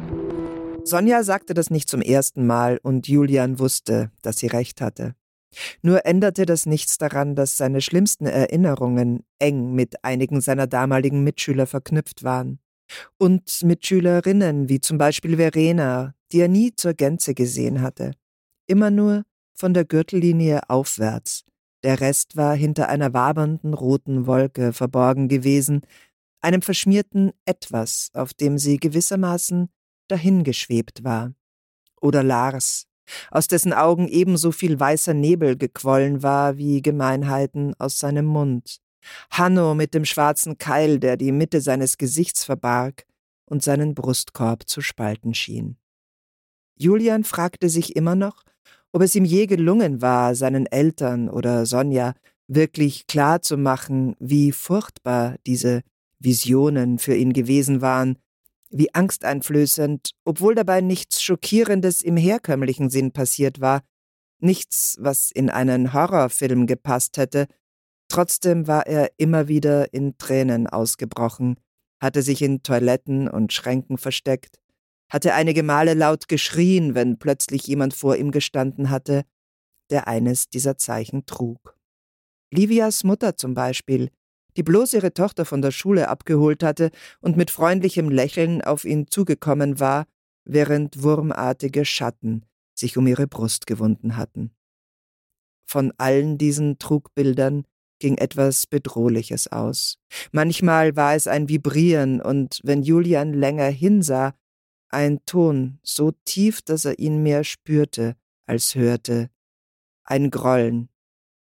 Sonja 0.84 1.22
sagte 1.22 1.54
das 1.54 1.70
nicht 1.70 1.88
zum 1.88 2.00
ersten 2.00 2.46
Mal 2.46 2.78
und 2.82 3.08
Julian 3.08 3.58
wusste, 3.58 4.10
dass 4.22 4.38
sie 4.38 4.46
recht 4.46 4.80
hatte. 4.80 5.14
Nur 5.82 6.04
änderte 6.04 6.46
das 6.46 6.66
nichts 6.66 6.98
daran, 6.98 7.36
dass 7.36 7.56
seine 7.56 7.80
schlimmsten 7.80 8.26
Erinnerungen 8.26 9.24
eng 9.38 9.72
mit 9.74 10.04
einigen 10.04 10.40
seiner 10.40 10.66
damaligen 10.66 11.22
Mitschüler 11.22 11.66
verknüpft 11.66 12.24
waren. 12.24 12.58
Und 13.18 13.62
Mitschülerinnen 13.62 14.68
wie 14.68 14.80
zum 14.80 14.98
Beispiel 14.98 15.36
Verena, 15.36 16.14
die 16.32 16.40
er 16.40 16.48
nie 16.48 16.74
zur 16.74 16.94
Gänze 16.94 17.34
gesehen 17.34 17.80
hatte. 17.80 18.12
Immer 18.66 18.90
nur 18.90 19.24
von 19.54 19.74
der 19.74 19.84
Gürtellinie 19.84 20.68
aufwärts. 20.68 21.44
Der 21.82 22.00
Rest 22.00 22.36
war 22.36 22.54
hinter 22.54 22.88
einer 22.88 23.12
wabernden 23.12 23.74
roten 23.74 24.26
Wolke 24.26 24.72
verborgen 24.72 25.28
gewesen, 25.28 25.82
einem 26.40 26.62
verschmierten 26.62 27.32
Etwas, 27.44 28.10
auf 28.14 28.34
dem 28.34 28.58
sie 28.58 28.78
gewissermaßen 28.78 29.68
dahingeschwebt 30.08 31.04
war. 31.04 31.32
Oder 32.00 32.22
Lars, 32.22 32.86
aus 33.30 33.48
dessen 33.48 33.72
Augen 33.72 34.08
ebenso 34.08 34.52
viel 34.52 34.78
weißer 34.78 35.14
Nebel 35.14 35.56
gequollen 35.56 36.22
war 36.22 36.56
wie 36.56 36.82
Gemeinheiten 36.82 37.74
aus 37.78 37.98
seinem 37.98 38.26
Mund. 38.26 38.80
Hanno 39.30 39.74
mit 39.74 39.94
dem 39.94 40.04
schwarzen 40.04 40.58
Keil, 40.58 40.98
der 40.98 41.16
die 41.16 41.32
Mitte 41.32 41.60
seines 41.60 41.98
Gesichts 41.98 42.44
verbarg 42.44 43.04
und 43.46 43.62
seinen 43.62 43.94
Brustkorb 43.94 44.68
zu 44.68 44.80
spalten 44.80 45.34
schien. 45.34 45.76
Julian 46.76 47.24
fragte 47.24 47.68
sich 47.68 47.94
immer 47.94 48.14
noch, 48.14 48.42
ob 48.94 49.02
es 49.02 49.16
ihm 49.16 49.24
je 49.24 49.46
gelungen 49.46 50.00
war, 50.02 50.36
seinen 50.36 50.66
Eltern 50.66 51.28
oder 51.28 51.66
Sonja 51.66 52.14
wirklich 52.46 53.08
klar 53.08 53.42
zu 53.42 53.56
machen, 53.56 54.14
wie 54.20 54.52
furchtbar 54.52 55.34
diese 55.48 55.82
Visionen 56.20 57.00
für 57.00 57.16
ihn 57.16 57.32
gewesen 57.32 57.80
waren, 57.80 58.18
wie 58.70 58.94
angsteinflößend, 58.94 60.12
obwohl 60.24 60.54
dabei 60.54 60.80
nichts 60.80 61.22
Schockierendes 61.24 62.02
im 62.02 62.16
herkömmlichen 62.16 62.88
Sinn 62.88 63.10
passiert 63.10 63.60
war, 63.60 63.82
nichts, 64.38 64.96
was 65.00 65.32
in 65.32 65.50
einen 65.50 65.92
Horrorfilm 65.92 66.68
gepasst 66.68 67.16
hätte, 67.16 67.48
trotzdem 68.06 68.68
war 68.68 68.86
er 68.86 69.10
immer 69.16 69.48
wieder 69.48 69.92
in 69.92 70.18
Tränen 70.18 70.68
ausgebrochen, 70.68 71.56
hatte 72.00 72.22
sich 72.22 72.42
in 72.42 72.62
Toiletten 72.62 73.26
und 73.28 73.52
Schränken 73.52 73.98
versteckt, 73.98 74.60
hatte 75.08 75.34
einige 75.34 75.62
Male 75.62 75.94
laut 75.94 76.28
geschrien, 76.28 76.94
wenn 76.94 77.18
plötzlich 77.18 77.66
jemand 77.66 77.94
vor 77.94 78.16
ihm 78.16 78.30
gestanden 78.30 78.90
hatte, 78.90 79.24
der 79.90 80.08
eines 80.08 80.48
dieser 80.48 80.76
Zeichen 80.76 81.26
trug. 81.26 81.76
Livias 82.50 83.04
Mutter 83.04 83.36
zum 83.36 83.54
Beispiel, 83.54 84.10
die 84.56 84.62
bloß 84.62 84.94
ihre 84.94 85.12
Tochter 85.12 85.44
von 85.44 85.62
der 85.62 85.72
Schule 85.72 86.08
abgeholt 86.08 86.62
hatte 86.62 86.90
und 87.20 87.36
mit 87.36 87.50
freundlichem 87.50 88.08
Lächeln 88.08 88.62
auf 88.62 88.84
ihn 88.84 89.08
zugekommen 89.08 89.80
war, 89.80 90.06
während 90.44 91.02
wurmartige 91.02 91.84
Schatten 91.84 92.44
sich 92.74 92.96
um 92.96 93.06
ihre 93.06 93.26
Brust 93.26 93.66
gewunden 93.66 94.16
hatten. 94.16 94.54
Von 95.66 95.92
allen 95.96 96.38
diesen 96.38 96.78
Trugbildern 96.78 97.64
ging 97.98 98.18
etwas 98.18 98.66
Bedrohliches 98.66 99.50
aus. 99.50 99.98
Manchmal 100.32 100.96
war 100.96 101.14
es 101.14 101.26
ein 101.26 101.48
Vibrieren, 101.48 102.20
und 102.20 102.60
wenn 102.62 102.82
Julian 102.82 103.32
länger 103.32 103.68
hinsah, 103.68 104.34
ein 104.94 105.20
Ton, 105.26 105.78
so 105.82 106.12
tief, 106.24 106.62
dass 106.62 106.84
er 106.84 106.98
ihn 106.98 107.22
mehr 107.22 107.44
spürte 107.44 108.16
als 108.46 108.74
hörte, 108.74 109.28
ein 110.04 110.30
Grollen, 110.30 110.88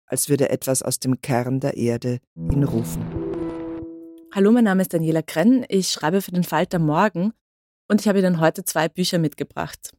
als 0.06 0.30
würde 0.30 0.50
etwas 0.50 0.82
aus 0.84 1.00
dem 1.00 1.22
Kern 1.22 1.60
der 1.60 1.76
Erde 1.76 2.20
ihn 2.36 2.64
rufen. 2.64 3.04
Hallo, 4.32 4.52
mein 4.52 4.66
Name 4.66 4.84
ist 4.84 4.94
Daniela 4.94 5.24
Krenn, 5.24 5.66
ich 5.68 5.90
schreibe 5.90 6.22
für 6.22 6.32
den 6.32 6.44
Falter 6.44 6.78
Morgen 6.78 7.34
und 7.88 8.00
ich 8.00 8.08
habe 8.08 8.20
Ihnen 8.20 8.40
heute 8.40 8.64
zwei 8.64 8.88
Bücher 8.88 9.18
mitgebracht. 9.18 9.92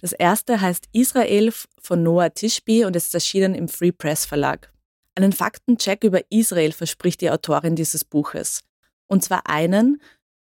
Das 0.00 0.12
erste 0.12 0.60
heißt 0.60 0.88
Israel 0.92 1.52
von 1.80 2.02
Noah 2.02 2.34
Tishby 2.34 2.84
und 2.84 2.96
ist 2.96 3.14
erschienen 3.14 3.54
im 3.54 3.68
Free 3.68 3.92
Press 3.92 4.26
Verlag. 4.26 4.72
Einen 5.14 5.32
Faktencheck 5.32 6.02
über 6.02 6.20
Israel 6.30 6.72
verspricht 6.72 7.20
die 7.20 7.30
Autorin 7.30 7.76
dieses 7.76 8.04
Buches. 8.04 8.62
Und 9.06 9.24
zwar 9.24 9.48
einen, 9.48 10.00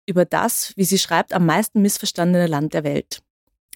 über 0.05 0.25
das, 0.25 0.73
wie 0.75 0.83
sie 0.83 0.99
schreibt, 0.99 1.33
am 1.33 1.45
meisten 1.45 1.81
missverstandene 1.81 2.47
Land 2.47 2.73
der 2.73 2.83
Welt. 2.83 3.21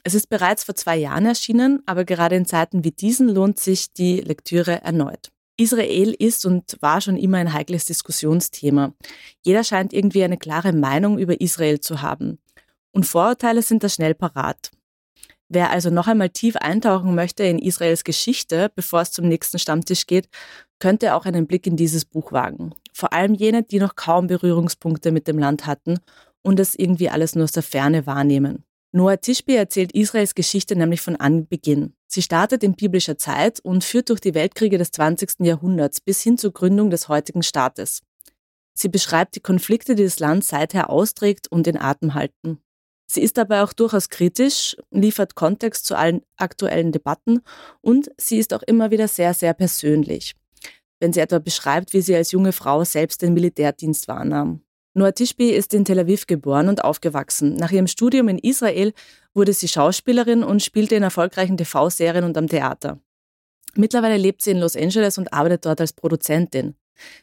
Es 0.04 0.14
ist 0.14 0.30
bereits 0.30 0.64
vor 0.64 0.76
zwei 0.76 0.96
Jahren 0.96 1.26
erschienen, 1.26 1.82
aber 1.86 2.06
gerade 2.06 2.36
in 2.36 2.46
Zeiten 2.46 2.84
wie 2.84 2.92
diesen 2.92 3.28
lohnt 3.30 3.60
sich 3.60 3.92
die 3.94 4.22
Lektüre 4.22 4.82
erneut. 4.82 5.32
Israel 5.58 6.14
ist 6.14 6.46
und 6.46 6.78
war 6.82 7.02
schon 7.02 7.18
immer 7.18 7.40
ein 7.40 7.52
heikles 7.52 7.86
Diskussionsthema. 7.86 8.94
Jeder 9.44 9.64
scheint 9.64 9.92
irgendwie 9.92 10.24
eine 10.24 10.38
klare 10.38 10.72
Meinung 10.72 11.18
über 11.18 11.42
Israel 11.42 11.80
zu 11.80 12.02
haben. 12.02 12.40
Und 12.92 13.06
Vorurteile 13.06 13.64
sind 13.64 13.84
da 13.84 13.90
schnell 13.90 14.14
parat. 14.14 14.72
Wer 15.50 15.72
also 15.72 15.90
noch 15.90 16.08
einmal 16.08 16.30
tief 16.30 16.56
eintauchen 16.58 17.16
möchte 17.16 17.44
in 17.44 17.58
Israels 17.58 18.04
Geschichte, 18.04 18.72
bevor 18.76 19.02
es 19.02 19.12
zum 19.12 19.28
nächsten 19.28 19.60
Stammtisch 19.60 20.06
geht, 20.06 20.30
könnte 20.80 21.16
auch 21.16 21.26
einen 21.26 21.48
Blick 21.48 21.66
in 21.66 21.78
dieses 21.78 22.06
Buch 22.06 22.32
wagen. 22.32 22.74
Vor 22.98 23.14
allem 23.14 23.36
jene, 23.36 23.62
die 23.62 23.78
noch 23.78 23.96
kaum 23.96 24.26
Berührungspunkte 24.26 25.12
mit 25.12 25.28
dem 25.28 25.38
Land 25.38 25.68
hatten 25.68 26.00
und 26.42 26.60
es 26.60 26.74
irgendwie 26.74 27.12
alles 27.12 27.36
nur 27.36 27.44
aus 27.44 27.52
der 27.52 27.62
Ferne 27.62 28.08
wahrnehmen. 28.08 28.64
Noah 28.92 29.22
Tishby 29.22 29.54
erzählt 29.54 29.92
Israels 29.92 30.34
Geschichte 30.34 30.76
nämlich 30.76 31.02
von 31.02 31.16
Anbeginn. 31.16 31.94
Sie 32.08 32.24
startet 32.24 32.64
in 32.64 32.74
biblischer 32.74 33.16
Zeit 33.16 33.60
und 33.60 33.84
führt 33.84 34.10
durch 34.10 34.20
die 34.20 34.34
Weltkriege 34.34 34.80
des 34.80 34.90
20. 34.90 35.42
Jahrhunderts 35.42 36.02
bis 36.02 36.24
hin 36.24 36.40
zur 36.40 36.54
Gründung 36.54 36.90
des 36.90 37.08
heutigen 37.08 37.44
Staates. 37.44 38.02
Sie 38.74 38.90
beschreibt 38.90 39.36
die 39.36 39.42
Konflikte, 39.42 39.94
die 39.94 40.04
das 40.04 40.18
Land 40.18 40.44
seither 40.44 40.90
austrägt 40.90 41.52
und 41.52 41.68
den 41.68 41.80
Atem 41.80 42.16
halten. 42.16 42.64
Sie 43.06 43.22
ist 43.22 43.38
dabei 43.38 43.62
auch 43.62 43.74
durchaus 43.74 44.10
kritisch, 44.10 44.76
liefert 44.90 45.36
Kontext 45.36 45.86
zu 45.86 45.96
allen 45.96 46.24
aktuellen 46.36 46.92
Debatten 46.92 47.42
und 47.82 48.10
sie 48.18 48.40
ist 48.40 48.56
auch 48.56 48.64
immer 48.64 48.90
wieder 48.90 49.08
sehr, 49.08 49.36
sehr 49.36 49.54
persönlich. 49.54 50.34
Wenn 51.00 51.14
sie 51.14 51.20
etwa 51.20 51.40
beschreibt, 51.40 51.94
wie 51.94 52.02
sie 52.02 52.16
als 52.16 52.32
junge 52.32 52.52
Frau 52.52 52.84
selbst 52.84 53.22
den 53.22 53.34
Militärdienst 53.34 54.08
wahrnahm. 54.08 54.62
Noah 54.94 55.14
Tishby 55.14 55.52
ist 55.52 55.76
in 55.76 55.86
Tel 55.86 56.00
Aviv 56.00 56.26
geboren 56.26 56.70
und 56.70 56.84
aufgewachsen. 56.84 57.56
Nach 57.56 57.72
ihrem 57.72 57.86
Studium 57.86 58.30
in 58.30 58.40
Israel 58.40 58.94
wurde 59.36 59.54
sie 59.54 59.68
Schauspielerin 59.68 60.44
und 60.44 60.64
spielte 60.64 60.96
in 60.96 61.04
erfolgreichen 61.04 61.56
TV-Serien 61.56 62.24
und 62.24 62.36
am 62.36 62.48
Theater. 62.48 63.00
Mittlerweile 63.76 64.18
lebt 64.18 64.42
sie 64.42 64.52
in 64.52 64.58
Los 64.58 64.76
Angeles 64.76 65.20
und 65.20 65.32
arbeitet 65.32 65.66
dort 65.66 65.82
als 65.82 65.94
Produzentin. 65.94 66.74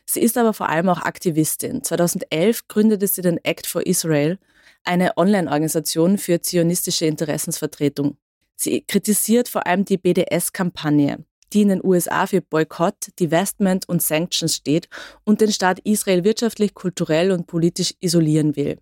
Sie 0.07 0.21
ist 0.21 0.39
aber 0.39 0.53
vor 0.53 0.69
allem 0.69 0.89
auch 0.89 1.03
Aktivistin. 1.03 1.83
2011 1.83 2.69
gründete 2.69 3.09
sie 3.09 3.23
den 3.23 3.39
Act 3.45 3.67
for 3.67 3.85
Israel, 3.85 4.39
eine 4.85 5.17
Online-Organisation 5.17 6.17
für 6.17 6.41
zionistische 6.41 7.07
Interessensvertretung. 7.07 8.17
Sie 8.55 8.83
kritisiert 8.83 9.49
vor 9.49 9.67
allem 9.67 9.85
die 9.85 9.99
BDS-Kampagne, 9.99 11.25
die 11.53 11.63
in 11.63 11.69
den 11.69 11.85
USA 11.85 12.27
für 12.27 12.41
Boykott, 12.41 13.11
Divestment 13.21 13.89
und 13.89 14.03
Sanctions 14.03 14.55
steht 14.55 14.89
und 15.25 15.41
den 15.41 15.53
Staat 15.53 15.79
Israel 15.81 16.25
wirtschaftlich, 16.25 16.75
kulturell 16.75 17.31
und 17.31 17.47
politisch 17.47 17.95
isolieren 18.01 18.57
will. 18.57 18.79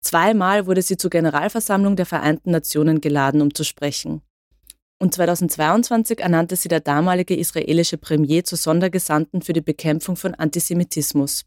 Zweimal 0.00 0.66
wurde 0.66 0.82
sie 0.82 0.96
zur 0.96 1.10
Generalversammlung 1.10 1.96
der 1.96 2.06
Vereinten 2.06 2.50
Nationen 2.50 3.00
geladen, 3.00 3.40
um 3.40 3.54
zu 3.54 3.64
sprechen. 3.64 4.22
Und 4.98 5.14
2022 5.14 6.20
ernannte 6.20 6.56
sie 6.56 6.68
der 6.68 6.80
damalige 6.80 7.36
israelische 7.36 7.98
Premier 7.98 8.44
zur 8.44 8.56
Sondergesandten 8.56 9.42
für 9.42 9.52
die 9.52 9.60
Bekämpfung 9.60 10.16
von 10.16 10.34
Antisemitismus. 10.34 11.44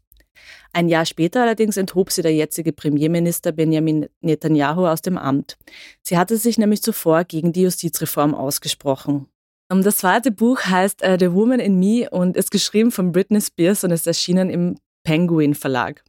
Ein 0.72 0.88
Jahr 0.88 1.06
später 1.06 1.42
allerdings 1.42 1.76
enthob 1.76 2.12
sie 2.12 2.22
der 2.22 2.34
jetzige 2.34 2.72
Premierminister 2.72 3.52
Benjamin 3.52 4.08
Netanyahu 4.20 4.86
aus 4.86 5.02
dem 5.02 5.16
Amt. 5.16 5.56
Sie 6.02 6.18
hatte 6.18 6.36
sich 6.36 6.58
nämlich 6.58 6.82
zuvor 6.82 7.24
gegen 7.24 7.52
die 7.52 7.62
Justizreform 7.62 8.34
ausgesprochen. 8.34 9.26
Das 9.70 9.98
zweite 9.98 10.32
Buch 10.32 10.62
heißt 10.64 11.02
uh, 11.06 11.16
The 11.18 11.32
Woman 11.32 11.60
in 11.60 11.78
Me 11.78 12.10
und 12.10 12.36
ist 12.36 12.50
geschrieben 12.50 12.90
von 12.90 13.12
Britney 13.12 13.40
Spears 13.40 13.84
und 13.84 13.92
ist 13.92 14.06
erschienen 14.06 14.50
im 14.50 14.78
Penguin 15.04 15.54
Verlag. 15.54 16.02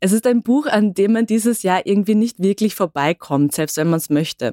Es 0.00 0.12
ist 0.12 0.26
ein 0.26 0.42
Buch, 0.42 0.66
an 0.66 0.92
dem 0.92 1.12
man 1.12 1.26
dieses 1.26 1.62
Jahr 1.62 1.86
irgendwie 1.86 2.14
nicht 2.14 2.40
wirklich 2.40 2.74
vorbeikommt, 2.74 3.54
selbst 3.54 3.78
wenn 3.78 3.88
man 3.88 3.98
es 3.98 4.10
möchte. 4.10 4.52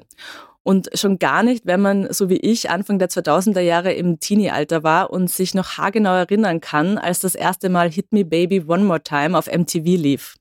Und 0.62 0.88
schon 0.94 1.18
gar 1.18 1.42
nicht, 1.42 1.66
wenn 1.66 1.80
man, 1.80 2.12
so 2.12 2.28
wie 2.30 2.36
ich, 2.36 2.70
Anfang 2.70 2.98
der 2.98 3.08
2000er 3.08 3.60
Jahre 3.60 3.92
im 3.92 4.18
Teenie-Alter 4.18 4.82
war 4.82 5.10
und 5.10 5.30
sich 5.30 5.54
noch 5.54 5.78
haargenau 5.78 6.14
erinnern 6.14 6.60
kann, 6.60 6.98
als 6.98 7.20
das 7.20 7.34
erste 7.34 7.68
Mal 7.68 7.90
Hit 7.90 8.12
Me 8.12 8.24
Baby 8.24 8.64
One 8.66 8.84
More 8.84 9.02
Time 9.02 9.36
auf 9.36 9.46
MTV 9.46 9.84
lief. 9.84 10.36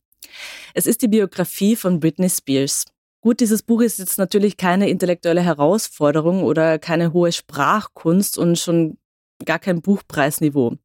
Es 0.73 0.85
ist 0.85 1.01
die 1.01 1.07
Biografie 1.07 1.75
von 1.75 1.99
Britney 1.99 2.29
Spears. 2.29 2.85
Gut, 3.21 3.39
dieses 3.39 3.63
Buch 3.63 3.81
ist 3.81 3.99
jetzt 3.99 4.17
natürlich 4.17 4.57
keine 4.57 4.89
intellektuelle 4.89 5.41
Herausforderung 5.41 6.43
oder 6.43 6.79
keine 6.79 7.13
hohe 7.13 7.31
Sprachkunst 7.31 8.37
und 8.37 8.57
schon 8.57 8.97
gar 9.45 9.59
kein 9.59 9.81
Buchpreisniveau. 9.81 10.75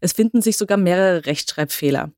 Es 0.00 0.12
finden 0.12 0.42
sich 0.42 0.56
sogar 0.56 0.78
mehrere 0.78 1.26
Rechtschreibfehler. 1.26 2.12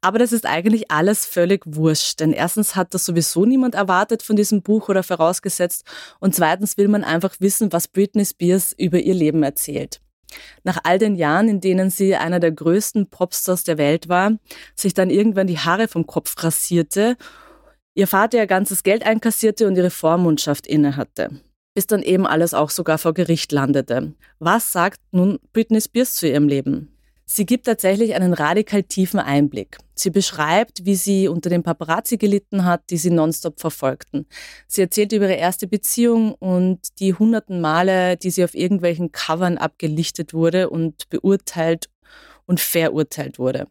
Aber 0.00 0.18
das 0.18 0.32
ist 0.32 0.46
eigentlich 0.46 0.90
alles 0.90 1.26
völlig 1.26 1.62
wurscht, 1.66 2.20
denn 2.20 2.32
erstens 2.32 2.74
hat 2.74 2.94
das 2.94 3.04
sowieso 3.04 3.44
niemand 3.44 3.74
erwartet 3.74 4.22
von 4.22 4.34
diesem 4.34 4.62
Buch 4.62 4.88
oder 4.88 5.02
vorausgesetzt 5.02 5.84
und 6.20 6.34
zweitens 6.34 6.78
will 6.78 6.88
man 6.88 7.04
einfach 7.04 7.34
wissen, 7.38 7.72
was 7.72 7.86
Britney 7.86 8.24
Spears 8.24 8.72
über 8.76 8.98
ihr 8.98 9.14
Leben 9.14 9.42
erzählt. 9.42 10.00
Nach 10.64 10.78
all 10.84 10.98
den 10.98 11.14
Jahren, 11.14 11.48
in 11.48 11.60
denen 11.60 11.90
sie 11.90 12.16
einer 12.16 12.40
der 12.40 12.52
größten 12.52 13.10
Popstars 13.10 13.64
der 13.64 13.76
Welt 13.76 14.08
war, 14.08 14.32
sich 14.74 14.94
dann 14.94 15.10
irgendwann 15.10 15.46
die 15.46 15.58
Haare 15.58 15.88
vom 15.88 16.06
Kopf 16.06 16.34
rasierte, 16.42 17.16
ihr 17.94 18.06
Vater 18.06 18.38
ihr 18.38 18.46
ganzes 18.46 18.82
Geld 18.82 19.04
einkassierte 19.04 19.66
und 19.66 19.76
ihre 19.76 19.90
Vormundschaft 19.90 20.66
innehatte 20.66 21.30
bis 21.74 21.86
dann 21.86 22.02
eben 22.02 22.26
alles 22.26 22.54
auch 22.54 22.70
sogar 22.70 22.98
vor 22.98 23.14
Gericht 23.14 23.52
landete. 23.52 24.12
Was 24.38 24.72
sagt 24.72 25.00
nun 25.10 25.38
Britney 25.52 25.80
Spears 25.80 26.14
zu 26.14 26.28
ihrem 26.28 26.48
Leben? 26.48 26.88
Sie 27.24 27.46
gibt 27.46 27.64
tatsächlich 27.64 28.14
einen 28.14 28.34
radikal 28.34 28.82
tiefen 28.82 29.18
Einblick. 29.18 29.78
Sie 29.94 30.10
beschreibt, 30.10 30.84
wie 30.84 30.96
sie 30.96 31.28
unter 31.28 31.48
den 31.48 31.62
Paparazzi 31.62 32.18
gelitten 32.18 32.66
hat, 32.66 32.82
die 32.90 32.98
sie 32.98 33.10
nonstop 33.10 33.58
verfolgten. 33.58 34.26
Sie 34.66 34.82
erzählt 34.82 35.12
über 35.12 35.26
ihre 35.26 35.36
erste 35.36 35.66
Beziehung 35.66 36.34
und 36.34 37.00
die 37.00 37.14
hunderten 37.14 37.62
Male, 37.62 38.18
die 38.18 38.30
sie 38.30 38.44
auf 38.44 38.54
irgendwelchen 38.54 39.12
Covern 39.12 39.56
abgelichtet 39.56 40.34
wurde 40.34 40.68
und 40.68 41.08
beurteilt 41.08 41.88
und 42.44 42.60
verurteilt 42.60 43.38
wurde. 43.38 43.66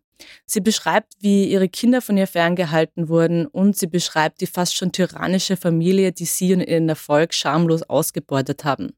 Sie 0.46 0.62
beschreibt, 0.62 1.14
wie 1.20 1.46
ihre 1.46 1.70
Kinder 1.70 2.02
von 2.02 2.18
ihr 2.18 2.28
ferngehalten 2.28 3.10
wurden 3.10 3.46
und 3.48 3.78
sie 3.78 3.88
beschreibt 3.88 4.42
die 4.42 4.48
fast 4.48 4.76
schon 4.76 4.92
tyrannische 4.92 5.58
Familie, 5.58 6.12
die 6.12 6.26
sie 6.26 6.54
und 6.54 6.62
ihren 6.62 6.90
Erfolg 6.90 7.34
schamlos 7.34 7.84
ausgebeutet 7.84 8.64
haben. 8.64 8.94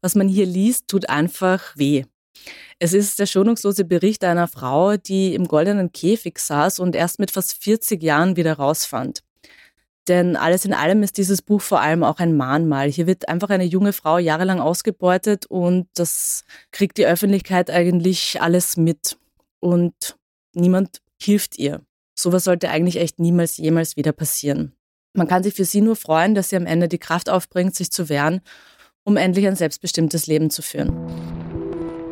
Was 0.00 0.14
man 0.14 0.28
hier 0.28 0.46
liest, 0.46 0.88
tut 0.88 1.08
einfach 1.08 1.76
weh. 1.76 2.04
Es 2.78 2.92
ist 2.92 3.18
der 3.18 3.26
schonungslose 3.26 3.84
Bericht 3.84 4.22
einer 4.24 4.48
Frau, 4.48 4.96
die 4.96 5.34
im 5.34 5.48
goldenen 5.48 5.92
Käfig 5.92 6.38
saß 6.38 6.78
und 6.78 6.94
erst 6.94 7.18
mit 7.18 7.30
fast 7.30 7.62
40 7.62 8.02
Jahren 8.02 8.36
wieder 8.36 8.54
rausfand. 8.54 9.22
Denn 10.06 10.36
alles 10.36 10.64
in 10.64 10.72
allem 10.72 11.02
ist 11.02 11.18
dieses 11.18 11.42
Buch 11.42 11.60
vor 11.60 11.80
allem 11.80 12.02
auch 12.02 12.18
ein 12.18 12.36
Mahnmal. 12.36 12.88
Hier 12.90 13.06
wird 13.06 13.28
einfach 13.28 13.50
eine 13.50 13.64
junge 13.64 13.92
Frau 13.92 14.16
jahrelang 14.18 14.58
ausgebeutet 14.58 15.44
und 15.46 15.86
das 15.94 16.44
kriegt 16.70 16.96
die 16.96 17.06
Öffentlichkeit 17.06 17.70
eigentlich 17.70 18.40
alles 18.40 18.76
mit. 18.78 19.18
Und 19.60 20.16
niemand 20.58 21.00
hilft 21.20 21.58
ihr. 21.58 21.82
Sowas 22.14 22.44
sollte 22.44 22.70
eigentlich 22.70 22.96
echt 22.96 23.18
niemals, 23.18 23.56
jemals 23.56 23.96
wieder 23.96 24.12
passieren. 24.12 24.74
Man 25.14 25.28
kann 25.28 25.42
sich 25.42 25.54
für 25.54 25.64
sie 25.64 25.80
nur 25.80 25.96
freuen, 25.96 26.34
dass 26.34 26.50
sie 26.50 26.56
am 26.56 26.66
Ende 26.66 26.88
die 26.88 26.98
Kraft 26.98 27.30
aufbringt, 27.30 27.74
sich 27.74 27.90
zu 27.90 28.08
wehren, 28.08 28.40
um 29.04 29.16
endlich 29.16 29.46
ein 29.46 29.56
selbstbestimmtes 29.56 30.26
Leben 30.26 30.50
zu 30.50 30.62
führen. 30.62 30.94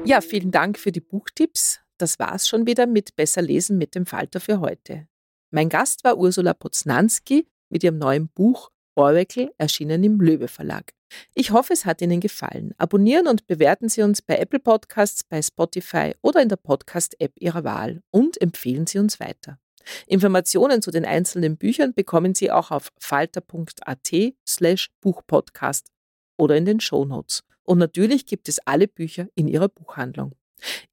Ja, 0.05 0.21
vielen 0.21 0.51
Dank 0.51 0.79
für 0.79 0.93
die 0.93 1.01
Buchtipps. 1.01 1.81
Das 1.99 2.19
war's 2.19 2.49
schon 2.49 2.67
wieder 2.67 2.87
mit 2.87 3.17
Besser 3.17 3.43
lesen 3.43 3.79
mit 3.79 3.95
dem 3.95 4.07
Falter 4.07 4.41
für 4.41 4.61
heute. 4.61 5.09
Mein 5.51 5.69
Gast 5.69 6.05
war 6.05 6.19
Ursula 6.19 6.55
Poznanski 6.55 7.47
mit 7.71 7.83
ihrem 7.83 7.99
neuen 7.99 8.29
Buch 8.29 8.71
Oracle, 8.95 9.53
erschienen 9.59 10.03
im 10.05 10.21
Löwe 10.21 10.49
Verlag. 10.49 10.96
Ich 11.35 11.51
hoffe, 11.51 11.73
es 11.73 11.85
hat 11.85 12.03
Ihnen 12.03 12.21
gefallen. 12.21 12.75
Abonnieren 12.79 13.29
und 13.29 13.47
bewerten 13.47 13.89
Sie 13.89 14.03
uns 14.03 14.23
bei 14.23 14.37
Apple 14.39 14.59
Podcasts, 14.59 15.25
bei 15.25 15.41
Spotify 15.41 16.15
oder 16.23 16.43
in 16.43 16.49
der 16.49 16.57
Podcast-App 16.57 17.33
Ihrer 17.39 17.65
Wahl 17.65 18.03
und 18.11 18.41
empfehlen 18.41 18.87
Sie 18.87 18.99
uns 18.99 19.21
weiter. 19.21 19.59
Informationen 20.07 20.83
zu 20.83 20.91
den 20.91 21.05
einzelnen 21.05 21.57
Büchern 21.57 21.95
bekommen 21.95 22.35
Sie 22.35 22.51
auch 22.51 22.71
auf 22.71 22.91
falter.at 22.99 24.13
slash 24.47 24.91
Buchpodcast 25.01 25.89
oder 26.37 26.57
in 26.57 26.65
den 26.65 26.81
Show 26.81 27.05
Notes. 27.05 27.45
Und 27.63 27.79
natürlich 27.79 28.27
gibt 28.27 28.49
es 28.49 28.59
alle 28.65 28.89
Bücher 28.89 29.29
in 29.35 29.49
Ihrer 29.49 29.69
Buchhandlung. 29.69 30.35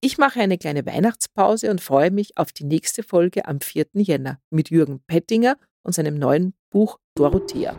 Ich 0.01 0.17
mache 0.17 0.41
eine 0.41 0.57
kleine 0.57 0.85
Weihnachtspause 0.85 1.71
und 1.71 1.81
freue 1.81 2.11
mich 2.11 2.37
auf 2.37 2.51
die 2.51 2.65
nächste 2.65 3.03
Folge 3.03 3.45
am 3.45 3.61
4. 3.61 3.87
Jänner 3.93 4.39
mit 4.49 4.69
Jürgen 4.69 5.01
Pettinger 5.07 5.57
und 5.83 5.93
seinem 5.93 6.15
neuen 6.15 6.53
Buch 6.69 6.99
Dorothea. 7.15 7.75